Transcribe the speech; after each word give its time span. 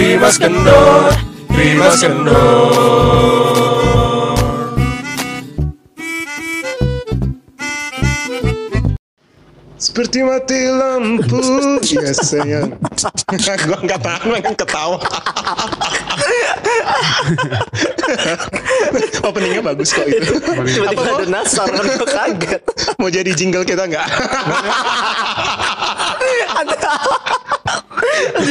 Rimas 0.00 0.40
Kendor, 0.40 1.12
Rimas 1.52 2.00
Kendor. 2.00 2.72
Seperti 9.76 10.24
mati 10.24 10.72
lampu 10.72 11.44
Iya 11.84 12.16
sayang 12.16 12.80
Gue 13.68 13.78
gak 13.84 14.00
tahan 14.00 14.40
pengen 14.40 14.56
ketawa 14.56 14.96
Openingnya 19.28 19.60
bagus 19.60 19.92
kok 19.92 20.08
itu 20.08 20.32
Tiba-tiba 20.40 21.12
ada 21.12 21.28
nasar 21.28 21.68
kan 21.68 21.84
kaget. 22.08 22.64
Mau 22.96 23.12
jadi 23.12 23.36
jingle 23.36 23.68
kita 23.68 23.84
gak? 23.84 24.08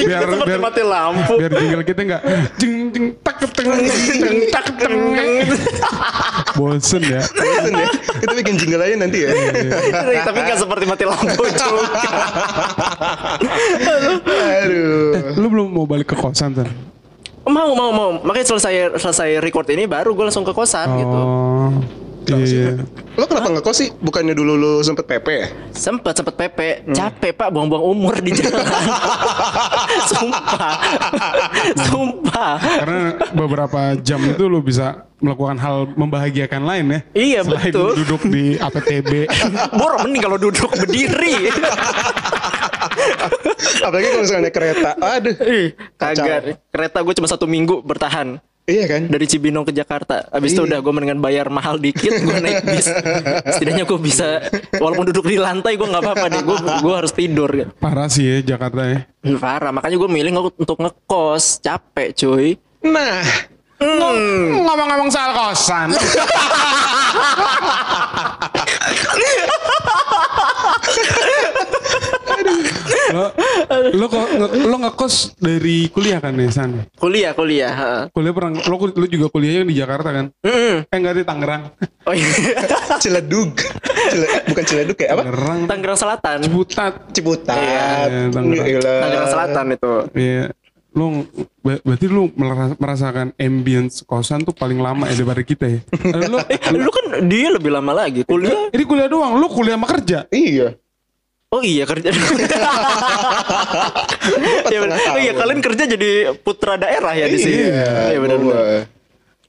biar 0.06 0.30
biar 0.46 0.60
mati 0.62 0.82
lampu. 0.84 1.34
biar 1.38 1.52
jingle 1.56 1.84
kita 1.86 2.02
nggak 2.06 2.22
jeng 2.58 2.74
jeng 2.94 3.06
tak 3.22 3.38
teng 3.54 3.70
jeng 3.86 4.38
tak 4.50 4.66
teng 4.78 4.96
bosen 6.58 7.02
ya 7.06 7.22
Bosen 7.24 7.74
ya 7.74 7.88
Kita 8.20 8.34
bikin 8.36 8.56
jingle 8.60 8.84
aja 8.84 8.96
nanti 9.00 9.24
ya 9.24 9.30
Tapi 10.28 10.40
gak 10.44 10.60
seperti 10.60 10.86
mati 10.90 11.04
lampu 11.08 11.44
juga. 11.48 11.88
Aduh 14.66 15.40
lu 15.40 15.48
belum 15.48 15.68
mau 15.72 15.86
balik 15.88 16.12
ke 16.12 16.16
kosan 16.20 16.52
kan 16.58 16.68
Mau, 17.50 17.74
mau, 17.74 17.90
mau. 17.90 18.10
Makanya 18.22 18.46
selesai 18.46 19.02
selesai 19.02 19.42
record 19.42 19.66
ini 19.74 19.90
baru 19.90 20.14
gue 20.14 20.22
langsung 20.28 20.46
ke 20.46 20.54
kosan 20.54 20.86
gitu. 21.02 21.22
Iya 22.38 22.78
Lo 23.18 23.26
kenapa 23.26 23.50
ngekos 23.52 23.76
sih? 23.76 23.90
Bukannya 23.92 24.32
dulu 24.32 24.54
lu 24.56 24.72
sempet 24.80 25.04
PP 25.04 25.28
ya? 25.28 25.48
Sempet 25.74 26.14
sempet 26.16 26.36
pepe, 26.36 26.88
capek 26.88 27.34
pak 27.34 27.50
buang-buang 27.50 27.84
umur 27.84 28.16
di 28.20 28.32
jalan. 28.32 28.64
Sumpah, 30.10 30.74
sumpah. 31.76 32.56
karena 32.62 33.00
beberapa 33.34 33.82
jam 34.00 34.22
itu 34.24 34.48
lu 34.48 34.62
bisa 34.62 35.04
melakukan 35.20 35.60
hal 35.60 35.92
membahagiakan 35.94 36.64
lain 36.64 36.86
ya 36.88 37.00
Iya, 37.12 37.40
selain 37.44 37.72
betul. 37.74 37.92
duduk 38.00 38.22
di 38.32 38.56
APTB 38.56 39.28
Bor 39.78 40.00
mending 40.00 40.24
kalau 40.24 40.38
duduk 40.40 40.72
berdiri. 40.72 41.52
Apalagi 43.84 44.08
kalau 44.08 44.24
misalnya 44.24 44.52
kereta 44.52 44.90
Aduh 44.96 45.36
Ih, 45.44 45.68
kagak. 45.96 46.64
Kereta 46.72 46.98
gue 47.04 47.14
cuma 47.16 47.28
satu 47.28 47.46
minggu 47.46 47.84
bertahan. 47.84 48.40
Iya 48.70 48.86
kan? 48.86 49.02
Dari 49.10 49.26
Cibinong 49.26 49.66
ke 49.66 49.74
Jakarta. 49.74 50.30
Abis 50.30 50.54
itu 50.54 50.62
Iya. 50.62 50.70
udah 50.70 50.80
gue 50.80 50.94
mendingan 50.94 51.18
bayar 51.18 51.50
mahal 51.50 51.76
dikit, 51.76 52.14
gue 52.14 52.38
naik 52.38 52.62
bis. 52.70 52.86
Setidaknya 53.50 53.84
gue 53.84 53.98
bisa, 53.98 54.46
walaupun 54.78 55.10
duduk 55.10 55.26
di 55.26 55.36
lantai 55.36 55.74
gue 55.74 55.84
nggak 55.84 56.00
apa-apa 56.00 56.26
deh. 56.30 56.42
Gue 56.42 56.58
gue 56.62 56.94
harus 56.94 57.10
tidur. 57.10 57.50
parah 57.76 58.06
sih 58.06 58.24
ya 58.24 58.56
Jakarta 58.56 58.86
ya 58.86 59.00
Parah, 59.36 59.74
makanya 59.74 59.98
gue 59.98 60.08
milih 60.08 60.30
untuk 60.56 60.78
ngekos. 60.78 61.60
Capek 61.60 62.14
cuy. 62.14 62.48
Nah 62.80 63.26
ngomong-ngomong 63.80 65.08
soal 65.08 65.32
kosan 65.32 65.96
lo 73.10 73.26
lo 73.92 74.06
kok 74.06 74.26
lo 74.60 74.76
ngekos 74.80 75.16
dari 75.36 75.88
kuliah 75.88 76.18
kan 76.18 76.34
ya 76.34 76.50
San 76.50 76.86
Kuliah, 76.96 77.32
kuliah. 77.32 77.72
ha. 77.72 77.92
kuliah 78.10 78.32
pernah 78.32 78.60
lo, 78.60 78.76
lo 78.78 79.06
juga 79.06 79.28
kuliahnya 79.28 79.64
di 79.64 79.76
Jakarta 79.76 80.10
kan 80.12 80.26
Mm-mm. 80.40 80.76
eh 80.84 80.96
enggak 80.96 81.16
di 81.16 81.24
Tangerang 81.24 81.64
Oh 82.04 82.14
iya. 82.14 82.26
Ciledug 83.04 83.54
Cile- 84.10 84.44
Bukan 84.46 84.64
Ciledug 84.64 84.98
ya 84.98 85.10
apa? 85.12 85.22
Tangerang 85.24 85.60
Tangerang 85.68 85.98
Selatan. 85.98 86.38
Ciputat 86.42 86.94
Ciputat 87.12 87.54
Iya, 87.56 88.30
Tangerang. 88.30 88.66
Gila. 88.66 88.96
Tangerang 89.00 89.30
Selatan 89.30 89.66
itu. 89.72 89.94
Iya. 90.16 90.46
Lu 90.90 91.22
ber- 91.60 91.82
berarti 91.84 92.06
lu 92.08 92.34
merasa- 92.34 92.74
merasakan 92.76 93.28
ambience 93.36 94.02
kosan 94.02 94.42
tuh 94.42 94.52
paling 94.52 94.78
lama 94.78 95.06
ya 95.06 95.14
daripada 95.16 95.44
kita 95.44 95.66
ya. 95.68 95.80
Eh, 96.18 96.26
lu, 96.26 96.38
Eh, 96.42 96.60
lu 96.74 96.90
kan 96.90 97.06
dia 97.24 97.50
lebih 97.52 97.70
lama 97.70 97.94
lagi 97.96 98.22
kuliah. 98.24 98.70
ini 98.70 98.84
kuliah 98.84 99.06
doang, 99.06 99.38
lu 99.38 99.46
kuliah 99.48 99.76
sama 99.76 99.86
kerja. 99.88 100.26
Iya 100.30 100.74
Oh 101.50 101.66
iya 101.66 101.84
kerja. 101.90 102.14
Iya 104.70 104.80
bener. 104.86 104.98
setengah 104.98 105.16
Oh 105.16 105.20
iya 105.20 105.34
kalian 105.34 105.62
kerja 105.66 105.84
jadi 105.90 106.10
putra 106.46 106.78
daerah 106.78 107.14
ya 107.18 107.26
di 107.26 107.38
sini. 107.42 107.66
Iya 107.66 108.14
Iya 108.14 108.20
benar 108.22 108.38
gua. 108.38 108.54
benar. 108.54 108.86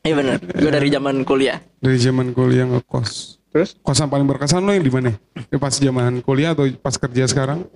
Iya 0.01 0.15
benar. 0.17 0.37
Gue 0.41 0.71
dari 0.73 0.89
zaman 0.89 1.17
kuliah. 1.29 1.59
Dari 1.85 1.99
zaman 2.01 2.33
kuliah 2.33 2.65
ngekos. 2.65 3.37
Terus? 3.53 3.77
Kosan 3.85 4.09
paling 4.09 4.25
berkesan 4.25 4.65
lo 4.65 4.73
yang 4.73 4.87
di 4.87 4.93
mana? 4.95 5.13
Ya, 5.51 5.59
pas 5.61 5.77
zaman 5.77 6.25
kuliah 6.25 6.57
atau 6.57 6.65
pas 6.81 6.97
kerja 6.97 7.29
sekarang? 7.29 7.69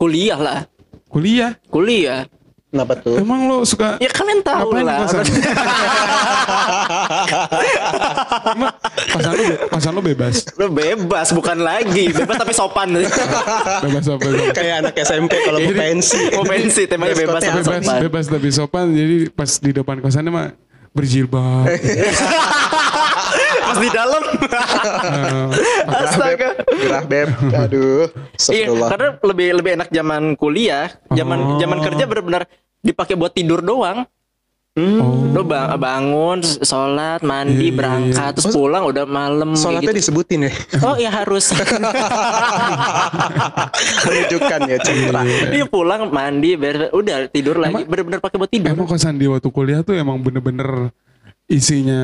Kuliah 0.00 0.38
lah. 0.40 0.60
Kuliah. 1.12 1.52
Kuliah. 1.68 2.24
Kenapa 2.70 2.94
tuh? 2.96 3.18
Emang 3.18 3.50
lo 3.50 3.66
suka 3.66 3.98
Ya 3.98 4.06
kalian 4.06 4.46
tahu 4.46 4.70
ngapain 4.70 4.86
lah. 4.86 4.98
Emang 8.46 8.70
kosan 9.10 9.32
lo, 9.32 9.44
kosan 9.68 9.92
lo 9.92 10.00
bebas. 10.00 10.34
Lu 10.54 10.70
bebas 10.70 11.28
bukan 11.34 11.58
lagi. 11.58 12.14
Bebas 12.14 12.36
tapi 12.38 12.54
sopan. 12.54 12.88
Bebas 12.94 14.04
apa? 14.06 14.22
Bebas, 14.22 14.54
Kayak 14.54 14.74
anak 14.86 14.94
SMP 14.96 15.32
kalau 15.42 15.58
mau 15.58 15.72
pensi 15.72 16.20
Mau 16.30 16.44
pensi 16.46 16.82
temanya 16.86 17.14
bebas 17.16 17.42
bebas, 17.42 17.64
sopan. 17.64 17.98
bebas 18.00 18.24
tapi 18.30 18.48
sopan. 18.50 18.86
Jadi 18.94 19.16
pas 19.30 19.50
di 19.50 19.70
depan 19.74 19.96
kosannya 19.98 20.30
mah 20.30 20.48
berjilbab. 20.90 21.66
Pas 23.70 23.78
di 23.78 23.88
dalam. 23.88 24.22
Astaga. 26.02 26.48
Gerah 26.66 27.04
beb 27.04 27.28
Aduh 27.54 28.10
Iya, 28.46 28.66
karena 28.66 29.08
lebih 29.22 29.48
lebih 29.54 29.70
enak 29.78 29.88
zaman 29.88 30.34
kuliah, 30.34 30.90
zaman 31.08 31.38
Oh. 31.40 31.56
zaman 31.56 31.78
kerja 31.80 32.04
benar-benar 32.04 32.42
dipakai 32.80 33.14
buat 33.14 33.30
tidur 33.30 33.62
doang. 33.62 34.02
oh. 34.74 35.30
Lo 35.30 35.42
bang 35.42 35.76
bangun, 35.76 36.38
sholat, 36.42 37.20
mandi, 37.20 37.54
Iya, 37.54 37.70
iya, 37.70 37.76
berangkat, 37.76 38.30
terus 38.34 38.50
pulang 38.50 38.82
udah 38.84 39.04
malam. 39.04 39.54
Sholatnya 39.54 39.90
gitu. 39.90 40.00
disebutin 40.00 40.46
ya 40.46 40.52
Oh 40.80 40.94
iya 40.94 41.10
harus. 41.12 41.50
Menunjukkan 44.06 44.60
ya 44.66 44.78
citra 44.80 45.20
Dia 45.48 45.64
pulang 45.66 46.08
mandi, 46.08 46.54
beres, 46.54 46.90
udah 46.90 47.28
tidur 47.28 47.56
lagi. 47.56 47.82
Bener-bener 47.84 48.18
pakai 48.18 48.36
buat 48.38 48.50
tidur. 48.50 48.72
Emang 48.72 48.86
kosan 48.86 49.14
di 49.14 49.26
waktu 49.26 49.48
kuliah 49.50 49.80
tuh 49.82 49.94
emang 49.94 50.18
bener-bener 50.18 50.90
isinya 51.46 52.02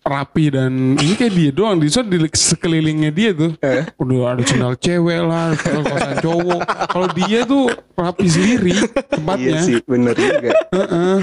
rapi 0.00 0.48
dan 0.48 0.96
ini 0.96 1.12
kayak 1.12 1.32
dia 1.32 1.50
doang 1.52 1.76
di 1.76 1.86
sana 1.86 2.08
di 2.08 2.16
sekelilingnya 2.24 3.10
dia 3.12 3.30
tuh 3.30 3.52
Eh? 3.60 3.84
udah 4.00 4.32
ada 4.32 4.42
sendal 4.42 4.72
cewek 4.74 5.20
lah 5.20 5.52
kosan 5.60 6.14
cowok 6.18 6.60
kalau 6.88 7.08
dia 7.12 7.38
tuh 7.44 7.68
rapi 7.92 8.26
sendiri 8.26 8.72
Iya 8.72 8.88
tempatnya 9.12 9.60
sih 9.60 9.76
bener 9.84 10.14
juga 10.16 10.50
Heeh. 10.72 11.16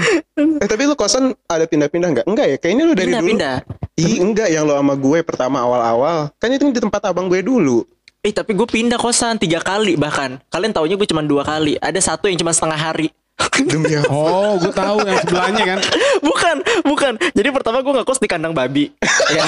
Eh 0.62 0.68
tapi 0.70 0.86
lu 0.86 0.94
kosan 0.94 1.34
ada 1.44 1.66
pindah-pindah 1.66 2.08
nggak? 2.14 2.26
Enggak 2.26 2.46
ya 2.46 2.56
kayaknya 2.56 2.82
lu 2.84 2.94
dari 2.94 3.10
dulu 3.10 3.18
Pindah-pindah. 3.18 3.56
Ih 3.98 4.16
enggak 4.22 4.48
yang 4.48 4.62
lo 4.62 4.78
sama 4.78 4.94
gue 4.94 5.18
pertama 5.20 5.58
awal-awal 5.58 6.30
Kan 6.38 6.54
itu 6.54 6.70
di 6.70 6.78
tempat 6.78 7.02
abang 7.04 7.26
gue 7.26 7.42
dulu 7.42 7.82
Eh 8.18 8.30
tapi 8.30 8.50
gue 8.50 8.66
pindah 8.66 8.98
kosan 8.98 9.38
tiga 9.38 9.62
kali 9.62 9.94
bahkan. 9.94 10.42
Kalian 10.50 10.74
taunya 10.74 10.98
gue 10.98 11.06
cuma 11.06 11.22
dua 11.22 11.46
kali. 11.46 11.78
Ada 11.78 12.02
satu 12.02 12.26
yang 12.26 12.34
cuma 12.34 12.50
setengah 12.50 12.74
hari. 12.74 13.14
Demi 13.58 13.90
apa? 13.90 14.06
oh 14.08 14.54
gue 14.56 14.70
tahu 14.70 15.02
yang 15.02 15.18
sebelahnya 15.18 15.64
kan 15.66 15.78
bukan, 16.28 16.56
bukan. 16.82 17.12
Jadi 17.34 17.48
pertama 17.50 17.82
gue 17.82 17.92
ngekos 17.92 18.18
di 18.18 18.26
kandang 18.26 18.50
babi. 18.50 18.90
ya. 19.30 19.42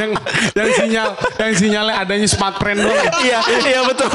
yang 0.00 0.10
yang 0.54 0.68
sinyal 0.72 1.08
yang 1.36 1.52
sinyalnya 1.52 1.94
adanya 1.98 2.28
smart 2.28 2.56
friend 2.56 2.80
doang 2.80 3.04
Iya, 3.20 3.40
iya 3.60 3.80
betul. 3.84 4.08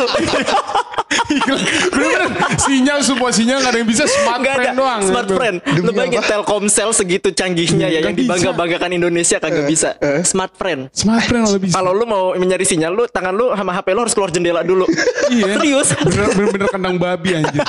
bener-bener 1.27 2.21
sinyal 2.57 2.99
semua 3.01 3.29
sinyal 3.31 3.57
nggak 3.59 3.73
ada 3.73 3.79
yang 3.79 3.89
bisa 3.89 4.03
smart 4.07 4.39
Gak 4.39 4.53
ada 4.53 4.59
friend 4.59 4.75
doang 4.75 5.01
smart 5.03 5.29
friend. 5.29 5.57
Lu 5.77 5.91
bayangin 5.91 6.21
Telkomsel 6.23 6.89
segitu 6.93 7.29
canggihnya 7.31 7.87
ya 7.89 7.99
yang 8.01 8.15
dibangga-banggakan 8.15 8.89
Indonesia 8.93 9.37
kagak 9.37 9.65
bisa. 9.67 9.95
Smart 10.23 10.53
friend. 10.55 10.87
smart 10.91 11.23
friend 11.25 11.43
kalau 11.45 11.59
bisa 11.59 11.73
Kalau 11.73 11.91
lu 11.91 12.05
mau 12.05 12.33
mencari 12.33 12.63
sinyal 12.63 12.91
lu 12.91 13.03
tangan 13.07 13.33
lu 13.33 13.51
sama 13.51 13.71
HP 13.73 13.87
lu 13.91 14.01
harus 14.03 14.13
keluar 14.13 14.31
jendela 14.31 14.61
dulu. 14.63 14.85
Iya. 15.27 15.59
Serius? 15.59 15.86
Bener, 15.95 16.47
bener, 16.51 16.67
kandang 16.71 16.95
babi 16.99 17.39
anjir. 17.39 17.63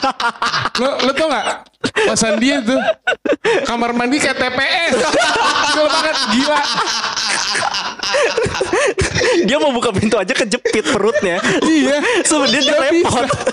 Lo, 0.79 0.89
lo 1.07 1.11
tau 1.15 1.29
gak? 1.31 1.47
Pasan 2.07 2.39
dia 2.43 2.59
tuh. 2.63 2.79
Kamar 3.67 3.95
mandi 3.95 4.19
kayak 4.19 4.39
TPS. 4.39 4.95
Gila 5.75 5.87
banget. 5.87 6.17
Gila. 6.35 6.59
Dia 9.49 9.57
mau 9.59 9.71
buka 9.75 9.91
pintu 9.95 10.19
aja 10.19 10.33
kejepit 10.35 10.85
perutnya. 10.91 11.41
Iya. 11.65 12.01
Sebenarnya 12.25 12.61
dia 12.63 12.77
repot. 12.79 13.27
bisa. 13.29 13.47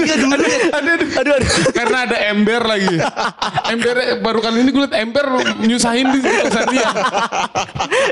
Iya 0.00 0.14
dulu 0.16 0.34
Ada, 0.36 0.48
ada, 0.76 0.92
Aduh, 1.20 1.32
aduh. 1.36 1.50
Karena 1.72 1.98
ada 2.08 2.16
ember 2.32 2.62
lagi. 2.64 2.96
Ember 3.70 3.96
baru 4.20 4.38
kali 4.42 4.56
ini 4.64 4.70
gue 4.72 4.82
liat 4.86 4.94
ember 4.96 5.26
nyusahin 5.60 6.06
di 6.12 6.18
kosan 6.20 6.64
dia. 6.72 6.88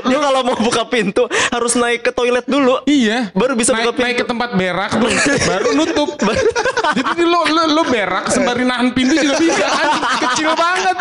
Dia 0.05 0.19
kalau 0.19 0.41
mau 0.45 0.57
buka 0.57 0.83
pintu 0.87 1.27
harus 1.29 1.73
naik 1.77 2.05
ke 2.05 2.11
toilet 2.13 2.45
dulu. 2.45 2.81
Iya. 2.85 3.33
Baru 3.33 3.53
bisa 3.57 3.73
naik, 3.73 3.89
buka 3.89 3.93
pintu. 3.93 4.05
naik 4.05 4.15
ke 4.21 4.25
tempat 4.25 4.49
berak 4.55 4.91
tuh, 4.97 5.09
baru 5.45 5.69
nutup. 5.75 6.09
Jadi 6.97 7.21
lo, 7.23 7.41
lo, 7.47 7.63
lo 7.79 7.83
berak 7.87 8.31
sembari 8.33 8.63
nahan 8.65 8.91
pintu 8.93 9.17
juga 9.19 9.35
bisa. 9.37 9.67
Kecil 10.29 10.51
banget. 10.55 10.97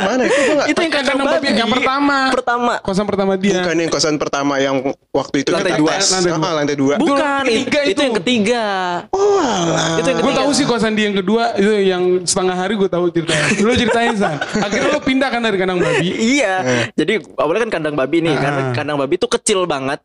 Itu 0.00 0.02
yang 0.02 0.08
mana? 0.08 0.22
Itu 0.24 0.40
gua 0.46 0.64
itu 0.64 0.80
yang 0.80 0.92
kandang 0.92 1.18
babi 1.20 1.46
yang 1.52 1.70
pertama. 1.70 2.18
pertama 2.32 2.72
Kosan 2.80 3.04
pertama 3.04 3.32
dia. 3.36 3.60
Bukan 3.60 3.76
yang 3.76 3.90
kosan 3.90 4.14
pertama 4.16 4.54
yang 4.56 4.76
waktu 5.10 5.36
itu 5.40 5.50
Lantai 5.50 5.70
kita 5.70 5.80
dua. 5.80 5.90
tes. 5.92 6.06
Lantai 6.10 6.30
dua. 6.30 6.40
Ah, 6.40 6.52
lantai 6.54 6.76
dua. 6.76 6.94
bukan 6.96 7.42
itu, 7.46 8.00
yang 8.00 8.16
ketiga 8.18 8.64
Oh, 9.10 9.38
alah. 9.38 9.98
itu 9.98 10.08
yang 10.08 10.18
Gue 10.20 10.34
tahu 10.34 10.50
sih 10.52 10.64
kosan 10.64 10.92
dia 10.94 11.06
yang 11.06 11.16
kedua 11.16 11.52
itu 11.54 11.70
yang 11.82 12.02
setengah 12.22 12.56
hari 12.56 12.74
gue 12.74 12.88
tahu 12.88 13.10
ceritanya. 13.10 13.44
Lu 13.58 13.72
ceritain 13.74 14.14
san. 14.14 14.36
Akhirnya 14.38 14.88
lu 14.90 15.00
pindah 15.00 15.28
kan 15.28 15.40
dari 15.40 15.56
kandang 15.56 15.78
babi. 15.78 16.08
Iya, 16.10 16.54
jadi 16.94 17.20
awalnya 17.36 17.60
kan 17.66 17.72
kandang 17.76 17.94
babi 17.94 18.16
nih, 18.20 18.34
kan 18.34 18.52
Ah. 18.52 18.72
kandang 18.72 18.96
babi 18.96 19.14
itu 19.14 19.26
kecil 19.26 19.64
banget 19.64 20.00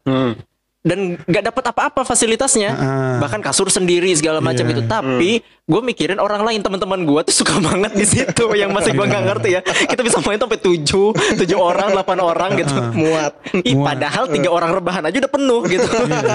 dan 0.85 1.17
nggak 1.19 1.43
dapat 1.49 1.63
apa-apa 1.67 2.05
fasilitasnya, 2.05 2.69
Ah. 2.71 3.17
bahkan 3.17 3.41
kasur 3.41 3.65
sendiri 3.67 4.13
segala 4.13 4.37
macam 4.37 4.61
Iya. 4.63 4.71
itu. 4.71 4.81
Tapi 4.85 5.31
gue 5.65 5.81
mikirin 5.83 6.15
orang 6.15 6.45
lain 6.45 6.61
teman-teman 6.61 7.01
gue 7.01 7.21
tuh 7.25 7.41
suka 7.41 7.57
banget 7.67 7.89
di 7.91 8.05
situ, 8.05 8.45
yang 8.53 8.69
masih 8.69 8.93
gue 8.93 9.01
nggak 9.01 9.23
ngerti 9.25 9.49
ya. 9.51 9.61
Kita 9.65 9.99
bisa 9.99 10.21
main 10.21 10.37
sampai 10.37 10.55
tujuh, 10.57 11.09
tujuh 11.11 11.57
orang, 11.57 11.89
delapan 11.91 12.17
orang 12.21 12.49
gitu. 12.55 12.69
muat. 12.93 13.33
Ih, 13.57 13.73
Muat. 13.73 13.97
padahal 13.97 14.23
tiga 14.29 14.49
orang 14.49 14.71
rebahan 14.71 15.03
aja 15.03 15.17
udah 15.17 15.31
penuh 15.31 15.61
gitu. 15.65 15.89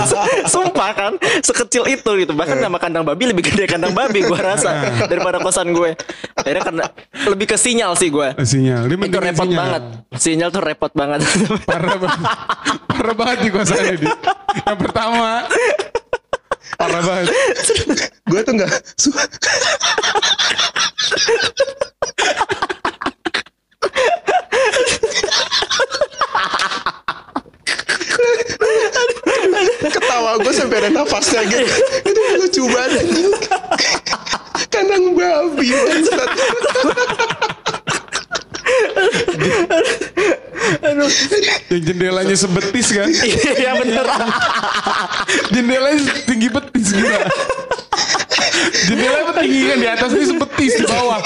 Sumpah 0.52 0.90
kan, 0.92 1.12
sekecil 1.40 1.86
itu 1.86 2.10
gitu. 2.18 2.32
Bahkan 2.32 2.58
nama 2.58 2.76
kandang 2.76 3.06
babi 3.06 3.30
lebih 3.30 3.46
gede 3.46 3.64
kandang 3.66 3.94
babi 3.94 4.20
gue 4.20 4.34
rasa 4.36 4.74
daripada 5.06 5.38
kosan 5.38 5.70
gue. 5.70 5.94
Akhirnya 6.34 6.62
karena 6.64 6.84
lebih 7.24 7.46
ke 7.46 7.56
sinyal 7.56 7.94
sih 7.94 8.10
gue. 8.10 8.34
Sinyal. 8.36 8.84
Dia 8.84 8.98
Itu 8.98 9.18
repot 9.20 9.46
sinyal. 9.46 9.60
banget. 9.60 9.82
Sinyal 10.16 10.48
tuh 10.50 10.58
repot 10.60 10.90
banget. 10.90 11.22
Parah 11.62 11.94
banget. 11.96 12.18
Parah 13.00 13.16
banget 13.16 13.38
di 13.40 13.48
kosannya 13.48 13.96
dia. 13.96 14.12
Yang 14.60 14.76
pertama. 14.76 15.48
Parah 16.76 17.00
banget. 17.00 17.32
Gue 18.28 18.40
tuh 18.44 18.52
nggak 18.60 18.70
su- 19.00 19.16
Ketawa 29.80 30.36
gue 30.40 30.52
sampai 30.52 30.76
ada 30.84 30.90
nafasnya 30.92 31.40
gitu. 31.48 31.64
Itu 32.04 32.20
lucu 32.38 32.62
banget. 32.68 33.06
Kandang 34.68 35.16
babi 35.16 35.68
bangsat. 35.72 36.30
Yang 41.70 41.79
jendelanya 41.90 42.36
sebetis 42.38 42.86
kan. 42.94 43.10
Iya 43.60 43.72
bener. 43.76 44.04
Jendelanya 45.50 45.98
tinggi 46.24 46.48
betis 46.48 46.86
gila. 46.94 47.20
Jendelanya 48.86 49.32
tinggi 49.34 49.60
kan 49.66 49.78
di 49.78 49.88
atas 49.90 50.10
ini 50.14 50.24
sebetis 50.26 50.72
di 50.78 50.84
bawah. 50.86 51.20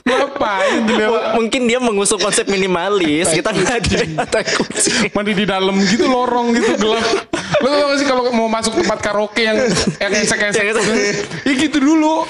Ngapain 0.00 0.86
jendela? 0.86 1.34
Mungkin 1.36 1.66
dia 1.66 1.78
mengusung 1.78 2.18
konsep 2.18 2.46
minimalis. 2.46 3.28
Kita 3.30 3.50
nggak 3.50 3.76
ada 4.16 4.40
kucing. 4.46 5.10
Mandi 5.12 5.32
di 5.34 5.44
dalam 5.44 5.76
gitu 5.84 6.06
lorong 6.06 6.56
gitu 6.56 6.78
gelap. 6.78 7.04
Lo 7.60 7.66
tau 7.68 7.92
gak 7.92 7.98
sih 8.00 8.06
kalau 8.08 8.22
mau 8.32 8.48
masuk 8.48 8.72
tempat 8.80 8.98
karaoke 9.02 9.44
yang 9.44 9.58
yang 10.00 10.12
esek-esek 10.16 10.62
Yang 10.64 10.80
esek. 10.80 10.96
Ya 11.44 11.52
gitu 11.58 11.78
dulu. 11.82 12.24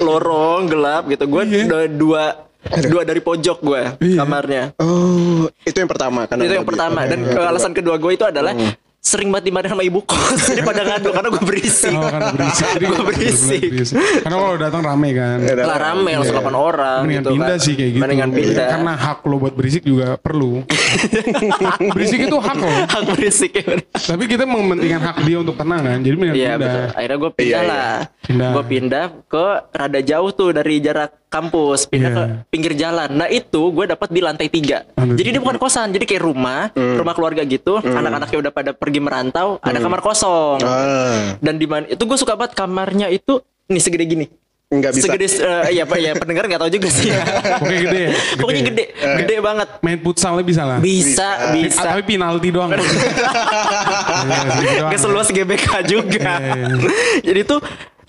Lorong 0.00 0.70
gelap 0.70 1.10
gitu. 1.10 1.26
Gue 1.28 1.42
Iya. 1.44 1.66
udah 1.68 1.80
dua 1.90 2.22
dua 2.92 3.02
dari 3.02 3.20
pojok 3.20 3.58
gue 3.60 3.82
Iya. 4.00 4.18
kamarnya. 4.18 4.62
Oh, 4.76 5.46
itu 5.60 5.76
yang 5.76 5.88
pertama 5.88 6.24
kan? 6.24 6.36
Itu 6.36 6.54
yang 6.54 6.64
pertama. 6.64 7.04
Dan 7.04 7.18
alasan 7.32 7.72
kedua 7.72 7.96
gue 7.96 8.12
itu 8.12 8.22
adalah 8.22 8.52
sering 8.98 9.30
banget 9.30 9.46
dimarahin 9.46 9.70
sama 9.70 9.86
ibu 9.86 10.02
kos. 10.02 10.50
Jadi 10.50 10.62
pada 10.62 10.82
ngadu 10.82 11.14
karena 11.14 11.28
gue 11.30 11.42
berisik. 11.44 11.94
Oh 11.94 12.02
kan 12.04 12.22
berisik. 12.32 12.66
Jadi 12.74 12.84
Gue 12.84 13.04
berisik. 13.04 13.60
Karena 14.18 14.34
kalau 14.36 14.56
datang 14.58 14.82
rame 14.82 15.08
kan. 15.12 15.36
Lah 15.46 15.78
rame 15.80 16.10
langsung 16.12 16.34
8 16.36 16.50
orang 16.50 17.00
Mendingan 17.02 17.22
gitu 17.22 17.30
pindah 17.32 17.54
kan. 17.54 17.62
sih 17.62 17.72
kayak 17.72 17.90
gitu. 17.94 18.02
Mendingan 18.02 18.30
pindah. 18.34 18.68
Karena 18.68 18.92
hak 18.98 19.18
lo 19.22 19.36
buat 19.38 19.54
berisik 19.54 19.82
juga 19.82 20.18
perlu. 20.18 20.66
berisik 21.94 22.18
itu 22.20 22.36
hak 22.36 22.56
lo. 22.56 22.70
Hak 22.84 23.02
berisik 23.08 23.52
ya. 23.54 23.64
Tapi 23.94 24.24
kita 24.26 24.42
mementingkan 24.42 25.00
hak 25.00 25.16
dia 25.22 25.38
untuk 25.38 25.54
tenang 25.54 25.82
kan. 25.82 25.98
Jadi 26.00 26.14
mendingan 26.16 26.34
Iya 26.34 26.50
pindah. 26.50 26.58
betul. 26.60 26.84
Akhirnya 26.90 27.16
gue 27.16 27.30
pindah 27.32 27.46
Iya, 27.46 27.62
iya. 27.62 27.70
lah. 28.34 28.50
Gue 28.52 28.64
pindah 28.66 29.04
ke 29.24 29.44
rada 29.70 30.00
jauh 30.02 30.30
tuh 30.32 30.50
dari 30.50 30.74
jarak 30.78 31.10
kampus. 31.28 31.84
Pindah 31.84 32.06
Iya. 32.06 32.16
ke 32.16 32.24
pinggir 32.48 32.72
jalan. 32.72 33.08
Nah 33.10 33.26
itu 33.26 33.62
gue 33.68 33.84
dapat 33.86 34.08
di 34.08 34.20
lantai 34.20 34.46
tiga. 34.46 34.86
Lantai 34.92 35.14
Jadi 35.14 35.28
dia 35.30 35.40
bukan 35.40 35.56
kosan. 35.56 35.90
Jadi 35.90 36.04
kayak 36.04 36.22
rumah, 36.22 36.70
rumah 36.72 37.12
keluarga 37.12 37.42
gitu. 37.42 37.78
Anak-anaknya 37.78 38.38
udah 38.40 38.52
pada 38.52 38.70
pergi 38.70 38.98
merantau. 38.98 39.58
Ada 39.58 39.78
kamar 39.78 40.00
kosong. 40.00 40.58
Ah, 40.60 41.34
Dan 41.38 41.56
di 41.56 41.66
mana 41.66 41.84
itu 41.84 41.98
gue 41.98 42.16
suka 42.16 42.34
banget 42.34 42.54
kamarnya 42.54 43.08
itu 43.08 43.38
nih 43.66 43.78
segede 43.78 44.06
gini. 44.06 44.26
nggak 44.66 44.92
bisa. 44.92 45.06
Segede 45.06 45.26
eh, 45.30 45.78
ya 45.78 45.86
Pak 45.86 45.94
ya 45.96 46.12
pendengar 46.12 46.42
nggak 46.44 46.58
tahu 46.58 46.70
juga 46.72 46.88
sih 46.90 47.14
ya. 47.14 47.22
Pokoknya 47.54 47.80
gede 47.80 48.00
ya? 48.00 48.10
Gede. 48.10 48.34
Pokoknya 48.34 48.62
gede, 48.66 48.84
gede 49.22 49.34
banget. 49.38 49.68
Main 49.78 49.98
futsalnya 50.02 50.42
bisa 50.42 50.62
lah. 50.66 50.78
Bisa, 50.82 51.22
Ah, 51.22 51.54
bisa. 51.54 51.86
tapi 51.86 52.02
penalti 52.04 52.50
doang. 52.50 52.74
Iya, 52.74 52.82
segitu 54.50 54.72
doang. 54.74 54.90
Gak 54.90 55.00
seluas 55.00 55.28
GBK 55.28 55.66
juga. 55.86 56.32
Iya, 56.36 56.66
Jadi 57.22 57.40
tuh 57.44 57.58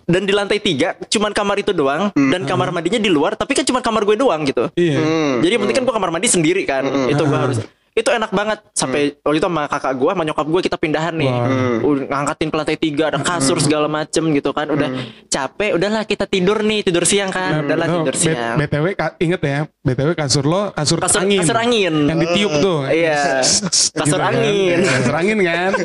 dan 0.07 0.23
di 0.23 0.31
lantai 0.31 0.63
tiga 0.63 0.95
cuman 1.11 1.35
kamar 1.35 1.59
itu 1.59 1.75
doang 1.75 2.15
dan 2.15 2.47
kamar 2.47 2.71
mandinya 2.71 2.95
di 2.95 3.11
luar 3.11 3.35
tapi 3.35 3.51
kan 3.51 3.67
cuma 3.67 3.83
kamar 3.83 4.07
gue 4.07 4.15
doang 4.15 4.47
gitu. 4.47 4.71
Iya. 4.79 5.03
Jadi 5.43 5.51
yang 5.51 5.61
penting 5.67 5.77
kan 5.77 5.83
gue 5.83 5.95
kamar 5.99 6.09
mandi 6.15 6.31
sendiri 6.31 6.63
kan. 6.63 6.87
Itu 7.11 7.27
gue 7.27 7.37
harus 7.37 7.59
itu 7.97 8.09
enak 8.09 8.29
banget 8.29 8.61
sampai 8.71 9.17
waktu 9.17 9.37
itu 9.37 9.47
sama 9.47 9.65
kakak 9.65 9.93
gue 9.93 10.11
sama 10.13 10.23
nyokap 10.23 10.45
gue 10.45 10.61
kita 10.61 10.77
pindahan 10.77 11.13
nih 11.13 11.27
Wah. 11.27 11.81
udah 11.81 12.05
ngangkatin 12.07 12.47
ke 12.47 12.55
lantai 12.55 12.77
tiga 12.77 13.03
ada 13.07 13.17
kasur 13.19 13.57
segala 13.57 13.89
macem 13.89 14.21
gitu 14.29 14.53
kan 14.53 14.69
udah 14.69 14.89
capek 15.25 15.73
udahlah 15.73 16.05
kita 16.05 16.23
tidur 16.23 16.61
nih 16.61 16.85
tidur 16.85 17.03
siang 17.03 17.27
kan 17.27 17.65
udahlah 17.65 17.89
tidur 17.91 18.13
B- 18.13 18.21
siang 18.21 18.55
BTW 18.55 18.85
ka- 18.93 19.17
inget 19.17 19.41
ya, 19.41 19.59
BTW 19.81 20.13
kasur 20.13 20.45
lo 20.45 20.69
kasur, 20.71 21.01
Kasur- 21.01 21.25
angin. 21.25 21.41
kasur 21.41 21.57
angin. 21.57 21.95
Yang 22.05 22.19
ditiup 22.23 22.53
tuh. 22.59 22.79
Iya. 22.85 23.41
Gitu 23.97 23.97
Kasur 23.97 24.19
kan. 24.19 24.29
angin. 24.29 24.77
Iya, 24.77 24.91
Kasur 24.93 25.15
angin 25.15 25.37
kan. 25.41 25.71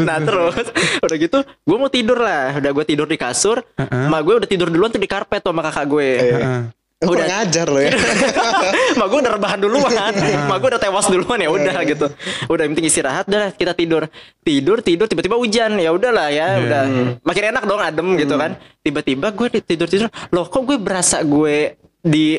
Nah, 0.00 0.18
terus, 0.18 0.66
Nah 0.66 0.98
udah 1.00 1.16
gitu 1.16 1.38
gue 1.44 1.76
mau 1.76 1.86
tidur 1.86 2.18
lah 2.18 2.56
udah 2.56 2.70
gue 2.72 2.84
tidur 2.84 3.04
di 3.04 3.14
kasur 3.14 3.62
Heeh. 3.76 4.06
mak 4.08 4.20
gue 4.20 4.34
udah 4.36 4.48
tidur 4.48 4.66
duluan 4.66 4.88
tuh 4.88 4.98
di 4.98 5.06
karpet 5.06 5.38
tuh 5.38 5.52
sama 5.52 5.62
kakak 5.62 5.86
gue 5.86 6.08
Udah. 7.00 7.16
kurang 7.24 7.32
ajar 7.32 7.66
lo 7.72 7.80
ya. 7.80 7.96
mak 9.00 9.06
gue 9.08 9.18
udah 9.24 9.32
rebahan 9.32 9.56
duluan. 9.56 10.12
Mak 10.20 10.56
gue 10.60 10.68
udah 10.68 10.80
tewas 10.80 11.08
duluan 11.08 11.40
ya 11.40 11.48
udah 11.48 11.80
gitu. 11.88 12.06
Udah 12.44 12.62
yang 12.68 12.76
penting 12.76 12.92
istirahat 12.92 13.24
udah 13.24 13.56
kita 13.56 13.72
tidur. 13.72 14.04
Tidur 14.44 14.84
tidur 14.84 15.08
tiba-tiba 15.08 15.40
hujan. 15.40 15.80
Ya 15.80 15.96
udahlah 15.96 16.28
ya 16.28 16.60
udah. 16.60 16.82
Makin 17.24 17.42
enak 17.56 17.64
dong 17.64 17.80
adem 17.80 18.20
gitu 18.20 18.36
kan. 18.36 18.60
Tiba-tiba 18.84 19.32
gue 19.32 19.48
tidur 19.64 19.88
tidur. 19.88 20.12
Loh 20.28 20.44
kok 20.44 20.60
gue 20.60 20.76
berasa 20.76 21.24
gue 21.24 21.72
di 22.04 22.36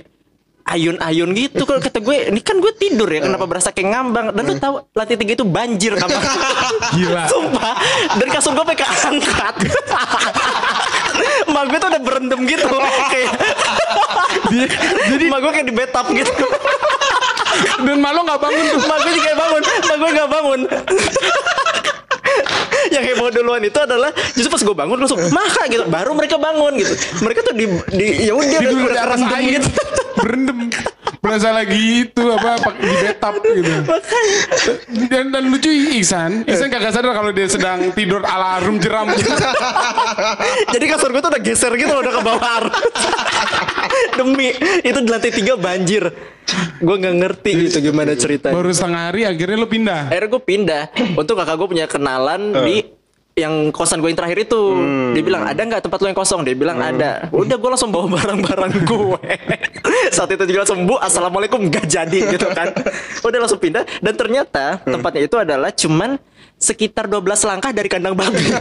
ayun-ayun 0.61 1.33
gitu? 1.33 1.65
Kalau 1.65 1.81
kata 1.81 1.97
gue 1.97 2.29
ini 2.29 2.41
kan 2.45 2.61
gue 2.61 2.71
tidur 2.77 3.09
ya 3.09 3.25
kenapa 3.25 3.49
berasa 3.49 3.73
kayak 3.73 3.97
ngambang? 3.97 4.29
Dan 4.29 4.43
lu 4.45 4.55
tahu 4.61 4.73
lantai 4.93 5.17
tiga 5.17 5.33
itu 5.35 5.45
banjir 5.45 5.97
kamar 5.97 6.21
Gila. 7.01 7.25
sumpah. 7.25 7.75
Dari 8.13 8.29
kasur 8.29 8.53
gue 8.53 8.65
pakai 8.77 8.85
angkat 9.09 9.55
Mak 11.51 11.63
gue 11.67 11.77
tuh 11.81 11.89
udah 11.91 12.01
berendam 12.01 12.39
gitu. 12.45 12.67
Kayak 13.09 13.31
jadi 15.07 15.25
mak 15.27 15.39
gue 15.39 15.51
kayak 15.51 15.67
di 15.67 15.75
bathtub 15.75 16.05
gitu 16.11 16.31
Dan 17.81 17.99
malu 17.99 18.23
nggak 18.23 18.39
bangun 18.39 18.63
tuh. 18.63 18.79
mak 18.87 18.97
gue 19.01 19.11
juga 19.11 19.25
kayak 19.27 19.39
bangun 19.39 19.61
mak 19.61 19.95
gue 19.97 20.09
gak 20.11 20.29
bangun 20.29 20.59
yang 22.93 23.03
heboh 23.03 23.29
duluan 23.29 23.61
itu 23.61 23.75
adalah 23.75 24.11
justru 24.33 24.49
pas 24.49 24.61
gue 24.61 24.75
bangun 24.75 24.97
langsung 24.99 25.19
maka 25.31 25.67
gitu 25.67 25.83
baru 25.87 26.11
mereka 26.11 26.35
bangun 26.35 26.75
gitu 26.75 26.93
mereka 27.21 27.39
tuh 27.43 27.55
di, 27.55 27.65
di 27.91 28.27
ya 28.27 28.33
udah 28.35 28.59
di 28.59 28.75
atas 28.89 29.21
air. 29.21 29.59
gitu 29.59 29.67
Berendam. 30.11 30.57
Berasa 31.21 31.53
lagi 31.53 31.77
itu 32.03 32.23
apa 32.27 32.57
pak- 32.57 32.77
di 32.77 32.89
bathtub 32.97 33.33
gitu. 33.45 33.73
Dan 35.05 35.29
dan 35.29 35.43
lucu 35.45 35.69
Ihsan, 35.69 36.41
Ihsan 36.43 36.67
kagak 36.67 36.91
sadar 36.91 37.13
kalau 37.13 37.29
dia 37.29 37.45
sedang 37.45 37.93
tidur 37.93 38.21
alarm 38.21 38.77
jeram. 38.77 39.05
jadi 40.67 40.85
kasur 40.87 41.09
gue 41.09 41.21
tuh 41.21 41.29
udah 41.29 41.39
geser 41.39 41.71
gitu 41.75 41.87
loh, 41.87 42.01
udah 42.01 42.13
ke 42.13 42.21
bawah 42.21 42.49
arus. 42.59 42.73
demi 44.11 44.49
itu 44.81 44.97
di 44.97 45.09
lantai 45.09 45.31
tiga 45.31 45.53
banjir 45.55 46.09
gue 46.77 46.95
nggak 46.97 47.15
ngerti 47.17 47.51
gitu 47.65 47.77
gimana 47.83 48.11
ceritanya 48.13 48.51
Baru 48.51 48.71
setengah 48.71 49.01
hari 49.07 49.21
akhirnya 49.23 49.57
lu 49.57 49.67
pindah. 49.67 50.09
akhirnya 50.09 50.29
gue 50.29 50.41
pindah 50.41 50.83
untuk 51.13 51.37
kakak 51.37 51.55
gue 51.55 51.67
punya 51.69 51.85
kenalan 51.85 52.41
di 52.65 52.81
yang 53.35 53.71
kosan 53.71 54.03
gue 54.03 54.11
yang 54.11 54.19
terakhir 54.19 54.43
itu. 54.43 54.61
Dia 55.15 55.23
bilang 55.23 55.43
ada 55.47 55.61
nggak 55.61 55.81
tempat 55.87 55.99
lo 56.03 56.07
yang 56.11 56.19
kosong? 56.19 56.41
Dia 56.43 56.55
bilang 56.55 56.77
ada. 56.79 57.31
Udah 57.31 57.55
gue 57.55 57.69
langsung 57.71 57.89
bawa 57.89 58.11
barang-barang 58.19 58.73
gue 58.83 59.19
saat 60.15 60.29
itu 60.35 60.43
juga 60.51 60.67
langsung 60.67 60.83
bu 60.83 60.99
assalamualaikum 60.99 61.59
nggak 61.71 61.85
jadi 61.87 62.19
gitu 62.35 62.47
kan. 62.51 62.75
Udah 63.23 63.39
langsung 63.39 63.59
pindah. 63.61 63.87
Dan 64.03 64.13
ternyata 64.19 64.83
tempatnya 64.83 65.21
itu 65.23 65.35
adalah 65.39 65.71
cuman 65.71 66.19
sekitar 66.61 67.09
12 67.09 67.25
langkah 67.49 67.71
dari 67.73 67.89
kandang 67.89 68.13
babi. 68.13 68.37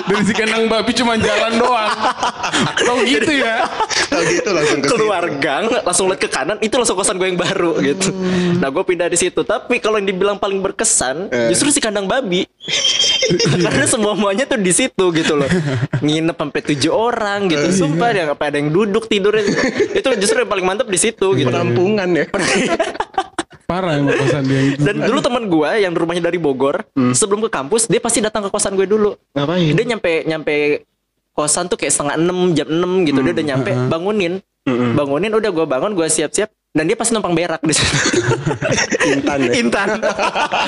Dari 0.00 0.26
si 0.26 0.34
kandang 0.34 0.66
babi 0.66 0.90
cuma 0.96 1.14
jalan 1.14 1.60
doang. 1.60 1.92
Tau 2.82 2.98
gitu 3.06 3.30
ya. 3.30 3.62
Kalau 4.10 4.24
gitu 4.26 4.50
langsung 4.50 4.80
ke 4.82 4.88
keluar 4.90 5.24
gang 5.38 5.70
langsung 5.86 6.10
lihat 6.10 6.18
ke 6.18 6.26
kanan 6.26 6.58
itu 6.58 6.74
langsung 6.74 6.98
kosan 6.98 7.14
gue 7.14 7.30
yang 7.30 7.38
baru 7.38 7.78
gitu. 7.78 8.10
Nah 8.58 8.74
gue 8.74 8.82
pindah 8.82 9.06
di 9.06 9.14
situ. 9.14 9.46
Tapi 9.46 9.78
kalau 9.78 10.02
yang 10.02 10.08
dibilang 10.10 10.40
paling 10.40 10.58
berkesan 10.58 11.30
justru 11.52 11.70
si 11.70 11.78
kandang 11.78 12.10
babi 12.10 12.42
karena 13.64 13.84
semua 13.86 14.12
muanya 14.18 14.44
tuh 14.46 14.58
di 14.58 14.72
situ 14.74 15.04
gitu 15.14 15.32
loh. 15.38 15.48
Nginep 16.02 16.36
sampai 16.36 16.60
tujuh 16.72 16.92
orang 16.92 17.48
gitu. 17.50 17.86
Sumpah 17.86 18.10
ya 18.12 18.24
apa 18.32 18.50
ada 18.50 18.58
yang 18.58 18.70
duduk 18.70 19.06
tidur 19.06 19.34
itu 19.38 20.08
justru 20.18 20.42
yang 20.42 20.50
paling 20.50 20.66
mantap 20.66 20.86
di 20.90 20.98
situ 20.98 21.26
gitu. 21.34 21.48
Penampungan 21.48 22.08
ya. 22.14 22.26
Parah 23.70 24.02
emang 24.02 24.18
kosan 24.18 24.42
dia 24.50 24.60
gitu. 24.74 24.82
dan 24.82 24.98
dulu 24.98 25.18
teman 25.22 25.46
gue 25.46 25.70
yang 25.78 25.94
rumahnya 25.94 26.26
dari 26.26 26.42
Bogor 26.42 26.82
sebelum 27.14 27.46
ke 27.46 27.50
kampus 27.54 27.86
dia 27.86 28.02
pasti 28.02 28.18
datang 28.18 28.42
ke 28.46 28.50
kosan 28.50 28.74
gue 28.74 28.86
dulu. 28.86 29.14
Ngapain? 29.30 29.70
dia 29.78 29.84
nyampe 29.86 30.26
nyampe 30.26 30.54
kosan 31.30 31.70
tuh 31.70 31.78
kayak 31.78 31.94
setengah 31.94 32.18
enam 32.18 32.50
jam 32.50 32.66
enam 32.66 33.06
gitu. 33.06 33.22
Dia 33.22 33.32
udah 33.32 33.46
nyampe 33.46 33.70
bangunin. 33.86 34.42
Bangunin 34.68 35.30
udah 35.30 35.50
gue 35.54 35.66
bangun 35.70 35.94
gue 35.94 36.06
siap-siap 36.10 36.50
dan 36.70 36.86
dia 36.86 36.94
pasti 36.94 37.10
numpang 37.18 37.34
berak 37.34 37.58
di 37.66 37.74
situ 37.74 37.96
Intan 39.10 39.38
ya. 39.42 39.50
Intan 39.58 39.88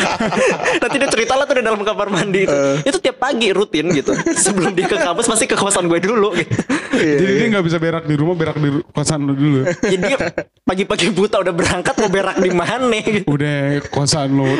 nanti 0.83 0.97
dia 0.99 1.09
cerita 1.15 1.39
lah 1.39 1.47
tuh 1.47 1.55
di 1.55 1.63
dalam 1.63 1.79
kamar 1.87 2.11
mandi 2.11 2.43
itu 2.43 2.59
itu 2.83 2.99
tiap 2.99 3.23
pagi 3.23 3.55
rutin 3.55 3.87
gitu 3.95 4.11
sebelum 4.35 4.75
dia 4.75 4.91
ke 4.91 4.99
kampus 4.99 5.31
pasti 5.31 5.47
ke 5.47 5.55
kosan 5.55 5.87
gue 5.87 6.03
dulu 6.03 6.35
gitu. 6.35 6.59
Jadi 6.93 7.33
dia 7.39 7.47
nggak 7.55 7.65
bisa 7.65 7.79
berak 7.79 8.05
di 8.05 8.15
rumah, 8.19 8.35
berak 8.35 8.59
di 8.59 8.83
kosan 8.91 9.25
lu 9.25 9.33
dulu. 9.33 9.61
jadi 9.81 10.13
pagi-pagi 10.67 11.09
buta 11.15 11.41
udah 11.41 11.55
berangkat 11.55 11.95
mau 11.97 12.11
berak 12.11 12.37
di 12.37 12.51
mana 12.51 12.99
gitu 13.01 13.25
Udah 13.31 13.81
kosan 13.95 14.35
lu 14.35 14.59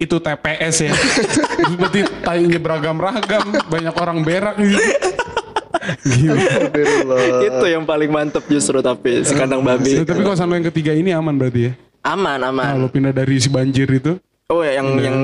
itu 0.00 0.16
TPS 0.18 0.76
ya. 0.82 0.92
Berarti 1.78 2.00
tainya 2.26 2.58
beragam-ragam, 2.58 3.44
banyak 3.70 3.94
orang 3.94 4.18
berak 4.26 4.56
gitu. 4.58 4.82
Itu 7.48 7.64
yang 7.66 7.84
paling 7.88 8.10
mantep 8.12 8.44
justru 8.46 8.80
tapi 8.84 9.24
si 9.24 9.32
kandang 9.32 9.64
babi 9.64 10.04
Tapi 10.04 10.20
kosan 10.20 10.48
lu 10.52 10.60
yang 10.60 10.68
ketiga 10.68 10.92
ini 10.92 11.10
aman 11.12 11.34
berarti 11.36 11.72
ya. 11.72 11.72
aman 12.04 12.40
aman 12.40 12.76
Kalau 12.76 12.88
pindah 12.88 13.12
dari 13.12 13.36
si 13.40 13.48
banjir 13.52 13.88
itu. 13.88 14.16
Oh 14.50 14.64
ya, 14.64 14.82
yang 14.82 14.88
yang 14.98 15.16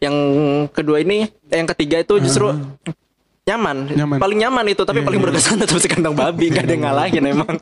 yang 0.00 0.16
kedua 0.72 1.00
ini, 1.00 1.28
eh, 1.48 1.56
yang 1.60 1.68
ketiga 1.76 2.00
itu 2.00 2.20
justru 2.20 2.52
nyaman. 3.48 3.88
Nyaman. 3.92 4.18
paling 4.20 4.38
nyaman 4.40 4.64
itu, 4.68 4.82
tapi 4.84 5.00
paling 5.00 5.20
berkesan 5.20 5.60
tetap 5.60 5.76
si 5.80 5.88
kandang 5.88 6.12
babi, 6.16 6.52
gak 6.52 6.68
ada 6.68 6.72
yang 6.72 6.82
ngalahin 6.88 7.24
emang. 7.24 7.56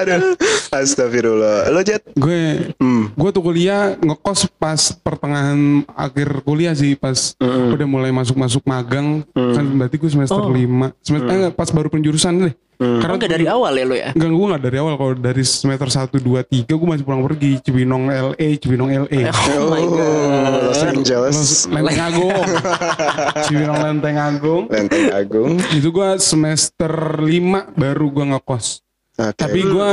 Aduh. 0.00 0.38
Astagfirullah. 0.70 1.68
Lo 1.74 1.82
Jet? 1.82 2.02
Gue. 2.14 2.72
Gue 3.20 3.30
tuh 3.36 3.42
kuliah 3.44 4.00
ngekos 4.00 4.48
pas 4.56 4.80
pertengahan 5.04 5.84
akhir 5.92 6.40
kuliah 6.40 6.72
sih 6.72 6.96
pas 6.96 7.36
udah 7.40 7.84
mulai 7.84 8.08
masuk-masuk 8.16 8.64
magang. 8.64 9.20
Kan 9.36 9.64
berarti 9.76 10.00
gue 10.00 10.08
semester 10.08 10.40
lima. 10.48 10.96
Semester 11.04 11.28
eh, 11.28 11.36
enggak, 11.36 11.52
pas 11.52 11.68
baru 11.68 11.92
penjurusan 11.92 12.48
deh. 12.48 12.54
Karena 12.80 13.12
Oh, 13.12 13.20
gak 13.20 13.28
dari 13.36 13.44
awal 13.44 13.76
ya 13.76 13.84
lo 13.84 13.92
ya? 13.92 14.08
Enggak, 14.16 14.30
gue 14.32 14.46
gak 14.56 14.62
dari 14.64 14.76
awal. 14.80 14.94
Kalau 14.96 15.12
dari 15.12 15.44
semester 15.44 15.84
1, 15.92 16.16
2, 16.16 16.64
3 16.64 16.80
Gue 16.80 16.88
masih 16.88 17.04
pulang 17.04 17.20
pergi. 17.28 17.60
Cibinong 17.60 18.08
LA 18.08 18.56
Cibinong 18.56 18.90
LA 19.04 19.20
Oh 19.28 19.68
my 19.68 19.84
god. 19.84 20.72
Los 20.72 20.80
Angeles. 20.80 21.68
Lenteng 21.68 22.00
Agung. 22.00 22.32
Cibinong 23.44 23.78
Lenteng 23.84 24.16
Agung. 24.16 24.62
Lenteng 24.72 25.12
Agung. 25.12 25.60
Itu 25.76 25.92
gue 25.92 26.08
semester 26.24 27.20
5 27.20 27.76
Baru 27.76 28.06
gue 28.16 28.24
ngekos. 28.32 28.80
Oke. 29.20 29.36
Tapi 29.36 29.60
gue 29.60 29.90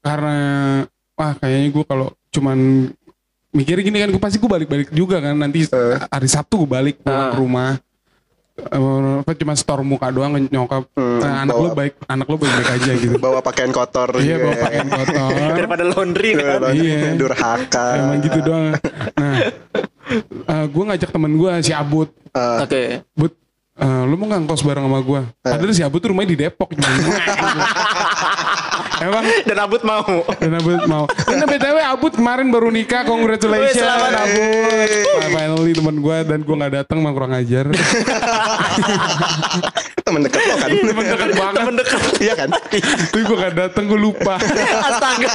Karena 0.00 0.40
Wah 1.20 1.32
kayaknya 1.36 1.68
gue 1.68 1.84
kalau 1.84 2.08
Cuman 2.36 2.58
Mikirnya 3.50 3.80
gini 3.82 3.98
kan 3.98 4.08
gue 4.08 4.20
Pasti 4.20 4.36
gue 4.36 4.50
balik-balik 4.50 4.88
juga 4.90 5.16
kan 5.18 5.32
Nanti 5.34 5.64
hari 6.06 6.28
Sabtu 6.28 6.60
gue 6.60 6.70
balik 6.70 7.00
pulang 7.00 7.32
ke 7.32 7.38
rumah 7.38 7.80
Eh, 8.56 8.80
apa 9.20 9.36
cuma 9.36 9.52
store 9.52 9.84
muka 9.84 10.08
doang 10.08 10.32
nyokap 10.42 10.88
Nah, 10.96 11.44
anak 11.44 11.52
bawa- 11.52 11.60
lo 11.62 11.76
baik 11.76 11.94
anak 12.08 12.24
lo 12.24 12.36
baik 12.40 12.52
baik 12.56 12.70
aja 12.72 12.92
gitu 13.04 13.16
bawa 13.18 13.44
pakaian 13.44 13.68
kotor 13.68 14.16
iya 14.16 14.40
bawa 14.40 14.48
ya. 14.50 14.62
pakaian 14.64 14.88
kotor 14.88 15.28
Daripada 15.60 15.84
laundry 15.84 16.30
kan. 16.32 16.60
Iya. 16.72 17.20
Durhaka. 17.20 17.86
Emang 18.00 18.18
gitu 18.18 18.38
doang. 18.40 18.72
Nah, 19.12 19.36
gue 20.72 20.84
ngajak 20.88 21.10
temen 21.12 21.36
gue 21.36 21.50
si 21.60 21.76
Abut. 21.76 22.08
Eh, 22.32 22.58
Oke. 22.64 22.82
But, 23.12 23.36
eh, 23.76 24.02
lu 24.04 24.14
mau 24.16 24.26
nggak 24.26 24.40
ngkos 24.44 24.62
bareng 24.62 24.84
sama 24.84 25.00
gue? 25.00 25.20
Padahal 25.40 25.72
si 25.72 25.82
Abut 25.82 26.00
tuh 26.00 26.10
rumahnya 26.12 26.30
di 26.32 26.38
Depok. 26.40 26.70
Emang 28.96 29.28
Dan 29.44 29.60
Abut 29.60 29.84
mau. 29.84 30.24
dan 30.40 30.56
Abut 30.56 30.88
mau. 30.88 31.04
Dan 31.28 31.44
btw 31.44 31.76
Abut 31.84 32.16
kemarin 32.16 32.48
baru 32.48 32.72
nikah, 32.72 33.04
congratulations 33.04 33.76
Wih, 33.76 33.84
selamat, 33.84 34.24
Abut. 34.24 34.88
Nah, 35.04 35.28
finally 35.28 35.72
temen 35.76 35.96
gue 36.00 36.16
dan 36.24 36.38
gue 36.40 36.56
nggak 36.56 36.72
datang 36.80 37.04
mah 37.04 37.12
kurang 37.12 37.36
ajar. 37.36 37.68
temen 40.06 40.20
dekat 40.22 40.40
lo 40.40 40.54
kan. 40.56 40.68
temen 40.72 41.04
dekat 41.04 41.30
banget. 41.36 41.60
Temen 41.60 41.74
dekat. 41.76 42.00
Iya 42.16 42.34
kan? 42.40 42.48
Tapi 42.56 43.20
gue 43.20 43.36
nggak 43.36 43.54
datang, 43.54 43.84
gue 43.84 44.00
lupa. 44.00 44.40
Astaga. 44.88 45.28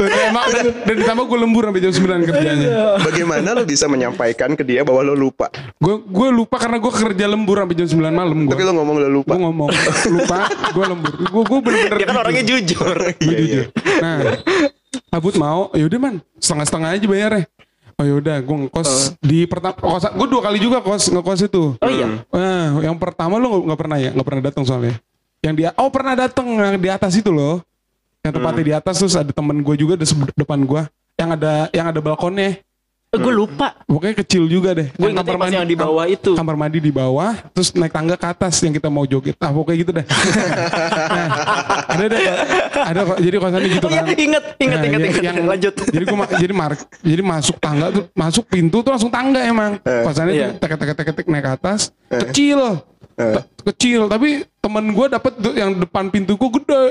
Emang, 0.00 0.44
dan, 0.48 0.64
dan 0.82 0.94
ditambah 0.96 1.24
gue 1.24 1.38
lembur 1.38 1.62
sampai 1.64 1.80
jam 1.80 1.92
9 1.92 2.24
kerjanya. 2.24 2.68
Bagaimana 3.00 3.48
lo 3.52 3.62
bisa 3.62 3.86
menyampaikan 3.86 4.52
ke 4.52 4.62
dia 4.62 4.82
bahwa 4.82 5.02
lo 5.02 5.14
lupa? 5.14 5.48
Gue 5.76 6.00
gue 6.00 6.28
lupa 6.30 6.56
karena 6.56 6.76
gue 6.76 6.90
kerja 6.90 7.24
lembur 7.24 7.58
sampai 7.58 7.76
jam 7.76 7.88
9 7.88 8.00
malam 8.10 8.36
gue. 8.44 8.52
Tapi 8.52 8.62
lo 8.62 8.72
ngomong 8.74 8.96
lo 8.98 9.08
lupa. 9.12 9.30
gue 9.30 9.40
ngomong 9.40 9.70
lupa 10.10 10.38
gue 10.70 10.84
lembur 10.86 11.12
gue 11.14 11.42
gue 11.44 11.60
bener-bener 11.60 11.98
Dia 11.98 12.06
kan 12.06 12.16
orangnya 12.18 12.44
jujur. 12.44 12.96
Gue 13.18 13.34
jujur 13.36 13.66
nah 13.94 14.18
Abut 15.10 15.34
mau 15.34 15.70
yaudah 15.72 15.98
man 15.98 16.14
setengah-setengah 16.36 16.88
aja 16.92 17.06
bayarnya 17.06 17.42
oh 17.94 18.04
yaudah 18.04 18.36
gue 18.38 18.56
ngekos 18.66 18.90
di 19.18 19.46
pertama 19.46 19.74
kos 19.74 20.06
gue 20.06 20.26
dua 20.26 20.42
kali 20.42 20.58
juga 20.58 20.82
kos 20.82 21.10
ngekos 21.10 21.40
itu 21.46 21.64
Oh 21.78 21.90
iya. 21.90 22.06
nah 22.30 22.74
yang 22.78 22.98
pertama 22.98 23.38
lo 23.38 23.46
nggak- 23.48 23.64
nggak 23.70 23.78
pernah 23.78 23.98
ya 23.98 24.10
nggak 24.10 24.26
pernah 24.26 24.42
datang 24.42 24.64
soalnya 24.66 24.94
yang 25.40 25.54
dia 25.54 25.70
oh 25.78 25.90
pernah 25.90 26.14
datang 26.14 26.46
yang 26.50 26.74
di 26.74 26.90
atas 26.90 27.14
itu 27.14 27.30
loh 27.30 27.62
yang 28.24 28.32
tempatnya 28.32 28.64
di 28.64 28.74
atas 28.74 28.94
terus 28.96 29.14
ada 29.14 29.28
temen 29.28 29.60
gue 29.60 29.74
juga 29.76 29.94
di 29.94 30.04
depan 30.34 30.58
gue 30.58 30.82
yang 31.14 31.30
ada 31.30 31.68
yang 31.70 31.86
ada 31.86 32.00
balkonnya. 32.00 32.56
Gue 33.14 33.30
lupa. 33.30 33.78
pokoknya 33.86 34.18
kecil 34.18 34.50
juga 34.50 34.74
deh. 34.74 34.90
Gue 34.90 35.06
Yang 35.06 35.12
ingatnya 35.14 35.38
pas 35.38 35.46
yang 35.52 35.62
di 35.62 35.78
bawah 35.78 36.02
itu. 36.04 36.34
kamar 36.34 36.58
mandi 36.58 36.82
di 36.82 36.90
bawah 36.90 37.30
terus 37.48 37.70
naik 37.70 37.94
tangga 37.94 38.18
ke 38.18 38.26
atas 38.26 38.58
yang 38.58 38.74
kita 38.74 38.90
mau 38.90 39.06
joget. 39.06 39.38
Ah 39.38 39.54
pokoknya 39.54 39.78
gitu 39.78 39.92
deh. 39.92 40.06
Nah, 41.14 41.26
ada 41.86 42.04
deh 42.08 42.20
ada 42.74 43.00
kok 43.04 43.18
jadi 43.20 43.36
kosannya 43.38 43.68
gitu 43.70 43.86
Oh 43.86 43.92
iya, 43.92 44.02
kan. 44.02 44.06
inget, 44.10 44.18
inget, 44.18 44.44
Nah, 44.74 44.82
inget, 44.82 44.82
yang- 44.82 45.06
inget. 45.06 45.22
yang- 45.22 45.48
Lanjut. 45.52 45.74
jadi 45.86 46.04
gua 46.04 46.16
ma- 46.16 46.32
jadi 46.34 46.52
mark 46.52 46.78
jadi 46.98 47.22
masuk 47.22 47.56
tangga 47.58 47.86
tuh 47.92 48.04
masuk 48.12 48.44
pintu 48.48 48.82
tuh 48.82 48.90
langsung 48.90 49.12
tangga 49.12 49.40
emang. 49.40 49.78
Kosannya 49.78 50.32
Iya. 50.34 50.48
tuh 50.50 50.58
tek 50.58 50.74
tek 50.74 50.90
tek 50.96 51.08
tek 51.14 51.26
naik 51.28 51.44
ke 51.44 51.50
atas. 51.54 51.80
Kecil. 52.10 52.82
Te- 53.14 53.46
kecil. 53.64 54.10
Tapi 54.10 54.42
temen 54.58 54.84
gue 54.90 55.06
dapet 55.06 55.32
yang 55.54 55.70
depan 55.76 56.10
pintu 56.10 56.34
gue 56.34 56.50
gede 56.56 56.82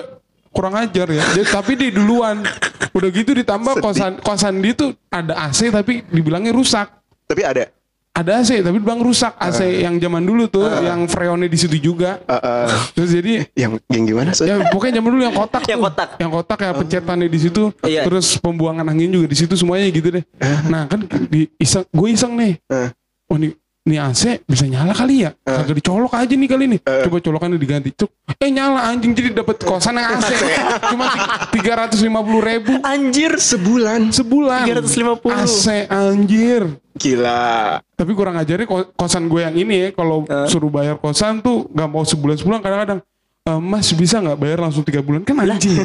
kurang 0.54 0.78
ajar 0.78 1.10
ya. 1.10 1.24
Jadi, 1.34 1.50
tapi 1.50 1.74
di 1.74 1.88
duluan. 1.90 2.46
Udah 2.94 3.10
gitu 3.10 3.34
ditambah 3.34 3.82
kosan 3.82 4.22
kosan 4.22 4.62
dia 4.62 4.78
tuh 4.78 4.94
ada 5.10 5.50
AC 5.50 5.74
tapi 5.74 6.06
dibilangnya 6.08 6.54
rusak. 6.54 6.94
Tapi 7.26 7.42
ada. 7.42 7.74
ada 8.14 8.32
AC 8.38 8.62
tapi 8.62 8.78
bang 8.78 9.02
rusak 9.02 9.34
AC 9.42 9.82
yang 9.82 9.98
zaman 9.98 10.22
dulu 10.22 10.46
tuh 10.46 10.70
yang 10.86 11.10
freonnya 11.10 11.50
di 11.50 11.58
situ 11.58 11.82
juga. 11.82 12.22
Eh, 12.30 12.38
eh, 12.38 12.70
terus 12.94 13.10
jadi 13.10 13.50
yang 13.58 13.82
yang 13.90 14.04
gimana 14.06 14.30
sih? 14.38 14.46
ya 14.46 14.62
pokoknya 14.70 15.02
zaman 15.02 15.10
dulu 15.10 15.24
yang 15.26 15.34
kotak 15.34 15.66
Yang 15.66 15.82
tuh. 15.82 15.86
kotak. 15.90 16.10
yang 16.22 16.30
kotak 16.30 16.60
ya 16.62 16.72
pencetannya 16.78 17.26
di 17.26 17.40
situ. 17.42 17.64
Iya. 17.82 18.06
terus 18.06 18.38
pembuangan 18.38 18.86
angin 18.86 19.10
juga 19.10 19.26
di 19.26 19.38
situ 19.42 19.58
semuanya 19.58 19.90
gitu 19.90 20.14
deh. 20.14 20.24
Nah 20.70 20.86
kan 20.86 21.02
di 21.26 21.50
iseng 21.58 21.90
gue 21.90 22.08
iseng 22.14 22.38
nih. 22.38 22.54
Eh. 22.70 22.90
oh 23.34 23.38
nih 23.42 23.58
nih 23.84 24.00
AC 24.00 24.24
bisa 24.44 24.64
nyala 24.64 24.92
kali 24.92 25.22
ya? 25.22 25.36
Kagak 25.38 25.76
dicolok 25.76 26.14
aja 26.14 26.32
nih 26.32 26.48
kali 26.48 26.64
nih. 26.68 26.80
Coba 26.80 27.18
colokannya 27.20 27.58
diganti. 27.58 27.92
Cuk 27.92 28.08
eh 28.34 28.48
nyala 28.48 28.88
anjing 28.88 29.12
jadi 29.12 29.36
dapat 29.36 29.60
kosan 29.60 29.96
yang 29.96 30.08
AC 30.14 30.32
cuma 30.92 31.06
tiga 31.52 31.74
ratus 31.78 32.00
lima 32.00 32.20
puluh 32.20 32.40
ribu. 32.40 32.80
Anjir. 32.82 33.36
Sebulan. 33.36 34.10
sebulan. 34.10 34.64
350. 34.66 35.20
AC 35.36 35.66
anjir. 35.86 36.64
Gila. 36.94 37.82
tapi 37.94 38.12
kurang 38.14 38.36
ajarnya 38.36 38.64
ko- 38.64 38.94
kosan 38.94 39.26
gue 39.26 39.42
yang 39.42 39.56
ini 39.58 39.76
ya 39.80 39.90
kalau 39.92 40.22
suruh 40.46 40.70
bayar 40.70 40.96
kosan 40.96 41.40
tuh 41.40 41.66
nggak 41.68 41.90
mau 41.90 42.04
sebulan 42.04 42.36
sebulan 42.36 42.60
kadang-kadang 42.60 43.00
"Eh, 43.44 43.60
mas 43.60 43.90
bisa 43.90 44.20
nggak 44.20 44.38
bayar 44.38 44.58
langsung 44.60 44.82
tiga 44.82 45.00
bulan? 45.00 45.22
Kan 45.22 45.36
anjing. 45.38 45.74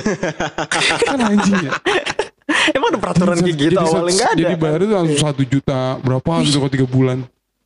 Kan 1.03 1.19
anjing 1.19 1.59
ya. 1.61 1.73
Emang 2.69 2.89
ada 2.91 2.99
peraturan 2.99 3.37
kayak 3.37 3.57
gitu 3.57 3.65
Jadi 3.65 3.77
awalnya 3.77 3.97
satu- 4.05 4.15
nggak 4.15 4.29
ada. 4.29 4.39
jadi 4.39 4.55
bayar 4.55 4.79
itu 4.79 4.93
langsung 4.93 5.19
satu 5.23 5.43
juta 5.43 5.79
berapa 5.99 6.31
gitu 6.43 6.57
kalau 6.59 6.71
tiga 6.71 6.87
bulan 6.87 7.19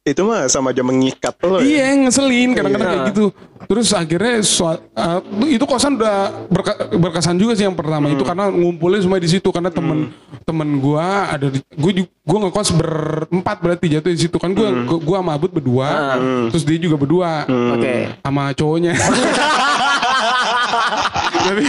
Itu 0.03 0.27
mah 0.27 0.51
sama 0.51 0.75
aja 0.75 0.83
mengikat 0.83 1.39
lo. 1.41 1.63
ya. 1.63 1.63
iya 1.63 1.95
ngeselin 1.95 2.59
kadang-kadang 2.59 2.89
kayak 2.91 3.07
gitu. 3.15 3.31
Terus 3.63 3.95
akhirnya 3.95 4.43
sua- 4.43 4.83
eh, 4.83 5.19
itu 5.49 5.63
kosan 5.63 5.95
udah 5.95 6.43
berke- 6.51 6.91
berkesan 6.93 7.39
juga 7.39 7.55
sih 7.55 7.63
yang 7.63 7.79
pertama 7.79 8.11
itu 8.11 8.19
karena 8.21 8.51
ngumpulnya 8.51 8.99
semua 8.99 9.23
di 9.23 9.31
situ 9.31 9.47
karena 9.49 9.71
temen 9.71 10.11
temen 10.43 10.83
gua 10.83 11.31
ada 11.31 11.47
di, 11.47 11.63
gua 11.79 11.93
ju- 11.95 12.11
gua 12.21 12.39
ngekos 12.43 12.75
berempat 12.75 13.57
berarti 13.63 13.87
jatuh 13.89 14.11
di 14.11 14.21
situ 14.21 14.35
kan. 14.37 14.51
Gua 14.51 14.75
gua, 14.83 14.99
gua 14.99 15.17
sama 15.23 15.33
Abud 15.33 15.55
berdua 15.55 15.89
terus 16.51 16.67
dia 16.67 16.79
juga 16.81 16.99
berdua 16.99 17.47
Oke. 17.47 17.95
sama 18.19 18.51
cowoknya 18.51 18.99
tapi 21.43 21.63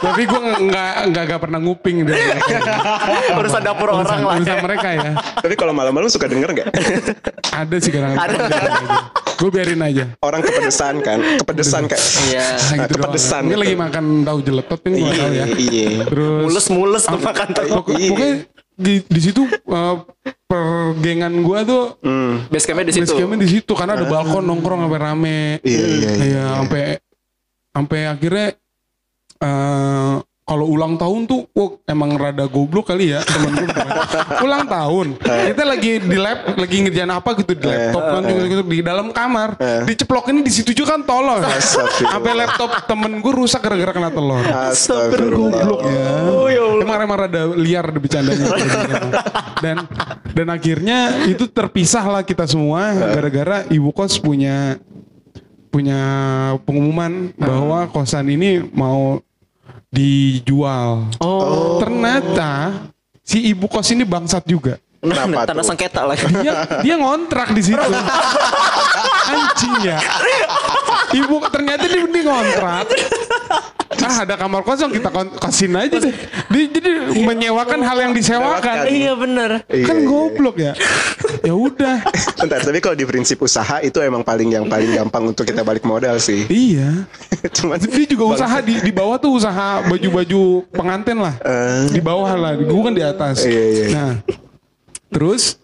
tapi 0.00 0.22
gue 0.24 0.40
nggak 0.62 0.90
nggak 1.08 1.24
nggak 1.26 1.40
pernah 1.40 1.58
nguping 1.58 1.96
dari 2.02 2.20
mereka. 2.22 2.56
Urusan 3.38 3.60
dapur 3.60 3.86
orang 3.88 4.00
urusan, 4.02 4.18
lah. 4.18 4.36
urusan 4.36 4.58
mereka 4.60 4.88
ya. 4.90 5.10
Tapi 5.36 5.54
kalau 5.54 5.72
malam-malam 5.72 6.08
suka 6.08 6.26
denger 6.26 6.50
nggak? 6.52 6.68
Ada 7.50 7.76
sih 7.78 7.90
kadang-kadang. 7.90 8.40
Gue 9.36 9.48
biarin 9.50 9.80
aja. 9.80 10.04
Orang 10.18 10.40
kepedesan 10.40 11.00
kan, 11.00 11.18
kepedesan 11.38 11.84
kayak. 11.84 12.02
Iya. 12.22 12.44
Nah, 12.44 12.56
Nah, 12.70 12.76
gitu 12.78 12.92
doang. 12.92 12.92
kepedesan 13.06 13.40
Mungkin 13.42 13.54
itu. 13.54 13.62
lagi 13.62 13.76
makan 13.78 14.04
tahu 14.22 14.38
jeletot 14.40 14.78
kan 14.78 14.90
gue 14.90 15.00
tahu 15.10 15.32
ya. 15.32 15.44
Iya. 15.50 15.88
Terus 16.06 16.42
Mules-mules 16.44 17.02
tuh 17.04 17.20
makan 17.20 17.48
tahu. 17.50 17.66
Iya. 17.66 18.08
pokoknya 18.10 18.32
di, 18.80 18.94
di 19.02 19.20
situ 19.20 19.42
uh, 19.66 19.96
pergengan 20.46 21.32
gua 21.40 21.60
tuh 21.62 22.00
Hmm. 22.00 22.48
Base 22.48 22.64
campnya 22.64 22.86
di 22.86 22.94
situ. 22.94 23.04
base 23.06 23.14
campnya 23.14 23.38
di 23.38 23.50
situ 23.50 23.72
karena 23.72 23.92
ada 23.94 24.04
balkon 24.04 24.40
nongkrong 24.42 24.80
sampai 24.82 25.00
rame. 25.00 25.40
Iya, 25.60 25.84
iya, 25.86 26.10
iya. 26.18 26.44
sampai 26.56 26.82
sampai 27.70 28.00
akhirnya 28.08 28.46
eh 29.40 30.16
kalau 30.50 30.66
ulang 30.66 30.98
tahun 30.98 31.30
tuh 31.30 31.46
wah, 31.54 31.78
emang 31.86 32.18
rada 32.18 32.42
goblok 32.50 32.90
kali 32.90 33.14
ya 33.14 33.22
temen 33.22 33.54
gue 33.54 33.70
ulang 34.50 34.66
tahun. 34.66 35.14
Kita 35.22 35.62
lagi 35.62 36.02
di 36.02 36.18
lab 36.18 36.58
lagi 36.58 36.76
ngerjain 36.82 37.06
apa 37.06 37.38
gitu 37.38 37.54
di 37.54 37.70
laptop 37.70 38.02
kan 38.02 38.22
gitu, 38.26 38.62
di 38.66 38.82
dalam 38.82 39.14
kamar. 39.14 39.54
diceplokin 39.86 40.42
di 40.42 40.50
situ 40.50 40.74
juga 40.74 40.98
kan 40.98 41.06
tolol. 41.06 41.38
Sampai 41.94 42.34
laptop 42.34 42.82
temen 42.90 43.22
gue 43.22 43.30
rusak 43.30 43.62
gara-gara 43.62 43.94
kena 43.94 44.10
telur. 44.10 44.42
Astagfirullah. 44.42 45.62
goblok 45.62 45.80
ya. 45.86 46.06
Oh, 46.26 46.48
ya. 46.50 46.64
Emang 46.82 46.98
emang 46.98 47.18
rada 47.30 47.42
liar 47.54 47.86
di 47.94 47.98
bercandanya. 48.02 48.50
dan 49.62 49.86
dan 50.34 50.46
akhirnya 50.50 51.30
itu 51.30 51.46
terpisah 51.46 52.02
lah 52.02 52.26
kita 52.26 52.50
semua 52.50 52.90
gara-gara 53.14 53.70
ibu 53.70 53.94
kos 53.94 54.18
punya 54.18 54.82
punya 55.70 56.02
pengumuman 56.66 57.30
bahwa 57.38 57.86
kosan 57.94 58.26
ini 58.34 58.66
mau 58.74 59.22
dijual. 59.90 61.10
Oh. 61.18 61.82
Ternyata 61.82 62.72
si 63.26 63.50
ibu 63.50 63.66
kos 63.66 63.90
ini 63.90 64.06
bangsat 64.06 64.46
juga. 64.46 64.78
Kenapa 65.00 65.48
Tanah 65.48 65.62
tuh? 65.64 65.68
sengketa 65.72 66.02
lagi. 66.04 66.24
Dia 66.44 66.52
dia 66.84 66.94
ngontrak 67.00 67.50
di 67.56 67.62
situ. 67.64 67.80
Anjing 69.30 69.74
ya. 69.84 69.98
Ibu 71.10 71.34
ternyata 71.50 71.84
dia, 71.90 72.06
dia 72.06 72.22
ngontrak. 72.22 72.86
Ah 74.00 74.22
ada 74.24 74.34
kamar 74.38 74.62
kosong 74.64 74.94
kita 74.94 75.12
kosin 75.36 75.76
aja 75.76 75.98
deh. 76.00 76.14
Dia, 76.48 76.64
jadi 76.72 76.90
menyewakan 77.20 77.84
hal 77.84 77.98
yang 78.00 78.12
disewakan. 78.16 78.88
Iya 78.88 79.12
bener. 79.18 79.50
Iya, 79.68 79.86
kan 79.86 79.96
iya. 80.00 80.06
goblok 80.08 80.56
ya. 80.56 80.72
Ya 81.44 81.52
udah. 81.52 82.00
Bentar, 82.40 82.64
tapi 82.64 82.78
kalau 82.80 82.96
di 82.96 83.04
prinsip 83.04 83.42
usaha 83.44 83.82
itu 83.84 84.00
emang 84.00 84.24
paling 84.24 84.48
yang 84.56 84.64
paling 84.70 84.94
gampang 84.94 85.34
untuk 85.34 85.44
kita 85.44 85.60
balik 85.66 85.84
modal 85.84 86.16
sih. 86.16 86.48
Iya. 86.48 87.04
Cuman 87.56 87.76
Dia 87.82 88.06
juga 88.08 88.24
usaha 88.40 88.56
di 88.64 88.80
di 88.80 88.92
bawah 88.94 89.20
tuh 89.20 89.36
usaha 89.36 89.84
baju-baju 89.84 90.64
pengantin 90.72 91.18
lah. 91.20 91.34
Di 91.90 92.00
bawah 92.00 92.30
lah. 92.38 92.56
Gue 92.56 92.82
kan 92.86 92.94
di 92.96 93.04
atas. 93.04 93.44
Iya, 93.44 93.62
iya. 93.68 93.86
Nah, 93.90 94.10
terus 95.10 95.58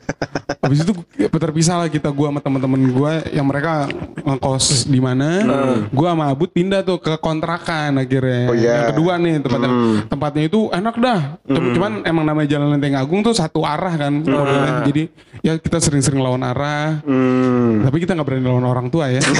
habis 0.58 0.82
itu 0.82 0.92
terpisah 1.30 1.78
lah 1.78 1.88
kita 1.88 2.10
gua 2.10 2.28
sama 2.28 2.40
teman-teman 2.40 2.80
gua 2.90 3.22
yang 3.28 3.46
mereka 3.46 3.86
ngekos 4.18 4.84
di 4.84 4.98
mana. 4.98 5.46
Gua 5.88 6.12
sama 6.12 6.28
Abud 6.28 6.50
pindah 6.50 6.82
tuh 6.82 6.98
ke 6.98 7.14
kontrakan 7.16 7.96
akhirnya. 7.96 8.42
Oh, 8.46 8.54
iya. 8.54 8.72
Yang 8.82 8.90
kedua 8.92 9.12
nih 9.16 9.34
tempatnya. 9.38 9.70
Tempatnya 10.06 10.42
itu 10.44 10.60
enak 10.68 10.94
dah. 10.96 11.20
Cuma- 11.44 11.72
Cuman 11.72 11.92
emang 12.02 12.24
namanya 12.24 12.48
Jalan 12.48 12.74
Lenteng 12.74 12.96
Agung 12.96 13.20
tuh 13.20 13.32
satu 13.32 13.62
arah 13.62 13.94
kan. 13.94 14.12
modelnya. 14.18 14.82
Jadi 14.84 15.02
ya 15.40 15.54
kita 15.56 15.78
sering-sering 15.78 16.18
lawan 16.18 16.42
arah. 16.42 16.98
hmm, 17.06 17.86
Tapi 17.86 17.96
kita 18.00 18.12
nggak 18.12 18.26
berani 18.26 18.44
lawan 18.44 18.64
orang 18.64 18.86
tua 18.88 19.06
ya. 19.08 19.22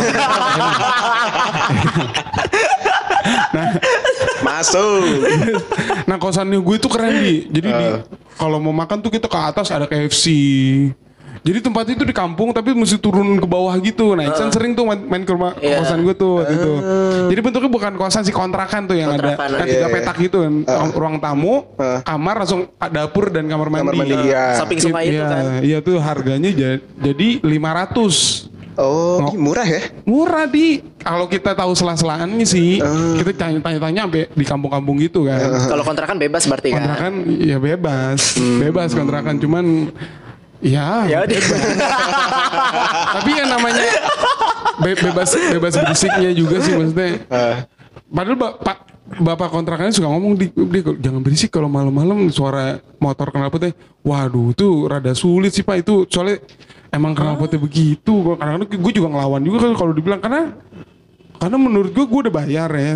masuk. 4.67 5.03
nah 6.11 6.17
kosannya 6.17 6.59
gue 6.59 6.75
itu 6.77 6.89
keren 6.89 7.15
di. 7.17 7.35
Jadi 7.49 7.69
di 7.69 7.87
kalau 8.35 8.59
mau 8.59 8.75
makan 8.75 8.99
tuh 8.99 9.09
kita 9.09 9.27
ke 9.27 9.39
atas 9.39 9.71
ada 9.71 9.87
KFC. 9.87 10.27
Jadi 11.39 11.63
tempat 11.63 11.87
itu 11.87 12.03
di 12.03 12.11
kampung 12.11 12.51
tapi 12.51 12.75
mesti 12.75 12.99
turun 12.99 13.39
ke 13.39 13.47
bawah 13.47 13.71
gitu. 13.79 14.19
Nah, 14.19 14.27
Iksan 14.27 14.51
sering 14.51 14.75
tuh 14.75 14.83
main, 14.83 14.99
main 14.99 15.23
ke 15.23 15.31
rumah 15.31 15.55
Iya. 15.55 15.79
kosan 15.79 16.03
gue 16.03 16.11
tuh 16.11 16.43
waktu 16.43 16.59
itu. 16.59 16.73
Jadi 17.31 17.41
bentuknya 17.41 17.71
bukan 17.71 17.93
kosan 17.95 18.27
sih 18.27 18.35
kontrakan 18.35 18.91
tuh 18.91 18.99
yang 18.99 19.15
Kontrakan, 19.15 19.47
ada 19.47 19.55
kan 19.55 19.67
iya, 19.69 19.73
tiga 19.73 19.87
iya. 19.87 19.95
petak 19.95 20.17
gitu 20.19 20.39
kan. 20.43 20.55
Ruang 20.91 21.23
tamu, 21.23 21.71
Uh. 21.79 22.03
kamar 22.03 22.43
langsung 22.43 22.67
dapur 22.91 23.31
dan 23.31 23.47
kamar 23.47 23.71
mandi. 23.71 23.85
Kamar 23.85 23.95
mandi 23.95 24.15
iya. 24.27 24.59
Samping 24.59 24.81
sungai 24.81 25.07
itu 25.07 25.23
Iya, 25.23 25.27
kan. 25.29 25.45
Iya 25.63 25.79
tuh 25.87 25.97
harganya 26.03 26.51
ja- 26.51 26.83
jadi 26.99 27.29
500 27.39 28.51
Oh, 28.77 29.33
murah 29.33 29.65
ya? 29.65 29.81
murah 30.05 30.45
di. 30.45 30.85
Kalau 31.01 31.25
kita 31.27 31.57
tahu 31.57 31.73
sela-selaannya 31.73 32.45
sih 32.45 32.77
kita 33.17 33.33
tanya-tanya 33.63 34.05
sampai 34.05 34.29
di 34.29 34.45
kampung-kampung 34.45 35.01
gitu 35.01 35.25
kan. 35.25 35.41
Kalau 35.65 35.81
kontrakan 35.81 36.17
bebas 36.17 36.45
berarti 36.45 36.77
kan. 36.77 36.85
kontrakan 36.85 37.13
ya 37.41 37.57
bebas. 37.57 38.37
Bebas 38.37 38.93
kontrakan 38.93 39.41
cuman 39.41 39.89
ya 40.61 41.05
Ya 41.05 41.21
tapi 43.17 43.31
yang 43.33 43.49
namanya 43.49 43.87
be- 44.81 44.99
bebas 44.99 45.31
bebas 45.33 45.73
berisiknya 45.77 46.31
juga 46.33 46.57
sih 46.61 46.73
maksudnya. 46.75 47.23
Padahal 48.07 48.37
bapak 48.37 48.77
bapak 49.07 49.49
kontrakannya 49.49 49.95
suka 49.95 50.11
ngomong 50.11 50.35
di 50.35 50.51
dia 50.51 50.83
jangan 50.99 51.23
berisik 51.23 51.55
kalau 51.55 51.71
malam-malam 51.71 52.27
suara 52.29 52.83
motor 52.99 53.31
knalpotnya 53.31 53.71
waduh 54.03 54.51
itu 54.51 54.67
rada 54.85 55.15
sulit 55.15 55.55
sih 55.55 55.63
pak 55.63 55.81
itu 55.81 56.03
soalnya 56.07 56.43
emang 56.91 57.15
knalpotnya 57.15 57.57
begitu 57.57 58.35
kadang-kadang 58.35 58.67
gue 58.67 58.93
juga 58.93 59.09
ngelawan 59.15 59.43
juga 59.43 59.59
kan 59.63 59.73
kalau 59.79 59.93
dibilang 59.95 60.19
karena 60.19 60.59
karena 61.37 61.57
menurut 61.57 61.95
gue 61.95 62.03
gue 62.03 62.21
udah 62.27 62.35
bayar 62.35 62.71
ya 62.73 62.95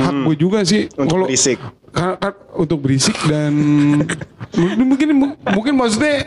hak 0.00 0.14
gue 0.26 0.36
juga 0.36 0.58
sih 0.64 0.90
Untuk 0.90 1.06
kalau 1.08 1.26
berisik. 1.30 1.58
Ka- 1.94 2.18
ka- 2.18 2.40
untuk 2.58 2.82
berisik 2.82 3.14
dan 3.30 3.54
mungkin 4.90 5.08
mungkin 5.54 5.72
maksudnya 5.78 6.26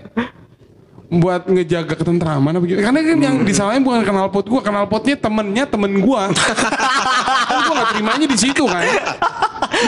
buat 1.07 1.47
ngejaga 1.47 1.95
ketentraman 1.95 2.51
apa 2.51 2.63
gitu. 2.67 2.83
Karena 2.83 2.99
kan 2.99 3.19
yang 3.19 3.35
disalahin 3.43 3.79
bukan 3.79 4.03
kenal 4.03 4.27
pot 4.27 4.43
gua, 4.43 4.59
kenal 4.59 4.91
potnya 4.91 5.15
temennya 5.15 5.63
temen 5.63 6.03
gua. 6.03 6.27
gua 7.67 7.75
gak 7.83 7.89
terimanya 7.93 8.25
di 8.25 8.37
situ 8.39 8.63
kan. 8.63 8.87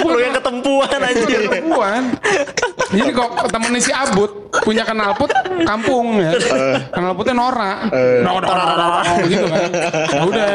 Lu 0.04 0.20
yang 0.20 0.36
ketempuan 0.36 1.00
anjir. 1.00 1.40
Perempuan. 1.48 2.02
Jadi 2.92 3.12
kok 3.16 3.30
temennya 3.48 3.82
si 3.82 3.92
Abut 3.96 4.52
punya 4.62 4.84
kenal 4.84 5.16
pot 5.16 5.32
kampung 5.64 6.20
ya. 6.20 6.36
Kenal 6.92 7.16
potnya 7.16 7.34
Nora. 7.40 7.88
Nora, 8.22 8.48
Nora, 8.48 8.64
Nora, 8.68 8.76
Nora, 8.76 9.02
gitu 9.26 9.48
kan. 9.48 9.70
Ya 10.12 10.22
udah. 10.28 10.50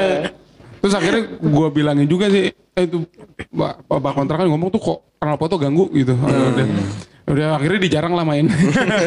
Terus 0.84 0.94
akhirnya 1.00 1.22
gua 1.40 1.72
bilangin 1.72 2.04
juga 2.04 2.28
sih, 2.28 2.52
eh 2.52 2.84
itu 2.84 3.08
Pak 3.56 3.88
Pak 3.88 4.12
kontrakan 4.12 4.52
ngomong 4.52 4.68
tuh 4.68 4.76
kok 4.76 4.98
kenal 5.16 5.40
pot 5.40 5.48
tuh 5.48 5.56
ganggu 5.56 5.88
gitu. 5.96 6.12
Ya 6.12 6.64
Udah. 7.24 7.56
Akhirnya 7.56 7.80
dijarang 7.80 8.12
lah 8.12 8.24
main. 8.24 8.44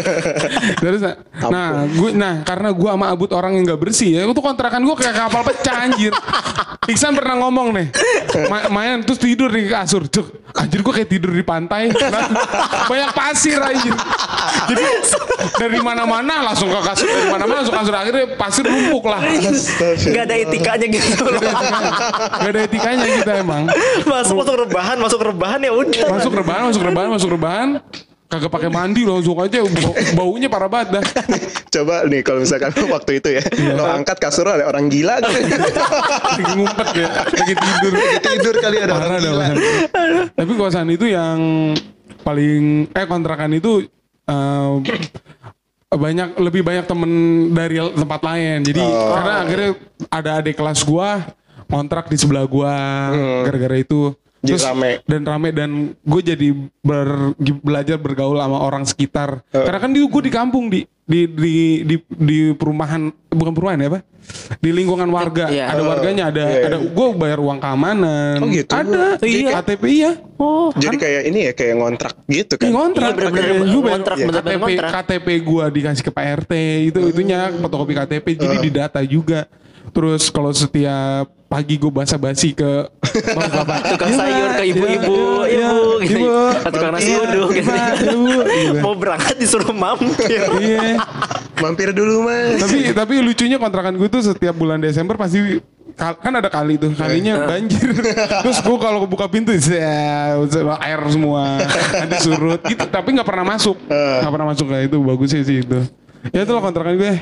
Terus 0.83 1.01
nah, 1.53 1.85
gue 1.85 2.09
nah 2.17 2.41
karena 2.41 2.73
gua 2.73 2.97
sama 2.97 3.13
Abut 3.13 3.29
orang 3.29 3.53
yang 3.53 3.63
nggak 3.69 3.81
bersih 3.81 4.09
ya, 4.17 4.21
itu 4.25 4.41
kontrakan 4.41 4.81
gua 4.81 4.97
kayak 4.97 5.13
kapal 5.13 5.45
pecah 5.45 5.85
anjir. 5.85 6.13
Iksan 6.87 7.13
pernah 7.13 7.35
ngomong 7.43 7.75
nih, 7.75 7.87
ma- 8.47 8.71
main 8.71 9.03
terus 9.03 9.19
tidur 9.19 9.51
di 9.51 9.67
kasur, 9.67 10.07
cuk. 10.07 10.49
Anjir 10.55 10.81
gua 10.81 10.97
kayak 10.97 11.09
tidur 11.13 11.29
di 11.29 11.43
pantai. 11.45 11.93
Nah, 11.93 12.25
banyak 12.89 13.11
pasir 13.13 13.59
anjir. 13.61 13.93
Jadi 14.65 14.83
dari 15.61 15.79
mana-mana 15.83 16.41
langsung 16.41 16.73
ke 16.73 16.79
kasur, 16.81 17.05
dari 17.05 17.29
mana-mana 17.29 17.61
langsung 17.61 17.75
ke 17.75 17.81
kasur 17.85 17.95
akhirnya 18.01 18.25
pasir 18.33 18.65
numpuk 18.65 19.03
lah. 19.05 19.21
Gak 19.93 20.23
ada 20.25 20.35
etikanya 20.41 20.87
gitu 20.89 21.21
loh. 21.21 21.37
Gak 21.37 22.49
ada 22.49 22.59
etikanya 22.65 23.05
kita 23.05 23.31
emang. 23.45 23.69
masuk 24.09 24.41
masuk 24.41 24.55
rebahan, 24.65 24.97
masuk 24.97 25.19
rebahan 25.21 25.59
ya 25.61 25.71
udah. 25.75 26.07
Masuk 26.17 26.33
rebahan, 26.33 26.63
masuk 26.71 26.81
rebahan, 26.81 27.09
masuk 27.13 27.29
rebahan. 27.35 27.69
Kagak 28.27 28.51
pakai 28.51 28.67
mandi 28.67 29.01
langsung 29.01 29.39
aja 29.39 29.63
bau- 29.63 29.95
baunya 30.13 30.45
parah 30.45 30.67
banget 30.67 30.99
dah. 30.99 31.03
Coba 31.73 32.03
nih 32.03 32.19
kalau 32.21 32.43
misalkan 32.43 32.75
waktu 32.91 33.11
itu 33.17 33.29
ya, 33.31 33.43
Iya. 33.47 33.71
lo 33.73 33.87
angkat 33.87 34.19
kasur 34.19 34.43
ada 34.43 34.63
orang 34.63 34.87
gila 34.87 35.15
gitu. 35.23 35.47
Lagi 35.47 36.53
ngumpet 36.53 36.87
ya, 36.93 37.07
lagi 37.23 37.53
tidur. 37.55 37.91
tidur 38.19 38.55
kali 38.57 38.77
ada 38.77 38.91
Parah 38.91 39.07
orang 39.09 39.21
gila. 39.21 39.47
Tapi 40.33 40.51
kosan 40.53 40.87
itu 40.89 41.07
yang 41.07 41.39
paling 42.19 42.91
eh 42.91 43.05
kontrakan 43.05 43.51
itu 43.53 43.87
eh, 44.23 44.71
banyak 45.89 46.35
lebih 46.37 46.61
banyak 46.61 46.83
temen 46.83 47.11
dari 47.49 47.79
tempat 47.79 48.21
lain. 48.21 48.57
Jadi 48.61 48.83
karena 48.83 49.33
akhirnya 49.39 49.69
ada 50.09 50.31
adik 50.37 50.55
kelas 50.55 50.83
gua 50.83 51.23
kontrak 51.65 52.07
di 52.07 52.19
sebelah 52.19 52.43
gua 52.43 52.75
gara-gara 53.43 53.77
itu. 53.77 54.11
Jadi 54.39 54.61
rame. 54.61 54.91
dan 55.03 55.21
rame 55.23 55.49
dan 55.49 55.69
gue 55.97 56.21
jadi 56.23 56.47
ber- 56.79 57.33
belajar 57.59 57.97
bergaul 57.97 58.37
sama 58.37 58.57
orang 58.59 58.83
sekitar. 58.83 59.41
Karena 59.49 59.79
kan 59.79 59.89
di 59.89 59.99
gue 59.99 60.21
di 60.21 60.29
kampung 60.29 60.67
di 60.67 60.85
di 61.03 61.23
di 61.25 61.55
di, 61.81 61.95
di 62.11 62.37
perumahan 62.51 63.07
bukan 63.27 63.51
perumahan 63.51 63.79
ya 63.79 63.89
apa? 63.89 63.99
Di 64.59 64.69
lingkungan 64.69 65.07
warga. 65.07 65.47
Iya. 65.47 65.71
Ada 65.71 65.81
warganya, 65.81 66.23
ada 66.27 66.43
iya, 66.45 66.67
ada 66.67 66.77
gue 66.77 67.07
bayar 67.15 67.39
uang 67.39 67.57
keamanan. 67.57 68.37
Oh, 68.37 68.47
gitu? 68.47 68.69
Ada. 68.69 69.15
Iya. 69.21 69.49
KTP 69.55 69.83
iya. 69.87 70.11
Oh, 70.35 70.69
Jadi 70.69 70.95
kayak 70.99 71.21
ini 71.25 71.39
ya 71.41 71.51
kayak 71.55 71.75
ngontrak 71.75 72.13
gitu 72.27 72.53
kan. 72.55 72.61
Iya 72.61 72.73
ngontrak. 72.75 73.07
Iya, 73.07 73.15
bener-bener 73.15 73.47
Gua 73.47 73.57
bayar- 73.57 73.83
ngontrak, 73.89 74.15
iya. 74.15 74.25
bener-bener 74.27 74.51
KTP 74.51 74.61
ngontrak. 74.61 74.89
KTP 74.93 75.27
gua 75.41 75.63
dikasih 75.67 76.03
ke 76.03 76.11
Pak 76.11 76.25
RT 76.43 76.53
itu 76.85 76.99
itunya 77.07 77.39
fotokopi 77.55 77.93
KTP 77.95 78.25
jadi 78.35 78.55
didata 78.59 78.99
juga. 79.01 79.47
Terus 79.91 80.29
kalau 80.29 80.51
setiap 80.51 81.31
pagi 81.47 81.79
gue 81.79 81.87
basa-basi 81.87 82.51
ke 82.51 82.91
bapak-bapak. 82.99 83.77
tukang 83.95 84.11
sayur 84.13 84.49
ke 84.59 84.63
ibu-ibu, 84.67 85.19
Iya, 85.47 85.67
ibu, 85.71 85.87
gitu. 86.03 86.17
ibu. 86.19 86.35
Tukang 86.67 86.91
nasi 86.91 87.07
Iya, 87.07 87.19
uduk, 87.23 87.49
gitu. 87.55 87.71
Ibu, 87.71 88.21
gitu. 88.45 88.79
Mau 88.83 88.95
berangkat 88.99 89.35
disuruh 89.39 89.71
mampir. 89.71 90.43
Iya. 90.59 90.99
Mampir 91.57 91.89
dulu 91.89 92.29
mas. 92.29 92.61
tapi 92.61 92.77
tapi 92.93 93.13
lucunya 93.17 93.57
kontrakan 93.57 93.97
gue 93.97 94.05
tuh 94.05 94.21
setiap 94.21 94.53
bulan 94.53 94.77
Desember 94.77 95.17
pasti 95.17 95.57
kan 95.97 96.29
ada 96.29 96.45
kali 96.53 96.77
tuh 96.77 96.93
kalinya 96.93 97.49
banjir 97.49 97.81
terus 98.45 98.61
gue 98.61 98.77
kalau 98.77 99.09
buka 99.09 99.25
pintu 99.25 99.49
ya 99.57 100.37
air 100.85 101.01
semua 101.09 101.57
nanti 101.89 102.17
surut 102.21 102.61
gitu 102.61 102.85
tapi 102.85 103.17
nggak 103.17 103.25
pernah 103.25 103.57
masuk 103.57 103.73
nggak 103.89 104.29
pernah 104.29 104.47
masuk 104.53 104.65
kayak 104.69 104.93
itu 104.93 104.97
bagus 105.01 105.29
sih 105.33 105.41
sih 105.41 105.57
itu 105.65 105.79
ya 106.29 106.45
itu 106.45 106.51
loh 106.53 106.61
kontrakan 106.61 107.01
gue 107.01 107.13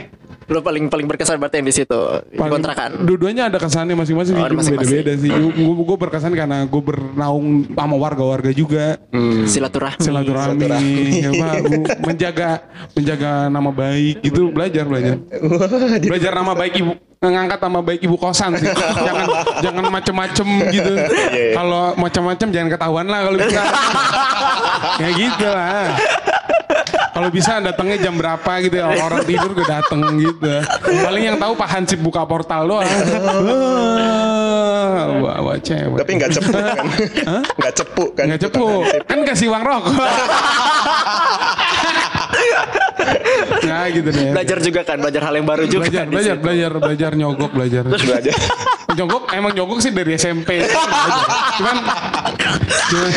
Lo 0.45 0.61
paling 0.61 0.87
paling 0.87 1.09
berkesan 1.09 1.41
berarti 1.41 1.57
yang 1.57 1.65
di 1.65 1.73
situ 1.73 1.99
di 2.29 2.37
Paling- 2.37 2.53
kontrakan. 2.53 3.01
Dua-duanya 3.01 3.49
ada 3.49 3.57
kesannya 3.57 3.97
masing-masing 3.97 4.35
Oh, 4.35 4.45
masing-masing. 4.45 4.77
beda-beda 4.77 5.13
sih. 5.17 5.31
Gue 5.33 5.83
gue 5.83 5.97
berkesan 5.97 6.31
karena 6.31 6.61
gue 6.63 6.81
bernaung 6.81 7.65
sama 7.67 7.95
warga-warga 7.97 8.53
juga. 8.53 9.01
Silaturahmi. 9.45 9.97
Silaturahmi, 9.97 10.69
ya, 11.17 11.29
Pak, 11.33 11.53
gua 11.61 11.77
menjaga 12.05 12.49
menjaga 12.93 13.31
nama 13.47 13.69
baik 13.69 14.15
itu 14.21 14.41
belajar 14.49 14.85
belajar. 14.85 15.17
Belajar 15.99 16.31
nama 16.31 16.53
baik 16.53 16.73
ibu 16.77 16.93
ngangkat 17.17 17.57
nama 17.57 17.79
baik 17.81 18.01
ibu 18.05 18.15
kosan 18.15 18.53
sih. 18.53 18.69
jangan 19.01 19.25
jangan 19.57 19.85
macem-macem 19.89 20.45
gitu. 20.69 20.93
Kalau 21.57 21.97
macem-macem 21.97 22.47
jangan 22.53 22.69
ketahuan 22.69 23.09
lah 23.09 23.19
kalau 23.25 23.37
bisa. 23.41 23.61
Kayak 25.01 25.13
gitu 25.17 25.47
lah. 25.47 25.85
Kalau 27.15 27.31
bisa 27.31 27.63
datangnya 27.63 27.95
jam 27.95 28.19
berapa 28.19 28.51
gitu 28.59 28.75
ya 28.75 28.91
orang 28.91 29.23
tidur 29.29 29.55
gue 29.55 29.63
dateng 29.63 30.03
gitu. 30.19 30.51
Paling 30.83 31.23
yang 31.23 31.37
tahu 31.39 31.55
Pak 31.55 31.69
Hansip 31.71 32.03
buka 32.03 32.27
portal 32.27 32.67
doang. 32.67 32.83
Wah, 34.95 35.37
wah, 35.41 35.57
cewek. 35.59 35.97
tapi 36.01 36.11
nggak 36.17 36.31
cepu 36.39 36.51
kan? 36.69 36.85
Nggak 37.57 37.73
cepu 37.75 38.03
kan? 38.15 38.25
Nggak 38.31 38.41
cepu. 38.47 38.67
Kan 39.07 39.19
kasih 39.27 39.47
uang 39.51 39.63
rokok. 39.63 39.95
nah 43.65 43.85
gitu 43.91 44.09
deh. 44.11 44.31
Belajar 44.31 44.57
juga 44.61 44.81
kan, 44.83 44.97
belajar 44.99 45.21
hal 45.25 45.33
yang 45.35 45.47
baru 45.47 45.63
juga. 45.67 45.87
Belajar, 45.87 46.03
di 46.05 46.13
belajar, 46.15 46.35
belajar, 46.39 46.71
belajar 46.79 47.11
nyogok, 47.15 47.51
belajar. 47.51 47.83
Belajar. 47.87 48.35
Nyogok 48.95 49.23
emang 49.31 49.51
nyogok 49.51 49.79
sih 49.79 49.91
dari 49.91 50.15
SMP. 50.15 50.63
cuman 51.55 51.77
cuman, 52.85 53.09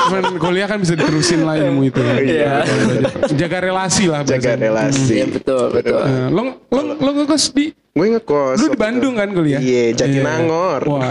cuman 0.00 0.24
kuliah 0.38 0.66
kan 0.66 0.78
bisa 0.78 0.94
diterusin 0.94 1.42
lah 1.42 1.58
ilmu 1.58 1.84
itu. 1.84 2.00
Iya. 2.00 2.62
Belajar. 2.62 3.30
Jaga 3.30 3.58
relasi 3.60 4.04
lah. 4.06 4.20
Jaga 4.22 4.54
bahasanya. 4.54 4.62
relasi. 4.62 5.12
Iya 5.12 5.26
betul, 5.28 5.64
betul. 5.70 6.00
Nah, 6.00 6.28
lo 6.28 6.42
lo 6.66 6.80
lo 6.94 7.10
ngekos 7.14 7.52
di 7.52 7.66
Gue 7.90 8.06
ngekos. 8.08 8.56
lu 8.56 8.70
di 8.70 8.78
Bandung 8.78 9.18
kan 9.18 9.34
kuliah? 9.34 9.58
Iya, 9.58 9.98
Jatinangor. 9.98 10.78
Wah, 10.86 11.10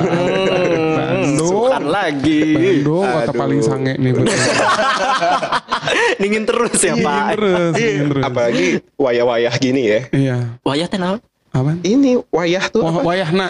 Bandung. 0.95 1.35
Sukan 1.67 1.83
lagi. 1.85 2.55
Bandung 2.55 3.03
kota 3.05 3.31
paling 3.35 3.59
sange 3.59 3.93
nih. 3.99 4.12
betul. 4.15 4.31
Dingin 6.21 6.43
terus 6.45 6.79
ya, 6.79 6.95
Pak. 6.95 7.35
Terus, 7.35 7.73
Iya, 7.75 7.91
terus. 8.05 8.23
apalagi 8.23 8.65
wayah-wayah 8.95 9.53
gini 9.59 9.81
ya. 9.85 9.99
Iya. 10.09 10.38
Wayah 10.62 10.88
teh 10.88 10.95
naon? 10.95 11.19
Apa? 11.49 11.81
Ini 11.81 12.21
wayah 12.29 12.65
tuh 12.69 12.85
Wah, 12.85 12.93
apa? 12.93 13.01
wayahna. 13.03 13.47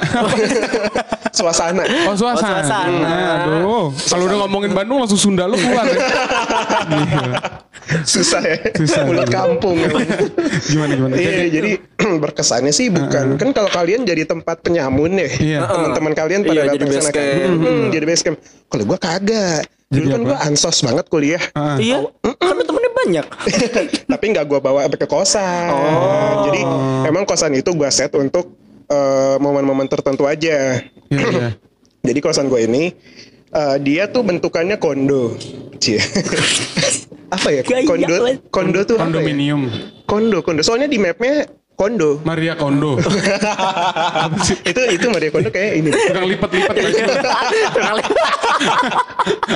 suasana. 1.30 1.84
Oh 2.08 2.16
suasana. 2.16 2.58
Oh, 2.58 2.64
suasana. 2.64 3.12
Aduh, 3.38 3.86
kalau 4.08 4.24
udah 4.26 4.38
ngomongin 4.44 4.72
Bandung 4.72 4.98
langsung 4.98 5.20
Sunda 5.20 5.46
lu 5.46 5.56
keluar. 5.56 5.84
Ya. 5.84 6.00
Susah 8.06 8.40
ya. 8.40 8.56
Susah. 8.72 9.04
Mulut 9.04 9.28
kampung. 9.28 9.76
Gimana 10.64 10.94
gimana? 10.94 11.14
Iya, 11.18 11.50
jadi 11.50 11.72
berkesannya 12.24 12.70
sih 12.70 12.88
bukan 12.88 13.36
kan 13.36 13.50
kalau 13.52 13.68
kalian 13.68 14.06
jadi 14.06 14.24
tempat 14.24 14.62
penyamun 14.62 15.18
ya, 15.18 15.28
Iya. 15.28 15.60
teman-teman 15.66 16.14
kalian 16.14 16.40
pada 16.44 16.54
Iya, 16.54 16.62
datang 16.66 16.72
jadi 16.72 16.80
ke 16.80 16.88
base 16.88 16.98
sana 17.02 17.10
kan. 17.10 17.26
camp. 17.26 17.60
Hmm, 17.60 17.84
jadi 17.90 18.06
base 18.06 18.24
camp. 18.24 18.38
Kalau 18.70 18.84
gua 18.86 18.98
kagak. 18.98 19.62
Dulu 19.90 20.06
Jadi 20.06 20.14
kan 20.14 20.22
apa? 20.22 20.28
gua 20.30 20.38
ansos 20.46 20.78
banget 20.86 21.06
kuliah. 21.10 21.44
Ah. 21.58 21.78
Iya. 21.82 22.06
Kan 22.22 22.54
lu 22.54 22.64
temennya 22.64 22.92
banyak. 22.94 23.26
Tapi 24.14 24.26
nggak 24.30 24.46
gua 24.46 24.60
bawa 24.62 24.86
ke 24.86 25.08
kosan. 25.10 25.74
Jadi 26.46 26.62
emang 27.10 27.26
kosan 27.26 27.58
itu 27.58 27.74
gua 27.74 27.90
set 27.90 28.14
untuk 28.14 28.54
eh, 28.86 29.36
momen-momen 29.42 29.90
tertentu 29.90 30.30
aja. 30.30 30.82
Iya, 31.10 31.26
iya. 31.34 31.48
Jadi 32.08 32.20
kosan 32.22 32.48
gue 32.48 32.64
ini 32.64 32.94
eh, 33.50 33.78
dia 33.82 34.06
tuh 34.10 34.22
bentukannya 34.22 34.78
kondo. 34.78 35.34
Cie. 35.82 35.98
apa 37.36 37.50
ya? 37.54 37.62
Gaya 37.62 37.86
Kondo 37.86 38.16
kondo 38.50 38.80
tuh 38.86 38.98
apa 38.98 39.10
ya? 39.10 39.22
Kondominium. 39.22 39.62
Kondo, 40.06 40.42
kondo. 40.42 40.62
Soalnya 40.66 40.90
di 40.90 40.98
mapnya 40.98 41.46
kondo. 41.80 42.20
Maria 42.28 42.60
Kondo. 42.60 43.00
itu 44.68 44.82
itu 44.92 45.06
Maria 45.08 45.32
Kondo 45.32 45.48
kayak 45.48 45.72
ini. 45.80 45.90
Tukang 45.96 46.28
lipat-lipat. 46.28 46.76
Tukang 46.76 47.94
li- 47.96 48.08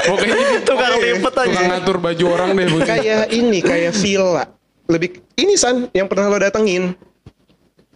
Pokoknya 0.08 0.36
gitu. 0.40 0.56
Tukang 0.64 0.94
lipet 0.98 1.34
aja. 1.36 1.48
Tukang 1.52 1.68
ngatur 1.76 1.98
baju 2.00 2.26
orang 2.32 2.50
deh. 2.56 2.68
kayak 2.88 3.24
ini 3.28 3.60
kayak 3.60 3.92
villa. 4.00 4.48
Lebih 4.88 5.20
ini 5.36 5.60
san 5.60 5.92
yang 5.92 6.08
pernah 6.08 6.32
lo 6.32 6.40
datengin. 6.40 6.96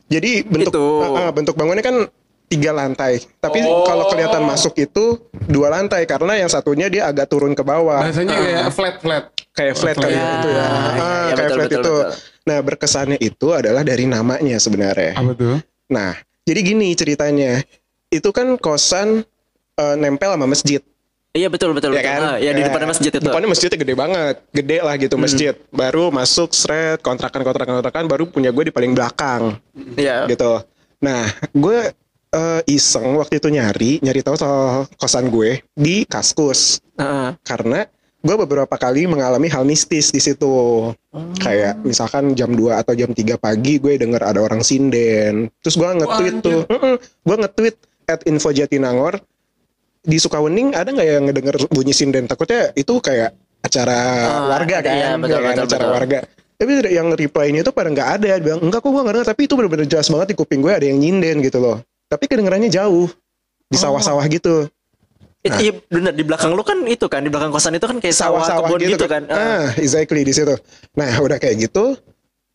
Jadi 0.07 0.43
bentuk 0.43 0.75
Itu. 0.75 0.87
Ah, 1.03 1.27
ah, 1.27 1.31
bentuk 1.31 1.55
bangunnya 1.55 1.83
kan 1.83 2.07
tiga 2.47 2.71
lantai. 2.71 3.19
Tapi 3.39 3.59
kalau 3.59 4.07
kelihatan 4.07 4.43
masuk 4.43 4.75
itu 4.75 5.19
dua 5.47 5.67
lantai 5.67 6.03
karena 6.03 6.35
yang 6.35 6.47
satunya 6.47 6.87
dia 6.87 7.07
agak 7.07 7.27
turun 7.27 7.51
ke 7.51 7.63
bawah. 7.63 8.03
Bahasanya 8.03 8.35
kayak 8.35 8.71
flat-flat. 8.71 9.23
kayak 9.51 9.73
flat 9.73 9.95
kali 9.97 10.13
Ya, 10.13 10.27
itu 10.37 10.49
ya. 10.51 10.63
Ah, 10.63 10.87
ya, 10.87 10.95
kayak 10.95 11.35
betul, 11.35 11.55
flat 11.55 11.67
betul, 11.67 11.79
itu. 11.79 11.95
betul. 11.95 12.35
Nah, 12.47 12.63
berkesannya 12.63 13.19
itu 13.19 13.51
adalah 13.51 13.83
dari 13.83 14.07
namanya 14.07 14.55
sebenarnya. 14.55 15.19
Apa 15.19 15.35
tuh? 15.35 15.59
Nah, 15.91 16.15
jadi 16.47 16.59
gini 16.63 16.95
ceritanya. 16.95 17.59
Itu 18.07 18.31
kan 18.31 18.55
kosan 18.55 19.27
eh, 19.75 19.95
nempel 19.99 20.31
sama 20.31 20.47
masjid. 20.47 20.79
Iya 21.35 21.51
betul 21.51 21.75
betul. 21.75 21.91
Ya 21.93 22.01
betul. 22.01 22.07
kan? 22.09 22.21
Ah, 22.23 22.37
ya 22.39 22.51
di 22.55 22.63
depan 22.63 22.87
masjid 22.87 23.11
itu. 23.11 23.19
Depannya 23.19 23.51
masjidnya 23.51 23.77
gede 23.77 23.93
banget. 23.93 24.35
Gede 24.55 24.77
lah 24.79 24.95
gitu 24.95 25.15
masjid. 25.19 25.53
Baru 25.69 26.09
masuk 26.09 26.55
seret 26.55 27.03
kontrakan 27.03 27.43
kontrakan 27.43 27.83
kontrakan 27.83 28.03
baru 28.07 28.23
punya 28.31 28.49
gue 28.55 28.71
di 28.71 28.73
paling 28.73 28.95
belakang 28.95 29.59
Iya. 29.99 30.25
gitu. 30.31 30.63
Nah, 31.03 31.27
gue 31.51 31.93
eh, 32.33 32.61
iseng 32.71 33.19
waktu 33.19 33.37
itu 33.43 33.47
nyari 33.51 33.91
nyari 34.01 34.23
tahu 34.23 34.35
soal 34.39 34.87
kosan 34.97 35.29
gue 35.29 35.61
di 35.75 36.07
Kaskus 36.07 36.79
Heeh. 36.97 37.35
karena 37.43 37.85
gue 38.17 38.35
beberapa 38.35 38.75
kali 38.75 39.05
mengalami 39.05 39.47
hal 39.47 39.63
mistis 39.63 40.09
di 40.09 40.19
situ. 40.19 40.49
Kayak 41.39 41.81
misalkan 41.81 42.33
jam 42.33 42.53
2 42.53 42.81
atau 42.81 42.93
jam 42.97 43.13
3 43.13 43.37
pagi 43.37 43.77
gue 43.77 43.97
denger 43.97 44.21
ada 44.21 44.39
orang 44.41 44.61
sinden. 44.61 45.47
Terus 45.61 45.75
gue 45.77 45.87
nge-tweet 45.87 46.35
tuh. 46.41 46.61
Gue 47.23 47.35
nge-tweet 47.37 47.75
at 48.07 48.23
info 48.25 48.49
Jatinangor 48.51 49.19
di 50.07 50.15
Sukawening 50.15 50.71
ada 50.71 50.87
nggak 50.87 51.07
yang 51.07 51.23
ngedenger 51.27 51.55
bunyi 51.67 51.91
sinden? 51.91 52.25
Takutnya 52.25 52.71
itu 52.73 52.95
kayak 53.03 53.35
acara 53.59 53.99
Oh, 54.31 54.43
warga 54.53 54.79
kan, 54.79 54.95
iya, 54.95 55.09
betul, 55.19 55.43
ya 55.43 55.43
kan? 55.43 55.55
betul, 55.59 55.65
acara 55.67 55.83
betul. 55.83 55.95
warga. 55.99 56.19
Tapi 56.57 56.71
yang 56.89 57.07
reply-nya 57.13 57.61
itu 57.61 57.71
pada 57.75 57.89
nggak 57.93 58.09
ada. 58.17 58.27
Dia 58.39 58.41
bilang 58.41 58.61
enggak 58.65 58.81
kok 58.81 58.89
gue 58.89 59.01
nggak 59.03 59.15
denger. 59.19 59.29
Tapi 59.29 59.41
itu 59.45 59.53
bener-bener 59.53 59.85
jelas 59.85 60.07
banget 60.09 60.27
di 60.33 60.35
kuping 60.39 60.61
gue 60.63 60.73
ada 60.73 60.85
yang 60.87 60.97
nyinden 60.97 61.43
gitu 61.45 61.59
loh. 61.61 61.77
Tapi 62.07 62.23
kedengerannya 62.25 62.71
jauh 62.71 63.11
di 63.67 63.77
sawah-sawah 63.77 64.23
gitu. 64.31 64.71
It- 65.45 65.53
Iya 65.57 65.71
benar 65.87 66.13
di 66.17 66.23
belakang 66.25 66.51
lu 66.57 66.63
kan 66.65 66.81
itu 66.89 67.05
kan 67.07 67.21
di 67.21 67.29
belakang 67.29 67.53
kosan 67.53 67.77
itu 67.77 67.85
kan 67.85 68.01
kayak 68.01 68.15
sawah, 68.17 68.41
sawah-sawah 68.43 68.67
kebun 68.73 68.79
gitu, 68.89 69.05
kan. 69.05 69.23
Ah. 69.29 69.37
Ah, 69.37 69.65
exactly 69.77 70.25
di 70.25 70.33
situ. 70.33 70.55
Nah, 70.97 71.13
udah 71.21 71.37
kayak 71.37 71.69
gitu, 71.69 71.93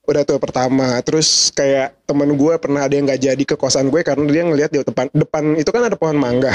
udah 0.04 0.22
tuh 0.26 0.36
pertama. 0.42 0.98
Terus 1.00 1.54
kayak 1.54 1.94
temen 2.04 2.34
gue 2.34 2.54
pernah 2.58 2.84
ada 2.84 2.92
yang 2.92 3.06
nggak 3.06 3.22
jadi 3.22 3.42
ke 3.46 3.54
kosan 3.54 3.88
gue 3.88 4.02
karena 4.02 4.26
dia 4.28 4.42
ngelihat 4.44 4.70
di 4.74 4.78
depan 4.82 5.06
depan 5.14 5.56
itu 5.56 5.70
kan 5.70 5.82
ada 5.88 5.96
pohon 5.96 6.18
mangga. 6.18 6.52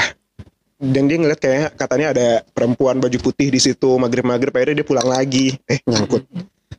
Dan 0.78 1.10
dia 1.10 1.18
ngeliat 1.18 1.40
kayak 1.42 1.74
katanya 1.74 2.14
ada 2.14 2.28
perempuan 2.54 3.02
baju 3.02 3.18
putih 3.18 3.50
di 3.50 3.58
situ 3.58 3.98
maghrib-maghrib 3.98 4.54
akhirnya 4.54 4.84
dia 4.84 4.86
pulang 4.86 5.08
lagi. 5.10 5.58
Eh, 5.66 5.82
nyangkut. 5.82 6.22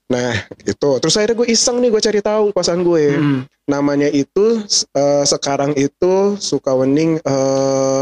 Nah, 0.07 0.31
itu. 0.63 0.89
Terus 1.03 1.13
akhirnya 1.19 1.35
gue 1.35 1.47
iseng 1.51 1.83
nih 1.83 1.89
gue 1.91 2.01
cari 2.01 2.21
tahu 2.23 2.55
kosan 2.55 2.85
gue. 2.87 3.05
Hmm. 3.11 3.39
Namanya 3.67 4.07
itu 4.07 4.63
eh, 4.95 5.23
sekarang 5.27 5.75
itu 5.75 6.39
Sukawening 6.39 7.19
eh 7.19 8.01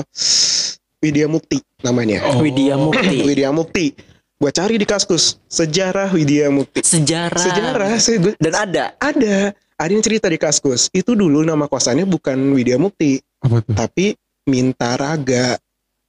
Widya 0.98 1.26
Mukti 1.26 1.62
namanya. 1.80 2.26
Oh. 2.26 2.42
Widya 2.42 2.74
Mukti. 2.76 3.18
Widya 3.28 3.50
Mukti. 3.52 3.88
Gue 4.38 4.52
cari 4.52 4.78
di 4.78 4.86
Kaskus 4.86 5.42
sejarah 5.46 6.10
Widya 6.10 6.50
Mukti. 6.50 6.82
Sejarah. 6.82 7.42
Sejarah 7.42 7.90
saya 7.98 8.18
gue 8.20 8.34
Dan 8.38 8.54
ada. 8.54 8.84
ada 8.98 9.36
ada 9.54 9.90
yang 9.90 10.02
cerita 10.02 10.26
di 10.26 10.38
Kaskus. 10.38 10.90
Itu 10.92 11.14
dulu 11.14 11.42
nama 11.42 11.66
kosannya 11.66 12.06
bukan 12.06 12.38
Widya 12.52 12.78
Mukti, 12.78 13.22
Apa 13.40 13.62
tuh? 13.62 13.74
tapi 13.74 14.18
Mintaraga. 14.48 15.58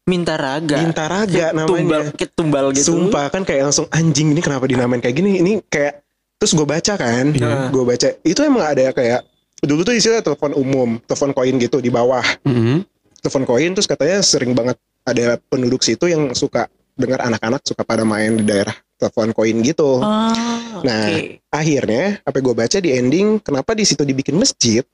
Minta 0.09 0.41
raga. 0.41 0.81
Mintaraga 0.81 1.53
Tumbal, 1.53 1.77
namanya. 2.01 2.17
kayak 2.17 2.33
tumbal 2.33 2.67
gitu. 2.73 2.97
Sumpah 2.97 3.29
kan 3.29 3.45
kayak 3.45 3.69
langsung 3.69 3.85
anjing 3.93 4.33
ini 4.33 4.41
kenapa 4.41 4.65
dinamain 4.65 5.05
kayak 5.05 5.13
gini? 5.13 5.37
Ini 5.37 5.61
kayak 5.69 6.01
terus 6.41 6.57
gue 6.57 6.65
baca 6.65 6.95
kan, 6.97 7.29
Iya. 7.29 7.69
gue 7.69 7.85
baca 7.85 8.09
itu 8.23 8.41
emang 8.41 8.65
ada 8.65 8.89
kayak 8.89 9.21
dulu 9.61 9.85
tuh 9.85 9.93
istilah 9.93 10.25
telepon 10.25 10.57
umum, 10.57 10.97
telepon 11.05 11.37
koin 11.37 11.61
gitu 11.61 11.83
di 11.83 11.91
bawah, 11.91 12.25
Mhm. 12.41 12.89
Telepon 13.19 13.45
koin 13.45 13.71
terus 13.75 13.87
katanya 13.87 14.19
sering 14.23 14.53
banget 14.55 14.77
ada 15.03 15.41
penduduk 15.49 15.83
situ 15.83 16.07
yang 16.07 16.31
suka 16.33 16.69
dengar 16.99 17.23
anak-anak 17.23 17.63
suka 17.63 17.83
pada 17.87 18.03
main 18.03 18.39
di 18.39 18.45
daerah 18.45 18.75
telepon 18.99 19.31
koin 19.31 19.57
gitu. 19.63 20.03
Ah, 20.03 20.35
Nah, 20.79 21.11
oke. 21.11 21.43
akhirnya 21.51 22.23
apa 22.23 22.39
gue 22.39 22.55
baca 22.55 22.79
di 22.79 22.91
ending 22.95 23.43
kenapa 23.43 23.75
di 23.75 23.83
situ 23.83 24.07
dibikin 24.07 24.39
masjid 24.39 24.87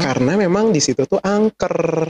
karena 0.00 0.40
memang 0.40 0.72
di 0.72 0.80
situ 0.80 1.04
tuh 1.04 1.20
angker 1.20 2.08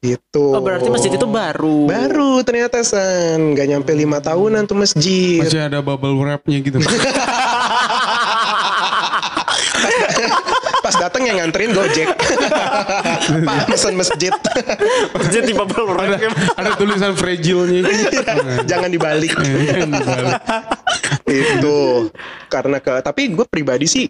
gitu. 0.00 0.56
Oh 0.56 0.60
berarti 0.60 0.88
masjid 0.88 1.12
itu 1.12 1.24
baru. 1.24 1.88
baru 1.88 2.40
ternyata 2.44 2.80
san 2.84 3.52
nggak 3.52 3.66
nyampe 3.68 3.92
lima 3.92 4.20
tahunan 4.20 4.64
tuh 4.64 4.76
masjid. 4.76 5.40
Masih 5.40 5.64
ada 5.64 5.80
bubble 5.80 6.16
wrapnya 6.16 6.60
gitu. 6.60 6.80
Pas 10.84 10.92
datang 11.00 11.24
yang 11.24 11.40
nganterin 11.40 11.72
Gojek. 11.72 12.12
Pak 13.48 13.72
pesan 13.72 13.96
masjid. 13.96 14.28
Masjid 15.16 15.40
di 15.40 15.56
bubble 15.56 15.88
wrap. 15.88 16.20
ada 16.60 16.76
tulisan 16.76 17.16
fragile-nya. 17.16 17.88
Jangan 18.70 18.92
dibalik. 18.92 19.32
Iya, 21.24 21.56
itu 21.58 21.76
karena 22.52 22.78
ke 22.84 23.00
tapi 23.00 23.32
gue 23.32 23.48
pribadi 23.48 23.88
sih 23.88 24.04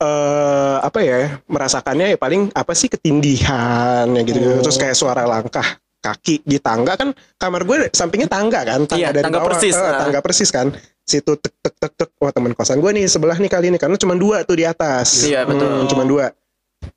eh 0.00 0.76
apa 0.80 1.02
ya 1.02 1.42
merasakannya 1.44 2.14
ya 2.14 2.16
paling 2.16 2.48
apa 2.54 2.72
sih 2.72 2.86
ketindihan 2.88 4.06
ya 4.14 4.22
gitu 4.22 4.38
Oh. 4.40 4.62
terus 4.64 4.78
kayak 4.78 4.96
suara 4.96 5.26
langkah 5.28 5.66
kaki 6.00 6.40
di 6.46 6.56
tangga 6.56 6.96
kan 6.96 7.12
kamar 7.36 7.68
gue 7.68 7.92
sampingnya 7.92 8.30
tangga 8.30 8.64
kan 8.64 8.86
tangga 8.88 9.02
Iya, 9.02 9.08
dari 9.12 9.24
tangga 9.28 9.38
bawah 9.42 9.48
persis, 9.52 9.76
ah. 9.76 9.98
tangga 10.00 10.20
persis 10.24 10.48
kan 10.48 10.72
situ 11.10 11.32
tek 11.34 11.54
tek 11.58 11.74
tek 11.76 11.92
tek. 11.98 12.10
Wah 12.16 12.30
teman 12.30 12.54
kosan 12.54 12.78
gue 12.78 12.90
nih 12.92 13.06
sebelah 13.06 13.34
nih 13.34 13.50
kali 13.50 13.66
ini 13.74 13.78
karena 13.78 13.98
cuma 13.98 14.14
dua 14.14 14.46
tuh 14.46 14.54
di 14.54 14.64
atas. 14.64 15.26
Iya, 15.26 15.42
betul. 15.42 15.66
Hmm, 15.66 15.88
cuma 15.90 16.06
dua. 16.06 16.30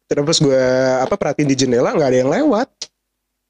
Terus 0.05 0.37
gue 0.37 0.63
apa 1.01 1.17
perhatiin 1.17 1.49
di 1.49 1.57
jendela 1.57 1.89
nggak 1.91 2.09
ada 2.09 2.19
yang 2.21 2.29
lewat. 2.29 2.69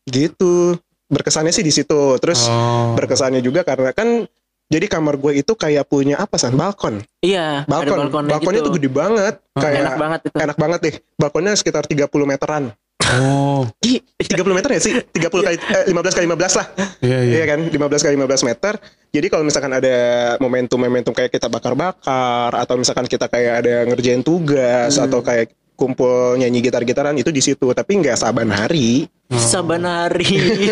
Gitu. 0.07 0.79
Berkesannya 1.07 1.51
sih 1.51 1.61
di 1.61 1.69
situ. 1.69 2.15
Terus 2.17 2.47
Oh. 2.47 2.95
berkesannya 2.95 3.43
juga 3.43 3.61
karena 3.61 3.91
kan 3.91 4.25
jadi 4.71 4.89
kamar 4.89 5.19
gue 5.19 5.37
itu 5.37 5.53
kayak 5.53 5.85
punya 5.85 6.17
apa 6.17 6.39
san? 6.39 6.55
Balkon. 6.55 7.03
Iya. 7.19 7.67
ada 7.67 7.69
balkon. 7.69 7.97
balkonnya, 8.09 8.31
balkonnya 8.33 8.61
gitu. 8.63 8.67
tuh 8.71 8.73
gede 8.79 8.89
banget. 8.89 9.35
Kayak 9.53 9.79
Enak 9.83 9.95
banget 9.99 10.19
itu. 10.25 10.37
enak 10.39 10.57
banget 10.57 10.79
deh. 10.81 10.95
Balkonnya 11.19 11.53
sekitar 11.53 11.83
30 11.85 12.25
meteran 12.25 12.63
Oh. 13.03 13.67
Ih, 13.83 13.99
30 14.15 14.55
meter 14.55 14.69
ya 14.71 14.79
sih 14.79 14.93
30 14.95 15.27
kali 15.27 15.57
eh, 15.59 15.83
15 15.91 16.15
kali 16.15 16.25
15 16.25 16.59
lah 16.59 16.67
Iya, 17.03 17.19
iya. 17.19 17.33
Iya 17.35 17.45
kan 17.45 17.59
15 17.67 17.75
kali 17.99 18.15
15 18.15 18.47
meter 18.47 18.73
jadi 19.11 19.27
kalau 19.27 19.43
misalkan 19.43 19.71
ada 19.71 19.95
momentum-momentum 20.39 21.11
kayak 21.11 21.29
kita 21.29 21.45
bakar-bakar 21.45 22.55
atau 22.55 22.75
misalkan 22.75 23.05
kita 23.05 23.27
kayak 23.27 23.53
ada 23.61 23.73
ngerjain 23.85 24.23
tugas 24.23 24.95
Hmm. 24.95 25.05
atau 25.05 25.19
kayak 25.19 25.51
kumpul 25.73 26.37
nyanyi 26.37 26.61
gitar-gitaran 26.61 27.17
itu 27.17 27.27
di 27.27 27.41
situ 27.41 27.65
tapi 27.69 27.97
nggak 27.97 28.15
saban 28.15 28.47
hari 28.47 29.09
Saban 29.33 29.81
hari. 29.81 30.29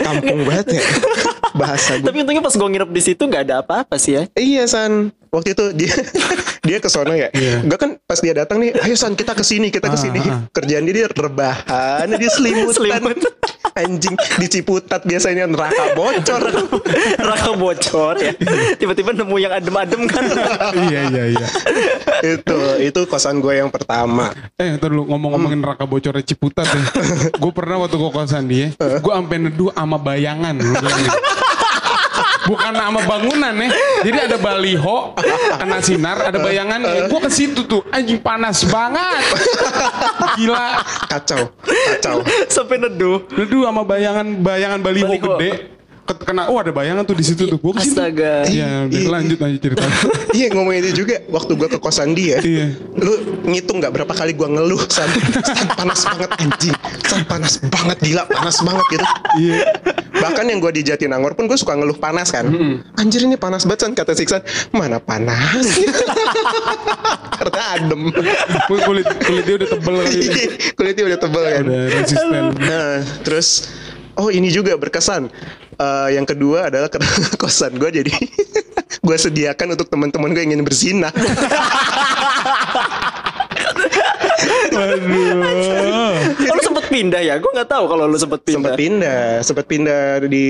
kampung 0.00 0.40
banget 0.44 0.80
ya 0.80 0.82
bahasa 1.54 1.96
gue 1.96 2.06
Tapi 2.10 2.18
untungnya 2.26 2.42
pas 2.42 2.54
gue 2.54 2.68
nginep 2.68 2.90
di 2.90 3.02
situ 3.02 3.22
nggak 3.22 3.42
ada 3.48 3.54
apa-apa 3.62 3.94
sih 3.96 4.18
ya. 4.18 4.22
Iya 4.34 4.66
San, 4.66 5.14
waktu 5.30 5.54
itu 5.54 5.64
dia 5.72 5.94
dia 6.68 6.78
ke 6.82 6.88
sono 6.90 7.14
ya. 7.14 7.30
Iya. 7.30 7.62
Gue 7.64 7.78
kan 7.78 7.96
pas 8.04 8.18
dia 8.18 8.34
datang 8.34 8.58
nih, 8.58 8.74
ayo 8.82 8.98
San 8.98 9.14
kita 9.14 9.32
ke 9.32 9.46
sini, 9.46 9.70
kita 9.70 9.86
ke 9.86 9.98
sini. 9.98 10.20
Ah, 10.20 10.34
ah. 10.34 10.40
Kerjaan 10.50 10.82
dia, 10.84 11.06
dia 11.06 11.06
rebahan, 11.08 12.06
dia 12.18 12.30
selimutan. 12.34 12.74
Selimut. 12.74 13.16
Anjing 13.74 14.14
di 14.38 14.46
Ciputat 14.46 15.02
biasanya 15.02 15.44
neraka 15.44 15.92
bocor. 15.92 16.42
Raka 17.28 17.50
bocor 17.54 18.14
ya. 18.16 18.32
Tiba-tiba 18.74 19.10
nemu 19.12 19.36
yang 19.36 19.52
adem-adem 19.52 20.06
kan. 20.06 20.24
Iya, 20.72 21.00
iya, 21.10 21.24
iya. 21.34 21.46
itu 22.24 22.58
itu 22.80 23.00
kosan 23.04 23.38
gue 23.38 23.58
yang 23.58 23.68
pertama. 23.68 24.30
Eh, 24.54 24.78
ntar 24.78 24.88
lu 24.88 25.04
ngomong-ngomongin 25.04 25.58
Hmm. 25.58 25.64
neraka 25.66 25.84
bocornya 25.84 26.22
Ciputat 26.22 26.64
ya. 26.64 26.82
gue 27.42 27.52
pernah 27.52 27.82
waktu 27.82 27.94
ke 27.94 28.08
kosan 28.10 28.46
dia, 28.46 28.70
gue 28.78 29.12
sampai 29.12 29.38
neduh 29.38 29.70
sama 29.70 29.98
bayangan. 29.98 30.54
Bukan 32.44 32.72
sama 32.72 33.00
bangunan 33.02 33.54
ya. 33.54 33.68
Jadi 34.02 34.18
ada 34.22 34.36
baliho, 34.36 35.16
kena 35.54 35.78
sinar, 35.78 36.18
ada 36.22 36.36
bayangannya. 36.36 37.08
Gue 37.08 37.20
ke 37.20 37.30
situ 37.30 37.64
tuh, 37.64 37.80
anjing 37.88 38.18
panas 38.18 38.64
banget. 38.64 39.24
Gila. 40.36 40.66
Kacau, 41.08 41.42
kacau. 41.64 42.16
Sampai 42.46 42.76
neduh. 42.78 43.24
Neduh 43.30 43.64
sama 43.64 43.82
bayangan 43.82 44.26
bayangan 44.36 44.80
baliho, 44.80 45.08
Baliho. 45.08 45.26
gede. 45.36 45.50
Ke- 46.04 46.20
Kena, 46.20 46.52
oh 46.52 46.60
ada 46.60 46.68
bayangan 46.68 47.00
tuh 47.00 47.16
di 47.16 47.24
situ 47.24 47.48
tuh. 47.48 47.56
Gue. 47.56 47.72
Astaga. 47.74 48.44
Iya, 48.44 48.84
udah 48.84 48.92
Iya. 48.92 49.08
lanjut 49.08 49.38
aja 49.40 49.56
cerita. 49.56 49.84
Iya 50.36 50.50
ngomongin 50.50 50.82
itu 50.82 51.00
juga 51.00 51.22
waktu 51.30 51.54
gue 51.54 51.68
ke 51.70 51.78
kosan 51.78 52.12
dia. 52.12 52.42
Iya. 52.42 52.76
Lu 52.92 53.14
ngitung 53.46 53.78
nggak 53.78 53.94
berapa 53.94 54.12
kali 54.12 54.34
gue 54.34 54.44
ngeluh 54.44 54.82
San, 54.90 55.06
San 55.46 55.70
panas 55.70 56.02
banget 56.04 56.30
anjing, 56.36 56.74
San 57.06 57.22
panas 57.24 57.56
banget 57.62 57.98
gila 58.02 58.26
panas 58.26 58.58
banget 58.60 58.84
gitu. 58.90 59.06
Iya. 59.40 59.54
Bahkan 60.14 60.44
yang 60.46 60.62
gue 60.62 60.70
di 60.70 60.82
Jatinangor 60.86 61.34
pun 61.34 61.50
gue 61.50 61.58
suka 61.58 61.74
ngeluh 61.74 61.98
panas 61.98 62.30
kan. 62.30 62.46
Anjir 62.94 63.26
ini 63.26 63.34
panas 63.34 63.66
banget 63.66 63.90
San 63.90 63.92
kata 63.98 64.14
Siksan. 64.14 64.40
Mana 64.70 65.02
panas? 65.02 65.66
Karena 67.38 67.62
adem. 67.74 68.14
Kulit 68.70 69.06
kulit 69.26 69.44
dia 69.44 69.54
udah 69.58 69.68
tebel 69.74 69.94
kali 69.98 70.18
ini. 70.30 70.42
Kulitnya 70.78 71.04
udah 71.10 71.18
tebel 71.18 71.42
kan. 71.42 71.64
Udah 71.66 71.82
resisten. 71.90 72.44
Nah, 72.62 72.94
terus 73.26 73.48
oh 74.14 74.30
ini 74.30 74.48
juga 74.54 74.78
berkesan. 74.78 75.26
Eh, 75.74 76.08
yang 76.14 76.22
kedua 76.22 76.70
adalah 76.70 76.86
kosan 77.42 77.74
gue 77.74 77.90
jadi 77.90 78.14
gue 79.04 79.16
sediakan 79.18 79.74
untuk 79.74 79.90
teman-teman 79.90 80.30
gue 80.30 80.42
yang 80.46 80.54
ingin 80.54 80.62
berzina. 80.62 81.10
Aduh. 84.74 86.14
Lu 86.38 86.60
pindah 86.94 87.22
ya? 87.26 87.34
Gue 87.42 87.50
nggak 87.50 87.66
tahu 87.66 87.90
kalau 87.90 88.06
lu 88.06 88.14
sempet 88.14 88.46
pindah. 88.46 88.62
Sempat 88.62 88.78
pindah, 88.78 89.22
sempat 89.42 89.66
pindah 89.66 90.02
di 90.30 90.46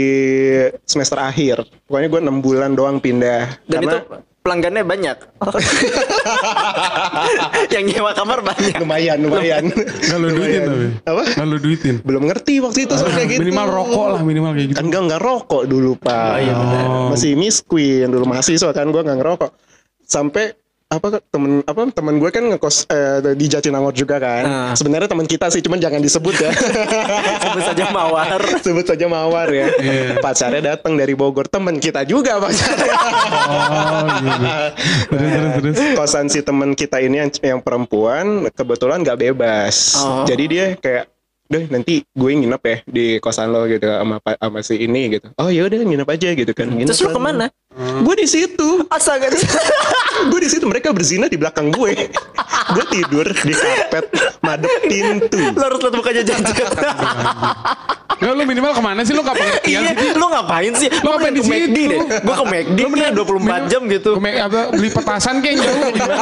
semester 0.85 1.17
akhir. 1.17 1.65
Pokoknya 1.89 2.09
gue 2.13 2.21
enam 2.21 2.45
bulan 2.45 2.77
doang 2.77 3.01
pindah. 3.01 3.65
Dan 3.65 3.81
Karena 3.81 3.97
itu 3.97 3.99
pelanggannya 4.45 4.85
banyak. 4.85 5.17
yang 7.75 7.85
nyewa 7.89 8.13
kamar 8.13 8.45
banyak. 8.45 8.77
lumayan, 8.77 9.19
lumayan. 9.25 9.73
Nggak 9.73 10.19
lu 10.21 10.29
duitin 10.37 10.63
tapi. 10.69 10.87
Apa? 11.09 11.23
Nggak 11.33 11.47
lu 11.49 11.57
duitin. 11.65 11.97
Belum 12.05 12.23
ngerti 12.29 12.61
waktu 12.61 12.85
itu 12.85 12.93
soal 12.93 13.17
kayak 13.17 13.29
gitu. 13.33 13.41
Minimal 13.41 13.67
rokok 13.73 14.07
lah 14.13 14.21
minimal 14.21 14.53
kayak 14.53 14.69
gitu. 14.69 14.79
Kan 14.85 14.87
gue 14.93 15.03
nggak 15.09 15.23
rokok 15.25 15.65
dulu 15.65 15.97
pak. 15.97 16.29
Oh, 16.29 16.39
iya 16.45 16.53
benar. 16.53 16.85
Masih 17.17 17.33
Miss 17.41 17.65
Queen 17.65 18.13
dulu 18.13 18.29
mahasiswa 18.29 18.69
kan 18.77 18.93
gue 18.93 19.01
nggak 19.01 19.17
ngerokok. 19.17 19.51
Sampai 20.05 20.53
apa 20.95 21.19
temen 21.19 21.61
apa 21.67 21.81
temen 21.91 22.15
gue 22.23 22.31
kan 22.31 22.45
ngekos 22.55 22.87
eh, 22.87 23.35
di 23.35 23.47
Jatinangor 23.51 23.95
juga 23.95 24.23
kan. 24.23 24.43
Ah. 24.47 24.73
Sebenarnya 24.79 25.11
teman 25.11 25.27
kita 25.27 25.51
sih, 25.51 25.61
cuman 25.61 25.83
jangan 25.83 25.99
disebut 25.99 26.35
ya. 26.39 26.51
Sebut 27.45 27.63
saja 27.67 27.85
mawar. 27.91 28.41
Sebut 28.65 28.87
saja 28.87 29.07
mawar 29.11 29.49
ya. 29.51 29.69
Iya. 29.75 30.23
Pacarnya 30.23 30.63
datang 30.77 30.95
dari 30.95 31.19
Bogor, 31.19 31.51
temen 31.51 31.83
kita 31.83 32.07
juga 32.07 32.39
pacarnya. 32.39 32.95
Oh 33.45 34.07
gitu. 34.23 34.47
Terus 35.11 35.31
terus 35.31 35.53
terus. 35.59 35.77
Kosan 35.99 36.27
si 36.31 36.41
temen 36.41 36.73
kita 36.79 37.03
ini 37.03 37.27
yang, 37.27 37.31
yang 37.43 37.61
perempuan 37.61 38.47
kebetulan 38.55 39.03
nggak 39.03 39.19
bebas. 39.31 39.99
Oh. 39.99 40.23
Jadi 40.25 40.45
dia 40.47 40.67
kayak 40.79 41.15
deh 41.45 41.69
nanti 41.69 42.01
gue 42.01 42.31
nginep 42.33 42.63
ya 42.65 42.77
di 42.89 43.07
kosan 43.21 43.53
lo 43.53 43.69
gitu 43.69 43.85
sama 43.85 44.17
sama 44.17 44.59
si 44.65 44.81
ini 44.81 45.21
gitu. 45.21 45.29
Oh 45.37 45.53
ya 45.53 45.69
udah 45.69 45.77
nginep 45.77 46.09
aja 46.09 46.29
gitu 46.33 46.53
kan. 46.57 46.73
Nginep 46.73 46.89
Terus 46.89 47.05
lu 47.05 47.13
lah. 47.13 47.51
Gue 47.75 48.15
di 48.15 48.25
situ. 48.25 48.87
Astaga. 48.87 49.27
gue 50.31 50.41
di 50.41 50.47
situ 50.47 50.63
mereka 50.63 50.95
berzina 50.95 51.27
di 51.27 51.35
belakang 51.35 51.69
gue. 51.69 52.07
gue 52.65 52.85
tidur 52.89 53.27
di 53.27 53.51
karpet 53.51 54.05
madep 54.41 54.71
pintu. 54.85 55.37
lu 55.43 55.59
harus 55.59 55.79
lihat 55.81 55.93
mukanya 55.93 56.23
jajan. 56.23 56.55
Nggak 58.15 58.31
lu 58.31 58.43
minimal 58.47 58.73
ke 58.73 58.81
mana 58.81 59.01
sih 59.03 59.11
lu 59.11 59.21
pengertian 59.21 59.83
Iya, 59.85 59.91
sih? 59.93 60.11
lu 60.15 60.27
ngapain 60.31 60.73
sih? 60.73 60.87
Lu 61.03 61.09
ngapain 61.11 61.35
di 61.35 61.43
ke 61.43 61.51
McD 61.51 61.77
situ? 61.77 61.91
deh. 61.91 61.99
Gua 62.23 62.35
ke 62.39 62.47
McD 62.47 62.79
Lu 62.79 62.87
nih 62.87 63.11
mending 63.11 63.15
24 63.43 63.67
jam 63.67 63.83
gitu. 63.91 64.11
Ke 64.15 64.21
Mac- 64.23 64.41
apa, 64.41 64.61
beli 64.71 64.89
petasan 64.89 65.35
kayak 65.43 65.57
jauh 65.59 65.89
gimana? 65.91 66.17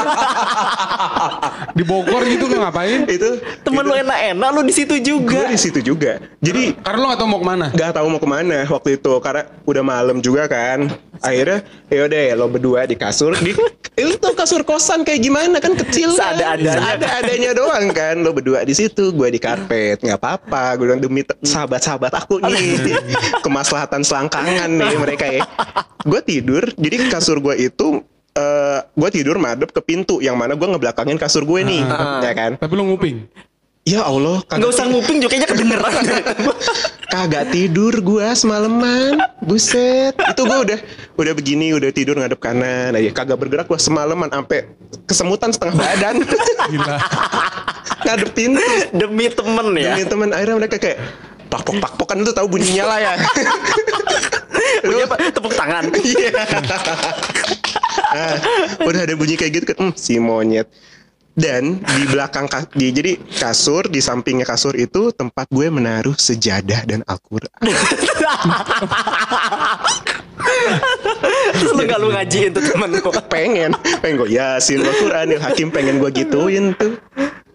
Di 1.76 1.82
Bogor 1.84 2.22
gitu 2.24 2.44
lu 2.48 2.56
ngapain? 2.58 3.04
Itu 3.06 3.28
Temen 3.60 3.84
lu 3.84 3.94
enak-enak 3.94 4.48
lu 4.50 4.60
di 4.62 4.72
situ 4.72 4.94
gue 4.94 5.04
juga. 5.04 5.40
di 5.46 5.58
situ 5.60 5.78
juga. 5.84 6.16
Jadi 6.40 6.74
Karena 6.76 6.98
lu 6.98 7.06
gak 7.06 7.18
tau 7.18 7.28
mau 7.28 7.38
ke 7.38 7.46
mana. 7.46 7.66
nggak 7.68 7.90
tahu 7.92 8.06
mau 8.08 8.18
ke 8.18 8.28
mana 8.30 8.58
waktu 8.66 8.88
itu 8.96 9.12
karena 9.20 9.42
udah 9.62 9.82
malam 9.84 10.16
juga 10.18 10.48
kan 10.48 10.88
akhirnya 11.20 11.60
ya 11.92 12.08
udah 12.08 12.22
lo 12.40 12.46
berdua 12.48 12.88
di 12.88 12.96
kasur 12.96 13.36
di 13.36 13.52
lu 14.00 14.16
tau 14.16 14.32
kasur 14.32 14.64
kosan 14.64 15.04
kayak 15.04 15.20
gimana? 15.20 15.60
Kan 15.60 15.76
kecil 15.76 16.16
kan? 16.16 16.32
Seada-adanya. 16.32 16.96
ada 16.96 17.06
adanya 17.20 17.50
doang 17.52 17.92
kan? 17.92 18.16
Lo 18.24 18.32
berdua 18.32 18.64
di 18.64 18.72
situ 18.72 19.12
gue 19.12 19.28
di 19.28 19.36
karpet. 19.36 20.00
Nggak 20.00 20.16
apa-apa 20.16 20.80
gue 20.80 20.84
bilang 20.88 21.02
demi 21.02 21.20
sahabat-sahabat 21.44 22.12
aku 22.24 22.40
nih. 22.40 22.96
Kemaslahatan 23.44 24.00
selangkangan 24.00 24.70
nih 24.72 24.96
mereka 24.96 25.28
ya. 25.28 25.44
Gue 26.08 26.24
tidur 26.24 26.64
jadi 26.80 27.12
kasur 27.12 27.44
gue 27.44 27.68
itu 27.68 28.00
eh 28.32 28.80
gue 28.96 29.10
tidur 29.12 29.36
madep 29.36 29.68
ke 29.76 29.80
pintu 29.84 30.24
yang 30.24 30.40
mana 30.40 30.56
gue 30.56 30.64
ngebelakangin 30.64 31.20
kasur 31.20 31.44
gue 31.44 31.60
nih 31.60 31.84
ya 32.24 32.32
kan? 32.32 32.56
Tapi 32.56 32.72
lu 32.72 32.88
nguping. 32.88 33.28
Ya 33.82 34.06
Allah 34.06 34.38
kagak 34.46 34.70
usah 34.70 34.86
nguping 34.86 35.18
juga 35.18 35.30
kayaknya 35.34 35.48
kedengeran. 35.50 36.04
Kagak 37.12 37.52
tidur 37.52 37.92
gua 38.00 38.32
semalaman. 38.32 39.20
Buset. 39.44 40.16
Itu 40.16 40.48
gua 40.48 40.64
udah 40.64 40.80
udah 41.20 41.32
begini, 41.36 41.76
udah 41.76 41.92
tidur 41.92 42.16
ngadep 42.16 42.40
kanan 42.40 42.96
aja. 42.96 43.10
Kagak 43.12 43.36
bergerak 43.36 43.68
gua 43.68 43.76
semalaman 43.76 44.32
sampai 44.32 44.72
kesemutan 45.04 45.52
setengah 45.52 45.76
badan. 45.76 46.24
Gila. 46.72 46.96
ngadep 48.08 48.30
pintu. 48.32 48.64
Demi 48.96 49.28
temen 49.28 49.66
ya. 49.76 49.92
Demi 49.92 50.02
teman 50.08 50.28
akhirnya 50.32 50.56
mereka 50.56 50.80
kayak 50.80 50.98
pakpok 51.52 51.84
pakpokan 51.84 52.24
itu 52.24 52.32
tahu 52.32 52.48
bunyinya 52.48 52.84
lah 52.88 52.98
ya. 52.98 53.12
Punya 54.88 55.04
apa? 55.04 55.16
Tepuk 55.36 55.52
tangan. 55.52 55.84
Iya. 56.00 56.32
Ah, 58.12 58.36
udah 58.88 59.00
ada 59.04 59.14
bunyi 59.16 59.36
kayak 59.36 59.52
gitu 59.60 59.64
kan. 59.68 59.76
Hmm, 59.78 59.92
si 59.92 60.16
monyet. 60.16 60.64
Dan 61.32 61.80
di 61.80 62.04
belakang 62.04 62.44
ka- 62.44 62.68
di, 62.70 62.92
jadi 62.92 63.16
kasur 63.16 63.88
di 63.88 63.98
sampingnya 63.98 64.44
kasur 64.44 64.76
itu 64.76 65.08
tempat 65.10 65.48
gue 65.48 65.64
menaruh 65.66 66.12
sejadah 66.12 66.84
dan 66.84 67.00
Al-Qur'an. 67.02 67.56
Lu 71.62 71.80
gak 71.80 71.98
lu 71.98 72.08
ngajiin 72.10 72.50
tuh 72.52 72.62
temen 72.62 72.88
lu. 72.92 73.00
pengen, 73.26 73.70
pengen 74.00 74.14
gue 74.18 74.28
yasin 74.30 74.82
Al-Qur'anil 74.82 75.40
Hakim 75.40 75.68
pengen 75.68 75.96
gue 75.98 76.10
gituin 76.12 76.76
tuh. 76.76 77.00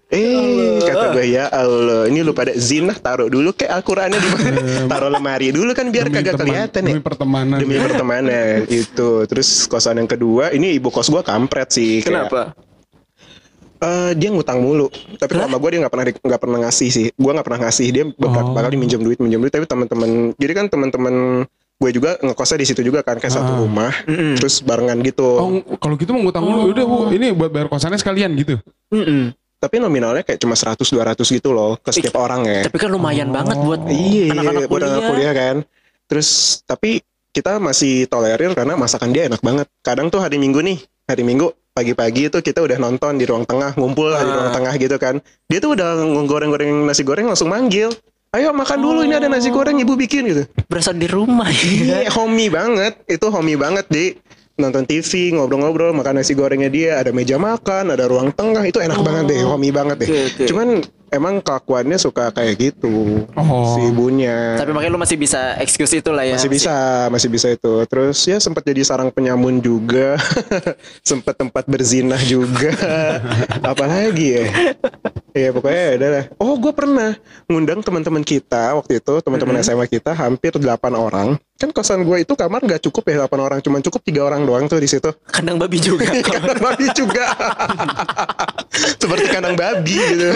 Eh, 0.07 0.79
kata 0.79 1.11
gue 1.11 1.27
ya 1.27 1.51
Allah, 1.51 2.07
ini 2.07 2.23
lu 2.23 2.31
pada 2.31 2.55
zina 2.55 2.95
taruh 2.95 3.27
dulu 3.27 3.51
kayak 3.51 3.77
Al-Qur'annya 3.77 4.15
di 4.15 4.29
mana? 4.31 4.59
taruh 4.87 5.11
lemari 5.11 5.51
dulu 5.51 5.75
kan 5.75 5.91
biar 5.91 6.07
Demi 6.07 6.15
kagak 6.17 6.33
teman- 6.33 6.47
kelihatan 6.47 6.81
ya. 6.81 6.87
demi 6.89 7.01
pertemanan. 7.03 7.57
Demi 7.59 7.75
pertemanan 7.75 8.57
itu. 8.71 9.09
Terus 9.27 9.67
kosan 9.67 9.99
yang 9.99 10.07
kedua, 10.07 10.49
ini 10.49 10.73
ibu 10.73 10.87
kos 10.89 11.11
gue 11.11 11.19
kampret 11.21 11.69
sih. 11.69 11.99
kayak, 12.01 12.31
Eh, 13.77 14.11
dia 14.17 14.29
ngutang 14.29 14.57
mulu. 14.57 14.89
Tapi 15.15 15.31
kalau 15.31 15.45
sama 15.45 15.57
gue 15.57 15.69
dia 15.69 15.79
nggak 15.81 15.93
pernah 15.93 16.05
nggak 16.09 16.41
pernah 16.41 16.59
ngasih 16.65 16.89
sih. 16.89 17.05
Gue 17.13 17.31
nggak 17.31 17.45
pernah 17.45 17.61
ngasih 17.65 17.87
dia 17.89 18.03
beberapa 18.09 18.49
Oh. 18.49 18.57
kali 18.57 18.75
minjem 18.75 18.99
duit 18.99 19.17
minjem 19.17 19.37
duit. 19.37 19.53
Tapi 19.53 19.65
teman-teman, 19.65 20.09
jadi 20.35 20.53
kan 20.53 20.65
teman-teman 20.67 21.15
gue 21.77 21.91
juga 21.93 22.17
ngekosnya 22.17 22.57
di 22.57 22.65
situ 22.65 22.81
juga 22.81 23.05
kan 23.05 23.17
kayak 23.17 23.29
satu 23.31 23.53
Ah. 23.53 23.59
rumah. 23.61 23.93
Terus 24.37 24.65
barengan 24.65 24.97
gitu. 25.01 25.29
Oh, 25.37 25.49
kalau 25.77 25.93
gitu 25.93 26.09
mau 26.09 26.25
ngutang 26.25 26.41
dulu, 26.41 26.73
udah 26.73 26.83
bu, 26.83 26.95
ini 27.11 27.29
buat 27.31 27.53
bayar 27.53 27.69
kosannya 27.69 27.97
sekalian 27.97 28.33
gitu. 28.33 28.57
Mm-mm. 28.89 29.37
Tapi 29.57 29.77
nominalnya 29.77 30.21
kayak 30.21 30.37
cuma 30.37 30.53
100-200 30.53 31.29
gitu 31.29 31.49
loh 31.49 31.77
ke 31.77 31.89
setiap 31.89 32.17
orang 32.17 32.45
ya. 32.45 32.61
Tapi 32.65 32.77
kan 32.77 32.89
lumayan 32.89 33.29
banget 33.29 33.57
buat 33.57 33.85
Iya, 33.85 34.33
anak-anak 34.33 34.69
buat 34.69 34.81
anak 34.81 35.01
kuliah. 35.01 35.09
kuliah 35.09 35.33
kan. 35.33 35.55
Terus 36.05 36.29
tapi 36.63 37.01
kita 37.29 37.57
masih 37.57 38.05
tolerir 38.05 38.53
karena 38.53 38.73
masakan 38.73 39.09
dia 39.09 39.25
enak 39.25 39.41
banget. 39.41 39.65
Kadang 39.81 40.09
tuh 40.09 40.17
hari 40.17 40.37
Minggu 40.37 40.61
nih, 40.61 40.77
hari 41.05 41.21
Minggu 41.21 41.53
pagi-pagi 41.77 42.33
itu 42.33 42.41
kita 42.41 42.65
udah 42.65 42.81
nonton 42.81 43.21
di 43.21 43.29
ruang 43.29 43.45
tengah, 43.45 43.77
ngumpul 43.77 44.09
lah 44.09 44.25
di 44.25 44.31
ruang 44.33 44.49
Ah. 44.49 44.55
tengah 44.57 44.73
gitu 44.81 44.97
kan. 44.97 45.21
Dia 45.45 45.61
tuh 45.61 45.77
udah 45.77 46.01
goreng-goreng 46.25 46.89
nasi 46.89 47.05
goreng 47.05 47.29
langsung 47.29 47.53
manggil. 47.53 47.93
Ayo 48.33 48.49
makan 48.51 48.81
dulu 48.81 49.05
ini 49.05 49.13
ada 49.13 49.29
nasi 49.29 49.53
goreng 49.53 49.77
ibu 49.77 49.93
bikin 49.93 50.25
gitu. 50.25 50.43
berasa 50.65 50.91
di 50.91 51.05
rumah 51.05 51.47
ya. 51.47 52.03
Iya, 52.03 52.09
homey 52.17 52.49
banget. 52.49 52.97
Itu 53.05 53.29
homey 53.29 53.53
banget 53.55 53.85
di 53.87 54.17
nonton 54.57 54.89
TV, 54.89 55.37
ngobrol-ngobrol, 55.37 55.93
makan 55.93 56.17
nasi 56.17 56.33
gorengnya 56.33 56.67
dia, 56.67 56.97
ada 56.97 57.13
meja 57.13 57.37
makan, 57.37 57.93
ada 57.93 58.09
ruang 58.09 58.33
tengah, 58.33 58.65
itu 58.65 58.81
enak 58.81 58.99
banget 59.05 59.23
deh, 59.29 59.39
homey 59.45 59.69
banget 59.69 60.01
deh. 60.01 60.09
Oke, 60.09 60.21
oke. 60.33 60.43
Cuman 60.49 60.67
emang 61.09 61.39
kelakuannya 61.39 61.95
suka 61.95 62.29
kayak 62.31 62.55
gitu 62.59 63.23
Oh. 63.33 63.75
si 63.75 63.87
ibunya. 63.87 64.57
Tapi 64.59 64.71
makanya 64.75 64.91
lu 64.93 65.01
masih 65.01 65.15
bisa 65.15 65.55
excuse 65.61 65.99
itu 65.99 66.09
lah 66.11 66.25
ya. 66.25 66.35
masih 66.35 66.51
bisa, 66.51 66.75
masih 67.07 67.29
bisa 67.31 67.47
itu. 67.51 67.73
Terus 67.87 68.17
ya 68.27 68.37
sempat 68.37 68.65
jadi 68.65 68.81
sarang 68.83 69.09
penyamun 69.11 69.63
juga, 69.63 70.19
sempat 71.09 71.37
tempat 71.37 71.63
berzinah 71.65 72.19
juga. 72.23 72.73
Apalagi 73.71 74.27
ya? 74.35 74.45
Ya 75.37 75.49
pokoknya 75.53 75.81
ya 75.81 75.93
udah 76.01 76.09
lah. 76.09 76.25
Oh 76.41 76.57
gue 76.57 76.73
pernah 76.73 77.13
ngundang 77.45 77.85
teman-teman 77.85 78.25
kita 78.25 78.73
waktu 78.73 78.97
itu, 78.99 79.13
teman-teman 79.21 79.61
SMA 79.61 79.85
kita 79.85 80.11
hampir 80.17 80.57
8 80.57 80.65
orang. 80.91 81.37
Kan 81.57 81.73
kosan 81.73 82.05
gue 82.05 82.21
itu 82.21 82.33
kamar 82.37 82.61
nggak 82.61 82.81
cukup 82.89 83.05
ya 83.09 83.25
8 83.25 83.37
orang, 83.37 83.59
cuman 83.61 83.81
cukup 83.81 84.01
tiga 84.01 84.21
orang 84.25 84.45
doang 84.45 84.65
tuh 84.65 84.81
di 84.81 84.89
situ. 84.89 85.09
Kandang 85.29 85.57
babi 85.61 85.77
juga. 85.77 86.05
kandang 86.27 86.61
babi 86.61 86.85
juga 86.93 87.25
seperti 88.77 89.25
kandang 89.31 89.57
babi 89.57 89.97
gitu 89.97 90.29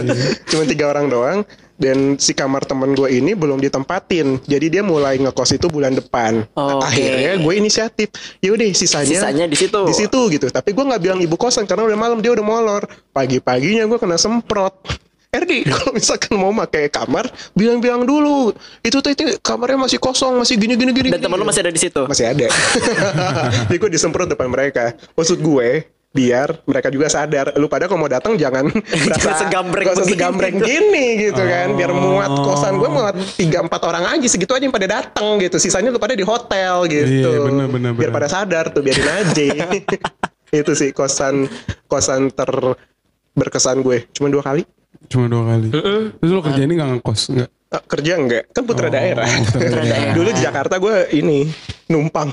cuma 0.50 0.62
tiga 0.64 0.88
orang 0.88 1.06
doang 1.12 1.38
dan 1.82 2.14
si 2.14 2.30
kamar 2.30 2.62
temen 2.62 2.94
gue 2.94 3.10
ini 3.10 3.34
belum 3.34 3.58
ditempatin 3.58 4.38
jadi 4.46 4.66
dia 4.70 4.82
mulai 4.86 5.18
ngekos 5.18 5.58
itu 5.58 5.66
bulan 5.66 5.98
depan 5.98 6.46
Oke. 6.54 6.86
akhirnya 6.86 7.42
gue 7.42 7.54
inisiatif 7.58 8.08
yaudah 8.38 8.70
sisanya 8.70 9.18
Sisanya 9.18 9.46
di 9.50 9.58
situ. 9.58 9.80
di 9.82 9.94
situ 9.96 10.20
gitu 10.30 10.46
tapi 10.52 10.70
gue 10.70 10.84
nggak 10.86 11.02
bilang 11.02 11.18
ibu 11.18 11.34
kosan 11.34 11.66
karena 11.66 11.82
udah 11.90 11.98
malam 11.98 12.18
dia 12.22 12.30
udah 12.30 12.44
molor 12.46 12.86
pagi 13.10 13.42
paginya 13.42 13.82
gue 13.90 13.98
kena 13.98 14.14
semprot 14.14 14.78
Erdi, 15.32 15.64
kalau 15.72 15.96
misalkan 15.96 16.36
mau 16.36 16.52
pakai 16.52 16.92
kamar, 16.92 17.24
bilang-bilang 17.56 18.04
dulu. 18.04 18.52
Itu 18.84 19.00
tuh 19.00 19.16
itu 19.16 19.40
kamarnya 19.40 19.88
masih 19.88 19.96
kosong, 19.96 20.36
masih 20.36 20.60
gini 20.60 20.76
gini 20.76 20.92
gini. 20.92 21.08
Dan 21.08 21.24
teman 21.24 21.40
lu 21.40 21.48
masih 21.48 21.64
ada 21.64 21.72
di 21.72 21.80
situ. 21.80 22.04
masih 22.04 22.36
ada. 22.36 22.52
Jadi 23.64 23.80
gue 23.80 23.90
disemprot 23.96 24.28
depan 24.28 24.52
mereka. 24.52 24.92
Maksud 25.16 25.40
gue 25.40 25.88
biar 26.12 26.60
mereka 26.68 26.92
juga 26.92 27.08
sadar. 27.08 27.56
Lu 27.56 27.66
pada 27.66 27.88
kalau 27.88 28.04
mau 28.04 28.10
datang 28.12 28.36
jangan 28.36 28.68
berasa 29.08 29.32
segambreng 29.42 29.84
gak 29.88 29.96
usah 29.96 30.04
begini. 30.04 30.14
segambreng 30.20 30.56
gini 30.60 31.06
gitu 31.28 31.42
kan. 31.42 31.68
Biar 31.74 31.90
muat 31.96 32.32
kosan. 32.44 32.76
Gue 32.76 32.90
muat 32.92 33.16
tiga 33.34 33.64
empat 33.64 33.80
orang 33.88 34.04
aja 34.16 34.26
segitu 34.28 34.52
aja 34.52 34.64
yang 34.64 34.76
pada 34.76 34.88
datang 34.88 35.40
gitu. 35.40 35.56
Sisanya 35.56 35.88
lu 35.88 35.98
pada 35.98 36.12
di 36.12 36.22
hotel 36.22 36.86
gitu. 36.86 37.28
Iya, 37.32 37.48
bener, 37.48 37.66
bener, 37.72 37.90
biar 37.96 38.12
bener. 38.12 38.16
pada 38.22 38.28
sadar 38.28 38.70
tuh 38.70 38.84
biarin 38.84 39.08
aja. 39.08 39.44
Itu 40.52 40.76
sih 40.76 40.92
kosan 40.92 41.48
kosan 41.88 42.28
ter 42.28 42.52
berkesan 43.32 43.80
gue. 43.80 44.04
Cuma 44.12 44.28
dua 44.28 44.44
kali. 44.44 44.68
Cuma 45.08 45.26
dua 45.26 45.56
kali. 45.56 45.72
Terus 46.20 46.30
lo 46.30 46.44
kerja 46.44 46.62
ini 46.62 46.76
gak 46.76 46.88
ngekos 47.00 47.20
nggak? 47.32 47.50
Ah, 47.72 47.80
kerja 47.80 48.12
enggak 48.14 48.52
kan 48.52 48.62
putra 48.62 48.86
Oh, 48.86 48.92
daerah 48.92 49.24
putra 49.48 49.80
daerah. 49.80 50.12
dulu 50.18 50.28
di 50.28 50.40
Jakarta 50.40 50.76
gue 50.76 50.96
ini 51.10 51.48
numpang 51.88 52.28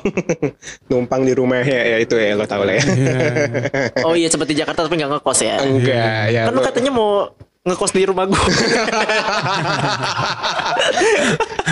numpang 0.91 1.23
di 1.23 1.32
rumahnya 1.32 1.80
ya 1.86 1.97
itu 1.97 2.12
ya 2.13 2.36
lo 2.36 2.43
tau 2.43 2.62
lah 2.62 2.75
ya 2.75 2.84
Oh 4.04 4.13
iya 4.13 4.28
seperti 4.28 4.52
Jakarta 4.54 4.84
tapi 4.84 4.95
nggak 4.95 5.12
ngekos 5.13 5.39
ya. 5.39 5.56
enggak 5.60 6.23
ya 6.30 6.43
Kan 6.43 6.52
lu 6.52 6.60
lo- 6.60 6.65
katanya 6.65 6.91
mau 6.91 7.10
ngekos 7.62 7.91
di 7.91 8.04
rumah 8.04 8.23
gua. 8.25 8.39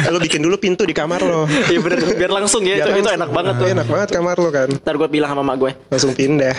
lo 0.08 0.17
bikin 0.17 0.39
dulu 0.39 0.56
pintu 0.58 0.84
di 0.84 0.93
kamar 0.93 1.19
lo 1.19 1.43
Iya 1.67 1.80
bener 1.82 1.99
biar 2.13 2.32
langsung 2.34 2.62
ya 2.62 2.75
itu, 2.77 2.86
Biar 2.86 2.91
itu 2.93 3.03
langsung. 3.03 3.17
enak 3.17 3.30
banget 3.30 3.53
tuh. 3.53 3.67
enak 3.69 3.88
banget 3.88 4.10
kamar 4.12 4.36
lo 4.38 4.49
kan 4.49 4.69
Ntar 4.73 4.95
gue 4.95 5.10
bilang 5.10 5.30
sama 5.30 5.43
mak 5.43 5.56
gue. 5.58 5.71
langsung 5.88 6.12
pindah 6.13 6.56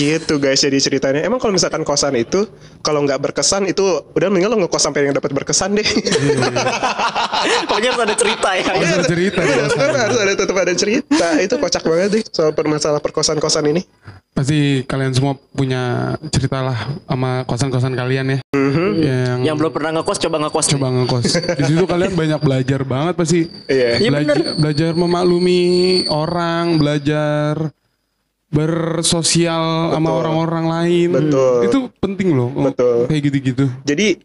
gitu 0.00 0.34
guys 0.36 0.56
jadi 0.58 0.78
ceritanya 0.78 1.20
emang 1.20 1.36
kalau 1.36 1.52
misalkan 1.52 1.84
kosan 1.84 2.16
itu 2.16 2.48
kalau 2.80 3.04
nggak 3.04 3.20
berkesan 3.20 3.68
itu 3.68 3.84
udah 4.10 4.26
mendingan 4.26 4.50
lo 4.50 4.64
ngekos 4.64 4.80
sampai 4.80 5.04
yang 5.04 5.12
dapat 5.12 5.28
berkesan 5.30 5.76
deh 5.76 5.84
Pokoknya 7.68 7.88
harus 7.90 8.02
ada 8.02 8.14
cerita 8.14 8.48
ya. 8.52 8.64
Harus 8.66 8.88
ada 8.90 9.06
cerita 9.06 9.40
kosan. 9.40 9.76
kan 9.78 9.94
harus 9.98 10.18
ada 10.18 10.32
tetap 10.34 10.56
ada 10.58 10.74
cerita 10.74 11.26
itu 11.38 11.54
kocak 11.54 11.82
banget 11.82 12.08
deh 12.10 12.22
soal 12.26 12.50
permasalahan 12.50 13.00
perkosan-kosan 13.00 13.64
ini 13.66 13.82
Pasti 14.30 14.86
kalian 14.86 15.10
semua 15.10 15.34
punya 15.50 15.82
cerita 16.30 16.62
lah 16.62 16.78
sama 17.02 17.42
kosan-kosan 17.44 17.92
kalian 17.92 18.26
ya. 18.30 18.38
Yang 18.54 19.38
Yang 19.42 19.56
belum 19.58 19.72
pernah 19.72 19.90
ngekos 19.92 20.18
coba 20.20 20.36
ngekos. 20.38 20.66
coba 20.70 20.86
ngekos. 20.88 21.24
Di 21.58 21.64
situ 21.66 21.84
kalian 21.84 22.12
banyak 22.14 22.40
belajar 22.40 22.80
banget 22.84 23.14
pasti. 23.16 23.40
iya 23.66 23.98
Iya, 23.98 24.10
belajar 24.54 24.90
memaklumi 24.94 25.62
orang, 26.06 26.78
belajar 26.78 27.74
bersosial 28.50 29.94
sama 29.94 30.10
orang-orang 30.10 30.64
lain. 30.66 31.08
Betul. 31.14 31.58
Itu 31.70 31.78
penting 32.02 32.34
loh. 32.34 32.50
Betul. 32.50 33.06
Kayak 33.06 33.22
gitu-gitu. 33.30 33.64
Jadi 33.86 34.18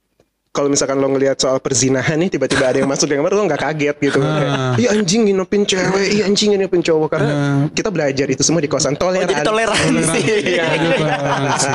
kalau 0.56 0.72
misalkan 0.72 0.96
lo 0.96 1.12
ngelihat 1.12 1.36
soal 1.36 1.60
perzinahan 1.60 2.15
nih 2.15 2.32
tiba-tiba 2.32 2.63
ada 2.63 2.80
yang 2.80 2.88
masuk 2.88 3.06
di 3.06 3.20
kamar 3.20 3.28
lo 3.30 3.44
nggak 3.44 3.60
kaget 3.60 3.96
gitu. 4.00 4.24
Kayak, 4.24 4.80
iya 4.80 4.89
anjing 4.89 5.22
nginepin 5.28 5.62
cewek 5.62 6.08
iya 6.08 6.24
anjing 6.24 6.56
nginepin 6.56 6.80
cowok 6.80 7.10
karena 7.12 7.28
Ah. 7.28 7.62
kita 7.70 7.91
belajar 7.91 8.24
itu 8.26 8.39
semua 8.39 8.63
di 8.63 8.72
kosan 8.72 8.96
Oh, 8.96 9.12
toleran 9.12 9.28
jadi 9.28 9.44
toleransi. 9.44 10.20
Iya, 10.48 10.65
toleransi. 10.96 11.72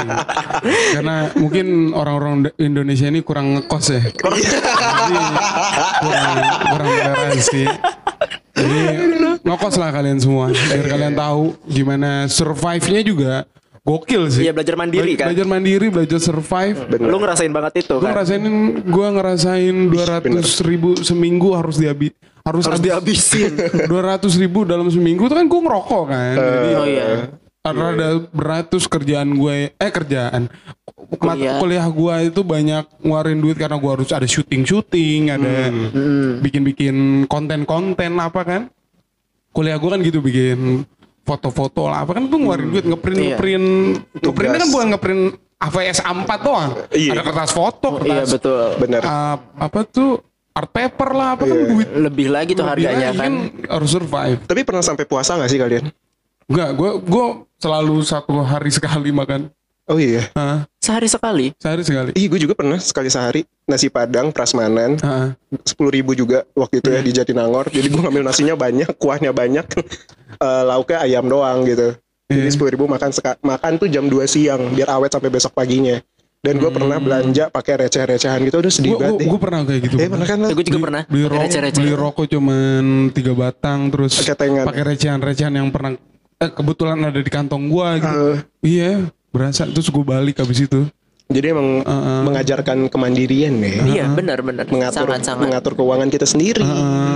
Karena 0.96 1.16
mungkin 1.36 1.66
orang-orang 1.92 2.32
Indonesia 2.56 3.04
ini 3.04 3.20
kurang 3.20 3.60
ngekos 3.60 3.86
ya. 3.90 4.00
Kurang 4.16 4.40
kurang 6.00 6.88
toleransi. 6.88 7.62
Jadi 8.50 8.80
ngekos 9.40 9.74
lah 9.76 9.90
kalian 9.90 10.18
semua 10.18 10.48
biar 10.48 10.86
kalian 10.86 11.14
tahu 11.14 11.42
gimana 11.64 12.24
survive-nya 12.26 13.00
juga 13.02 13.34
gokil 13.80 14.28
sih. 14.28 14.44
Iya, 14.44 14.52
belajar 14.52 14.74
mandiri 14.74 15.12
kan? 15.14 15.26
Belajar 15.32 15.46
mandiri, 15.46 15.86
belajar 15.88 16.18
survive. 16.18 16.76
Lu 16.96 17.16
ngerasain 17.16 17.48
banget 17.48 17.72
itu 17.80 17.94
Gue 17.94 18.04
kan. 18.04 18.12
ngerasain, 18.12 18.44
gue 18.82 19.06
ngerasain 19.10 19.76
200 19.88 20.68
ribu 20.68 21.00
seminggu 21.00 21.52
harus 21.52 21.76
dihabis 21.76 22.12
harus, 22.40 22.64
Harus 22.64 22.80
dihabisin. 22.80 23.52
200 23.90 24.26
ribu 24.36 24.64
dalam 24.64 24.88
seminggu 24.88 25.24
itu 25.24 25.34
kan 25.34 25.44
gue 25.44 25.60
ngerokok 25.60 26.04
kan. 26.06 26.34
Jadi 26.34 26.70
Oh 26.74 26.86
iya. 26.86 27.06
rada 27.62 28.08
berat 28.32 28.64
terus 28.66 28.88
kerjaan 28.88 29.36
gue 29.36 29.68
eh 29.70 29.90
kerjaan 29.90 30.48
Kuliah. 31.10 31.60
kuliah, 31.60 31.84
kuliah 31.84 31.86
gue 31.86 32.14
itu 32.28 32.40
banyak 32.40 32.84
ngeluarin 33.00 33.36
duit 33.36 33.58
karena 33.58 33.76
gue 33.76 33.90
harus 33.90 34.08
ada 34.08 34.24
syuting 34.24 34.62
syuting 34.62 35.28
ada 35.28 35.68
bikin 36.38 36.62
bikin 36.62 36.96
konten 37.26 37.64
konten 37.64 38.16
apa 38.16 38.40
kan 38.42 38.62
kuliah 39.50 39.76
gue 39.76 39.90
kan 39.90 40.00
gitu 40.00 40.18
bikin 40.18 40.88
foto-foto 41.22 41.86
lah 41.86 42.02
apa 42.02 42.12
kan 42.12 42.24
tuh 42.24 42.36
ngeluarin 42.36 42.68
duit 42.68 42.84
ngeprint 42.84 43.16
Iya. 43.16 43.28
ngeprint 43.30 43.66
ngeprintnya 44.18 44.58
kan 44.58 44.70
bukan 44.70 44.86
ngeprint 44.90 45.22
AVS 45.60 45.98
A4 46.00 46.30
doang 46.40 46.70
Iya. 46.90 47.10
ada 47.12 47.22
kertas 47.22 47.50
foto 47.50 47.88
Iya 47.98 48.24
kertas 48.24 48.28
betul. 48.34 48.64
benar 48.78 49.00
uh, 49.02 49.36
apa 49.56 49.80
tuh 49.84 50.10
art 50.50 50.68
paper 50.68 51.08
lah 51.10 51.28
apa 51.32 51.44
kan 51.44 51.54
Iya. 51.54 51.66
duit 51.68 51.88
Lebih 51.92 52.26
lagi 52.28 52.52
tuh 52.52 52.64
lebih 52.64 52.84
harganya 52.84 53.08
lagi 53.10 53.20
kan. 53.20 53.32
harus 53.68 53.90
survive 53.90 54.38
tapi 54.42 54.60
pernah 54.62 54.80
sampai 54.80 55.04
puasa 55.04 55.34
nggak 55.34 55.48
sih 55.48 55.58
kalian 55.58 55.84
enggak 56.46 56.70
gue 56.72 56.90
gue 57.00 57.26
selalu 57.56 57.96
satu 58.02 58.40
hari 58.40 58.70
sekali 58.70 59.12
makan 59.12 59.52
oh 59.86 59.96
iya 59.96 60.26
Hah? 60.32 60.64
Sehari 60.80 61.06
sekali. 61.06 61.52
sehari 61.54 61.82
sekali 61.82 62.10
Ih, 62.14 62.24
gue 62.26 62.40
juga 62.40 62.54
pernah 62.54 62.76
sekali 62.76 63.06
sehari 63.06 63.44
nasi 63.64 63.86
padang 63.86 64.32
prasmanan 64.32 64.96
Heeh. 64.96 65.28
sepuluh 65.62 65.92
ribu 65.92 66.12
juga 66.12 66.48
waktu 66.52 66.80
itu 66.80 66.88
ya 66.88 67.00
di 67.00 67.12
Jatinangor. 67.12 67.68
Jadi 67.68 67.86
gue 67.86 68.00
ngambil 68.00 68.24
nasinya 68.24 68.54
banyak, 68.54 68.88
kuahnya 68.96 69.30
banyak, 69.30 69.66
Eh, 70.32 70.62
lauknya 70.64 70.98
ayam 71.00 71.26
doang 71.26 71.62
gitu. 71.64 71.92
Jadi 72.24 72.48
sepuluh 72.48 72.70
ribu 72.70 72.86
makan 72.86 73.10
seka- 73.10 73.36
makan 73.40 73.76
tuh 73.76 73.86
jam 73.86 74.06
2 74.06 74.24
siang 74.24 74.70
biar 74.70 74.88
awet 74.88 75.10
sampai 75.10 75.28
besok 75.28 75.52
paginya. 75.52 75.98
Dan 76.40 76.56
gue 76.56 76.70
pernah 76.70 76.96
belanja 76.96 77.52
pakai 77.52 77.84
receh-recehan 77.84 78.40
gitu 78.40 78.56
udah 78.56 78.72
sedih 78.72 78.94
Gue 78.94 79.00
banget 79.04 79.26
gue 79.26 79.36
pernah 79.38 79.60
kayak 79.60 79.80
gitu. 79.84 79.94
Eh 79.96 80.08
pernah 80.08 80.24
kan 80.24 80.38
gue 80.40 80.64
juga 80.64 80.80
pernah 80.80 81.02
beli, 81.04 81.22
pakai 81.22 81.36
ro- 81.36 81.44
receh-receh. 81.44 81.76
beli 81.76 81.92
rokok 81.92 82.26
cuman 82.30 82.82
tiga 83.10 83.32
batang 83.34 83.80
terus 83.90 84.12
pakai 84.16 84.82
recehan-recehan 84.86 85.52
yang 85.52 85.68
pernah 85.68 85.92
eh, 86.38 86.48
kebetulan 86.48 86.96
ada 87.04 87.20
di 87.20 87.28
kantong 87.28 87.68
gua 87.68 87.98
gitu. 87.98 88.16
Eh, 88.16 88.38
Iya, 88.62 88.92
berasa 89.30 89.62
terus 89.66 89.88
gue 89.88 90.04
balik 90.04 90.38
habis 90.38 90.66
itu. 90.66 90.86
jadi 91.30 91.54
emang 91.54 91.86
Heeh. 91.86 92.20
mengajarkan 92.26 92.90
kemandirian 92.90 93.54
deh. 93.62 93.94
Iya 93.94 94.10
benar 94.10 94.42
benar. 94.42 94.66
Mengatur 94.66 95.06
Sangat 95.06 95.22
sangat. 95.22 95.46
mengatur 95.46 95.72
keuangan 95.78 96.10
kita 96.10 96.26
sendiri 96.26 96.66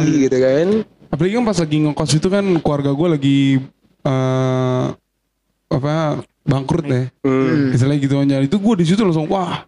gitu 0.07 0.37
kan. 0.39 0.69
Apalagi 1.11 1.35
kan 1.35 1.45
pas 1.45 1.59
lagi 1.59 1.77
ngekos 1.83 2.11
itu 2.15 2.29
kan 2.31 2.45
keluarga 2.62 2.91
gue 2.95 3.09
lagi 3.11 3.39
eh 4.07 4.85
apa 5.67 5.95
bangkrut 6.47 6.87
deh. 6.87 7.05
Hmm, 7.27 7.75
Misalnya 7.75 7.97
gitu 7.99 8.15
aja. 8.15 8.39
Itu 8.39 8.62
gue 8.62 8.75
di 8.79 8.87
situ 8.87 9.03
langsung 9.03 9.27
wah, 9.27 9.67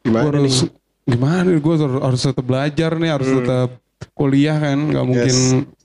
gimana 0.00 0.24
gue 0.24 0.40
harus 0.40 0.56
nih? 0.64 0.70
gimana 1.02 1.48
gue 1.52 1.74
harus, 1.76 2.00
harus 2.00 2.20
tetap 2.24 2.44
belajar 2.48 2.90
nih, 2.96 3.10
harus 3.12 3.28
tetap 3.28 3.70
kuliah 4.16 4.56
kan, 4.56 4.78
nggak 4.88 5.04
mungkin 5.04 5.36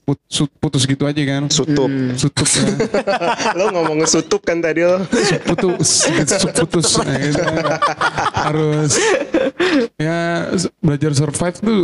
putus, 0.08 0.48
putus 0.56 0.82
gitu 0.82 1.04
aja 1.04 1.20
kan. 1.20 1.42
Sutup. 1.46 1.92
Sutup 2.16 2.48
ya. 2.48 2.64
lo 3.58 3.68
ngomong 3.70 4.02
sutup 4.04 4.40
kan 4.40 4.56
tadi 4.56 4.80
lo. 4.80 5.04
putus 5.44 6.08
gitu, 6.08 6.34
putus 6.64 6.96
Nah, 6.96 7.12
gitu. 7.14 7.44
harus 8.34 8.96
ya 9.94 10.48
belajar 10.78 11.12
survive 11.12 11.56
tuh 11.58 11.82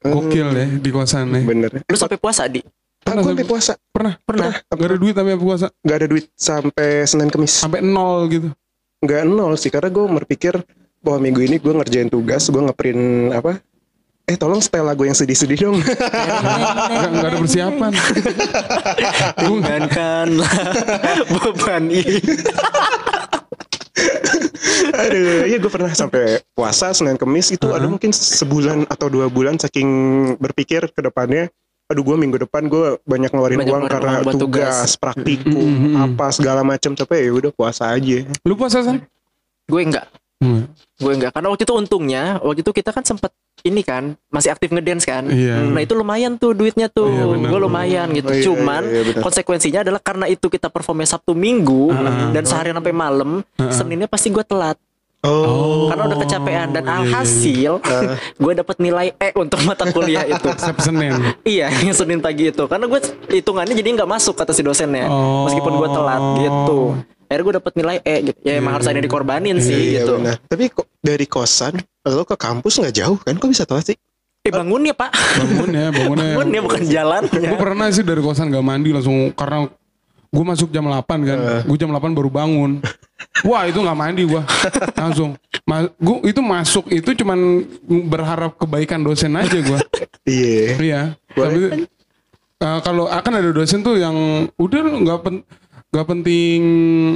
gokil 0.00 0.48
ya 0.48 0.66
di 0.72 0.88
kosan 0.88 1.28
ya 1.30 1.42
Bener. 1.44 1.70
Lu 1.82 1.94
sampai 1.94 2.16
puasa 2.16 2.46
di? 2.46 2.64
Aku 3.02 3.20
sampai 3.22 3.44
puasa. 3.44 3.72
pernah 3.88 4.16
Pernah. 4.18 4.64
gak 4.64 4.84
ada 4.84 4.96
duit 4.96 5.12
tapi 5.12 5.30
apa 5.30 5.42
puasa 5.42 5.66
Gak 5.80 5.96
ada 5.96 6.06
duit 6.06 6.28
sampai 6.32 7.04
Senin 7.04 7.28
Kemis. 7.28 7.52
sampai 7.52 7.80
nol 7.80 8.28
gitu 8.28 8.48
Gak 9.00 9.24
nol 9.24 9.54
sih 9.54 9.68
karena 9.68 9.88
gue 9.88 10.04
berpikir 10.18 10.54
bahwa 10.98 11.18
minggu 11.20 11.40
ini 11.40 11.56
gue 11.56 11.70
ngerjain 11.70 12.10
tugas, 12.10 12.50
gue 12.50 12.58
ngeprint 12.58 13.02
apa? 13.30 13.62
Eh 14.28 14.36
tolong 14.36 14.60
setel 14.60 14.84
lagu 14.84 15.08
yang 15.08 15.16
sedih-sedih 15.16 15.56
dong. 15.56 15.80
nggak 16.92 17.10
nggak 17.16 17.30
ada 17.32 17.38
persiapan 17.40 17.92
Ringankanlah 19.48 20.52
beban 21.32 21.84
ini. 21.88 22.20
Aduh, 24.98 25.48
iya 25.48 25.56
gue 25.56 25.72
pernah 25.72 25.88
sampai 25.96 26.44
puasa 26.52 26.92
Senin 26.92 27.16
Kemis 27.16 27.56
itu 27.56 27.72
ada 27.72 27.88
mungkin 27.88 28.12
sebulan 28.12 28.84
atau 28.92 29.08
dua 29.08 29.32
bulan 29.32 29.56
saking 29.56 29.88
berpikir 30.36 30.92
ke 30.92 31.00
depannya. 31.00 31.48
Aduh 31.88 32.04
gue 32.04 32.20
minggu 32.20 32.36
depan 32.44 32.68
gue 32.68 33.00
banyak 33.08 33.32
ngeluarin 33.32 33.64
Banyak 33.64 33.72
uang 33.72 33.82
ngeluarin 33.88 33.96
karena 33.96 34.12
uang 34.28 34.36
tugas, 34.36 34.92
tugas. 34.92 35.00
praktikum, 35.00 35.96
apa 35.96 36.28
segala 36.36 36.60
macam. 36.60 36.92
Tapi 36.92 37.24
ya 37.24 37.32
udah 37.32 37.48
puasa 37.56 37.96
aja. 37.96 38.28
lu 38.44 38.52
puasa 38.60 38.84
san 38.84 39.00
Gue 39.64 39.88
enggak. 39.88 40.04
Hmm. 40.44 40.68
Gue 41.00 41.16
enggak. 41.16 41.32
Karena 41.32 41.48
waktu 41.48 41.64
itu 41.64 41.72
untungnya, 41.72 42.36
waktu 42.44 42.60
itu 42.60 42.72
kita 42.76 42.92
kan 42.92 43.08
sempet 43.08 43.32
ini 43.66 43.82
kan 43.82 44.14
masih 44.30 44.54
aktif 44.54 44.70
ngedance 44.70 45.02
kan. 45.06 45.26
Iya. 45.26 45.66
Nah 45.66 45.80
itu 45.82 45.94
lumayan 45.98 46.38
tuh 46.38 46.54
duitnya 46.54 46.86
tuh. 46.86 47.10
Iya, 47.10 47.24
gue 47.48 47.60
lumayan 47.60 48.06
gitu. 48.14 48.30
Oh, 48.30 48.36
iya, 48.36 48.44
Cuman 48.44 48.82
iya, 48.86 49.02
iya, 49.02 49.22
konsekuensinya 49.22 49.80
adalah 49.82 50.00
karena 50.02 50.26
itu 50.30 50.46
kita 50.46 50.70
performnya 50.70 51.08
Sabtu 51.10 51.34
Minggu 51.34 51.90
dan 52.30 52.44
seharian 52.46 52.76
sampai 52.78 52.94
malam, 52.94 53.42
Seninnya 53.70 54.06
pasti 54.06 54.30
gue 54.30 54.44
telat. 54.46 54.78
Oh, 55.18 55.90
Karena 55.90 56.06
udah 56.06 56.18
kecapean 56.22 56.68
dan 56.70 56.86
iya, 56.86 56.94
iya. 56.94 56.98
alhasil 57.02 57.72
gue 58.42 58.52
dapat 58.54 58.76
nilai 58.78 59.10
E 59.18 59.34
untuk 59.34 59.58
mata 59.66 59.90
kuliah 59.90 60.22
itu. 60.22 60.46
Setiap 60.62 60.78
Senin 60.78 61.10
Iya, 61.42 61.74
yang 61.86 61.90
Senin 61.90 62.22
pagi 62.22 62.54
itu. 62.54 62.70
Karena 62.70 62.86
gue 62.86 63.02
hitungannya 63.34 63.74
jadi 63.74 63.98
nggak 63.98 64.06
masuk 64.06 64.38
kata 64.38 64.54
si 64.54 64.62
dosennya. 64.62 65.10
Oh. 65.10 65.50
Meskipun 65.50 65.74
gue 65.74 65.88
telat 65.90 66.22
gitu. 66.38 66.78
Akhirnya 67.28 67.44
gue 67.44 67.54
dapet 67.60 67.72
nilai 67.76 67.96
E 68.02 68.14
gitu. 68.26 68.38
Ya 68.42 68.52
emang 68.56 68.72
harus 68.74 68.88
ada 68.88 68.96
yang 68.96 69.04
dikorbanin 69.04 69.56
sih 69.60 69.76
iya 69.94 70.02
gitu. 70.02 70.16
benar. 70.16 70.40
Tapi 70.42 70.64
kok 70.68 70.88
dari 70.98 71.24
kosan 71.24 71.76
lo 72.02 72.24
ke 72.24 72.34
kampus 72.34 72.80
nggak 72.80 72.94
jauh 72.96 73.18
kan? 73.20 73.36
Kok 73.36 73.48
bisa 73.48 73.62
telat 73.62 73.86
sih? 73.86 73.96
Eh 74.40 74.50
bangun 74.50 74.80
ya 74.82 74.92
pak. 74.92 75.12
bangun 75.12 75.70
ya 75.70 75.86
bangunnya 75.90 76.26
Bangun 76.36 76.48
ya 76.50 76.60
bukan 76.62 76.82
jalannya. 76.82 77.40
gue 77.44 77.58
pernah 77.58 77.86
sih 77.90 78.00
dari 78.00 78.18
kosan 78.18 78.48
gak 78.48 78.62
mandi 78.62 78.90
langsung 78.90 79.28
karena 79.32 79.68
gue 80.28 80.44
masuk 80.44 80.68
jam 80.68 80.84
8 80.84 81.04
kan 81.24 81.38
gue 81.64 81.76
jam 81.76 81.88
8 81.88 82.12
baru 82.12 82.28
bangun 82.28 82.84
wah 83.42 83.64
itu 83.64 83.80
nggak 83.80 83.96
mandi 83.96 84.28
gue 84.28 84.42
langsung 85.00 85.32
Ma 85.64 85.88
gua 85.96 86.20
itu 86.22 86.40
masuk 86.40 86.84
itu 86.88 87.16
cuman 87.16 87.64
berharap 88.04 88.52
kebaikan 88.56 89.00
dosen 89.00 89.32
aja 89.32 89.56
gue 89.56 89.78
Iya. 90.28 90.68
iya 90.78 91.00
tapi 91.32 91.88
eh, 92.60 92.78
kalau 92.84 93.08
akan 93.08 93.32
ada 93.34 93.50
dosen 93.50 93.80
tuh 93.80 93.96
yang 93.96 94.12
udah 94.54 94.80
nggak 95.00 95.18
pen 95.24 95.34
nggak 95.88 96.04
penting 96.04 96.60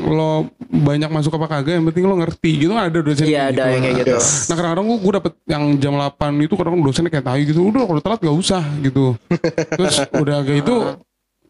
lo 0.09 0.49
banyak 0.65 1.13
masuk 1.13 1.37
apa 1.37 1.61
kagak 1.61 1.77
yang 1.77 1.85
penting 1.93 2.09
lo 2.09 2.17
ngerti 2.17 2.65
gitu 2.65 2.73
kan 2.73 2.89
ada 2.89 3.05
dosen 3.05 3.29
Iya 3.29 3.53
ada 3.53 3.69
yang 3.69 3.85
kayak 3.85 3.97
gitu. 4.01 4.17
Nah 4.17 4.55
kadang-kadang 4.57 4.87
gue, 4.89 4.99
gue 5.05 5.13
dapet 5.21 5.33
yang 5.45 5.63
jam 5.77 5.93
8 6.01 6.47
itu 6.49 6.55
kadang 6.57 6.75
dosennya 6.81 7.13
kayak 7.13 7.27
tai 7.29 7.45
gitu. 7.45 7.61
Udah 7.69 7.85
kalau 7.85 8.01
telat 8.01 8.21
gak 8.25 8.33
usah 8.33 8.65
gitu. 8.81 9.13
Terus 9.77 9.97
udah 10.17 10.39
kayak 10.41 10.65
itu 10.65 10.77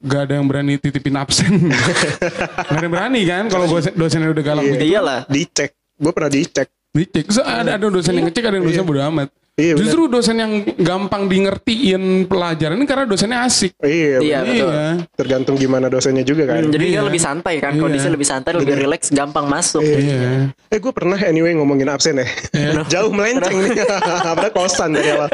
gak 0.02 0.20
ada 0.26 0.34
yang 0.42 0.46
berani 0.50 0.74
titipin 0.82 1.14
absen. 1.14 1.70
gak 2.66 2.74
ada 2.74 2.84
yang 2.90 2.94
berani 2.94 3.20
kan 3.22 3.44
kalau 3.46 3.70
dosen, 3.70 3.94
dosennya 3.94 4.34
udah 4.34 4.42
galak 4.42 4.62
begitu. 4.66 4.84
Iyalah. 4.90 5.20
Dicek. 5.30 5.70
Gue 6.02 6.10
pernah 6.10 6.30
dicek. 6.34 6.68
Dicek. 6.90 7.24
Terus 7.30 7.38
ada, 7.38 7.70
ada 7.78 7.86
dosen 7.86 8.18
yang 8.18 8.26
ngecek 8.26 8.44
ada 8.50 8.58
yang 8.58 8.66
dosen 8.66 8.82
bodo 8.82 8.98
amat. 9.14 9.30
Iya. 9.52 9.76
Justru 9.76 10.08
dosen 10.08 10.40
yang 10.40 10.64
gampang 10.80 11.28
di 11.28 11.44
ngertiin 11.44 12.24
pelajaran 12.24 12.80
ini 12.80 12.88
karena 12.88 13.04
dosennya 13.04 13.44
asik. 13.44 13.76
Iya, 13.84 14.16
Iya 14.24 14.38
betul. 14.40 14.70
Iya. 14.72 14.86
tergantung 15.12 15.56
gimana 15.60 15.92
dosennya 15.92 16.24
juga 16.24 16.48
kan. 16.48 16.64
Hmm, 16.64 16.72
jadi 16.72 16.84
dia 16.88 16.94
Iya. 16.96 17.02
lebih 17.04 17.20
santai 17.20 17.54
kan. 17.60 17.76
Iya. 17.76 17.82
Kondisi 17.84 18.08
lebih 18.08 18.24
santai, 18.24 18.50
lebih 18.56 18.80
rileks, 18.80 19.12
gampang 19.12 19.44
masuk. 19.44 19.84
Iya. 19.84 20.56
Eh 20.72 20.80
gue 20.80 20.88
pernah 20.88 21.20
anyway 21.20 21.52
ngomongin 21.52 21.84
absen 21.86 22.16
ya. 22.16 22.26
Jauh 22.96 23.12
melenceng 23.12 23.60
nih. 23.60 23.76
Padahal 24.24 24.52
kosan 24.56 24.96
dari 24.96 25.12
awal. 25.12 25.28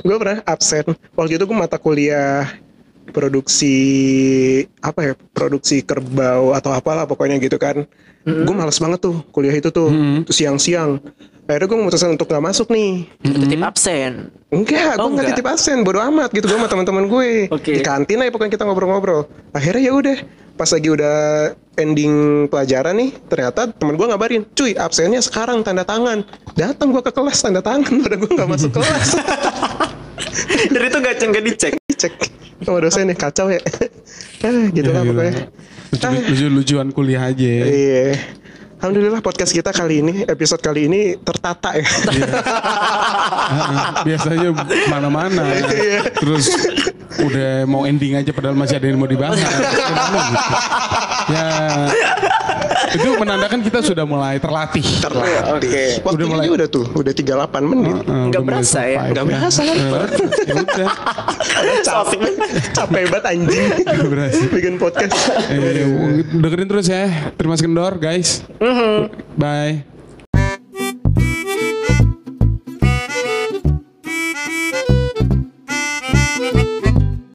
gue 0.00 0.16
pernah 0.16 0.40
absen. 0.48 0.84
Waktu 1.12 1.36
itu 1.36 1.44
gue 1.44 1.58
mata 1.60 1.76
kuliah 1.76 2.48
produksi 3.12 3.76
apa 4.80 5.00
ya 5.02 5.12
produksi 5.36 5.84
kerbau 5.84 6.56
atau 6.56 6.72
apalah 6.72 7.04
pokoknya 7.04 7.36
gitu 7.36 7.60
kan. 7.60 7.84
Gue 8.24 8.54
males 8.56 8.80
banget 8.80 9.04
tuh 9.04 9.20
kuliah 9.36 9.52
itu 9.52 9.68
tuh 9.68 9.92
Tuh 10.24 10.32
siang-siang. 10.32 10.96
Akhirnya 11.50 11.66
gue 11.66 11.78
memutuskan 11.82 12.14
untuk 12.14 12.30
gak 12.30 12.38
masuk 12.38 12.70
nih. 12.70 13.10
Titip 13.20 13.58
absen. 13.58 14.30
Enggak, 14.54 14.94
gue 14.94 15.02
Oh, 15.02 15.10
nggak 15.10 15.26
enggak. 15.26 15.26
titip 15.34 15.46
absen, 15.50 15.82
bodo 15.82 15.98
amat 15.98 16.30
gitu 16.30 16.46
gue 16.46 16.54
sama 16.54 16.70
teman-teman 16.70 17.10
gue 17.10 17.50
Oke. 17.50 17.74
di 17.74 17.82
kantin 17.82 18.22
aja 18.22 18.30
pokoknya 18.30 18.54
kita 18.54 18.62
ngobrol-ngobrol. 18.62 19.26
Akhirnya 19.50 19.82
ya 19.82 19.92
udah, 19.92 20.16
pas 20.54 20.70
lagi 20.70 20.88
udah 20.88 21.16
ending 21.74 22.14
pelajaran 22.46 22.94
nih, 22.94 23.10
ternyata 23.26 23.66
teman 23.66 23.98
gue 23.98 24.06
ngabarin, 24.06 24.42
cuy 24.54 24.78
absennya 24.78 25.18
sekarang 25.18 25.66
tanda 25.66 25.82
tangan. 25.82 26.22
Datang 26.54 26.94
gue 26.94 27.02
ke 27.02 27.10
kelas 27.10 27.42
tanda 27.42 27.58
tangan, 27.58 27.90
pada 28.06 28.14
gue 28.14 28.30
nggak 28.30 28.46
masuk 28.48 28.70
kelas. 28.70 29.08
Dan 30.72 30.82
itu 30.86 30.98
gak 31.02 31.14
nggak 31.18 31.44
dicek. 31.44 31.74
Cek 31.90 32.14
sama 32.60 32.78
dosen 32.78 33.08
nih 33.08 33.16
kacau 33.16 33.50
ya. 33.50 33.58
eh, 34.46 34.68
gitu 34.70 34.92
lah 34.92 35.02
Iya, 35.02 35.10
pokoknya. 35.10 35.34
Lucu, 35.90 36.06
lucu, 36.30 36.46
lucuan 36.46 36.88
kuliah 36.94 37.26
aja. 37.26 37.50
Iya. 37.66 38.38
Alhamdulillah 38.80 39.20
podcast 39.20 39.52
kita 39.52 39.76
kali 39.76 40.00
ini, 40.00 40.24
episode 40.24 40.64
kali 40.64 40.88
ini 40.88 41.12
tertata 41.20 41.76
ya. 41.76 41.84
Ah, 41.84 44.00
Biasanya 44.08 44.56
mana-mana. 44.88 45.52
Terus 46.16 46.48
udah 47.20 47.68
mau 47.68 47.84
ending 47.84 48.16
aja 48.16 48.32
padahal 48.32 48.56
masih 48.56 48.80
ada 48.80 48.88
yang 48.88 48.96
mau 48.96 49.04
dibahas. 49.04 49.36
Gitu? 49.44 49.64
Ya 51.28 51.44
itu 52.90 53.08
menandakan 53.16 53.60
kita 53.60 53.80
sudah 53.80 54.04
mulai 54.04 54.36
terlatih. 54.36 54.84
Terlatih. 55.00 56.00
Waktu 56.00 56.16
Udah 56.16 56.26
ini 56.26 56.32
mulai- 56.32 56.50
udah 56.50 56.68
tuh, 56.68 56.86
udah 56.90 57.12
38 57.12 57.62
menit. 57.66 57.96
Nggak 58.00 58.06
udah 58.06 58.40
mulai 58.40 58.46
berasa 58.46 58.78
ya? 58.80 58.96
survive 58.96 59.10
Nggak 59.10 59.24
berasa 59.26 59.60
kan? 59.60 59.76
Ya 59.76 60.54
udah. 60.56 60.88
capek, 61.86 62.32
capek 62.72 63.02
banget 63.08 63.24
anjing. 63.28 63.64
Nggak 63.84 64.08
berasa. 64.08 64.42
Bikin 64.48 64.74
podcast. 64.76 65.14
Eh, 65.50 66.24
dengerin 66.24 66.68
terus 66.68 66.86
ya. 66.88 67.04
Terima 67.36 67.52
kasih 67.54 67.66
kendor 67.68 67.92
guys. 67.96 68.42
Bye. 69.36 69.99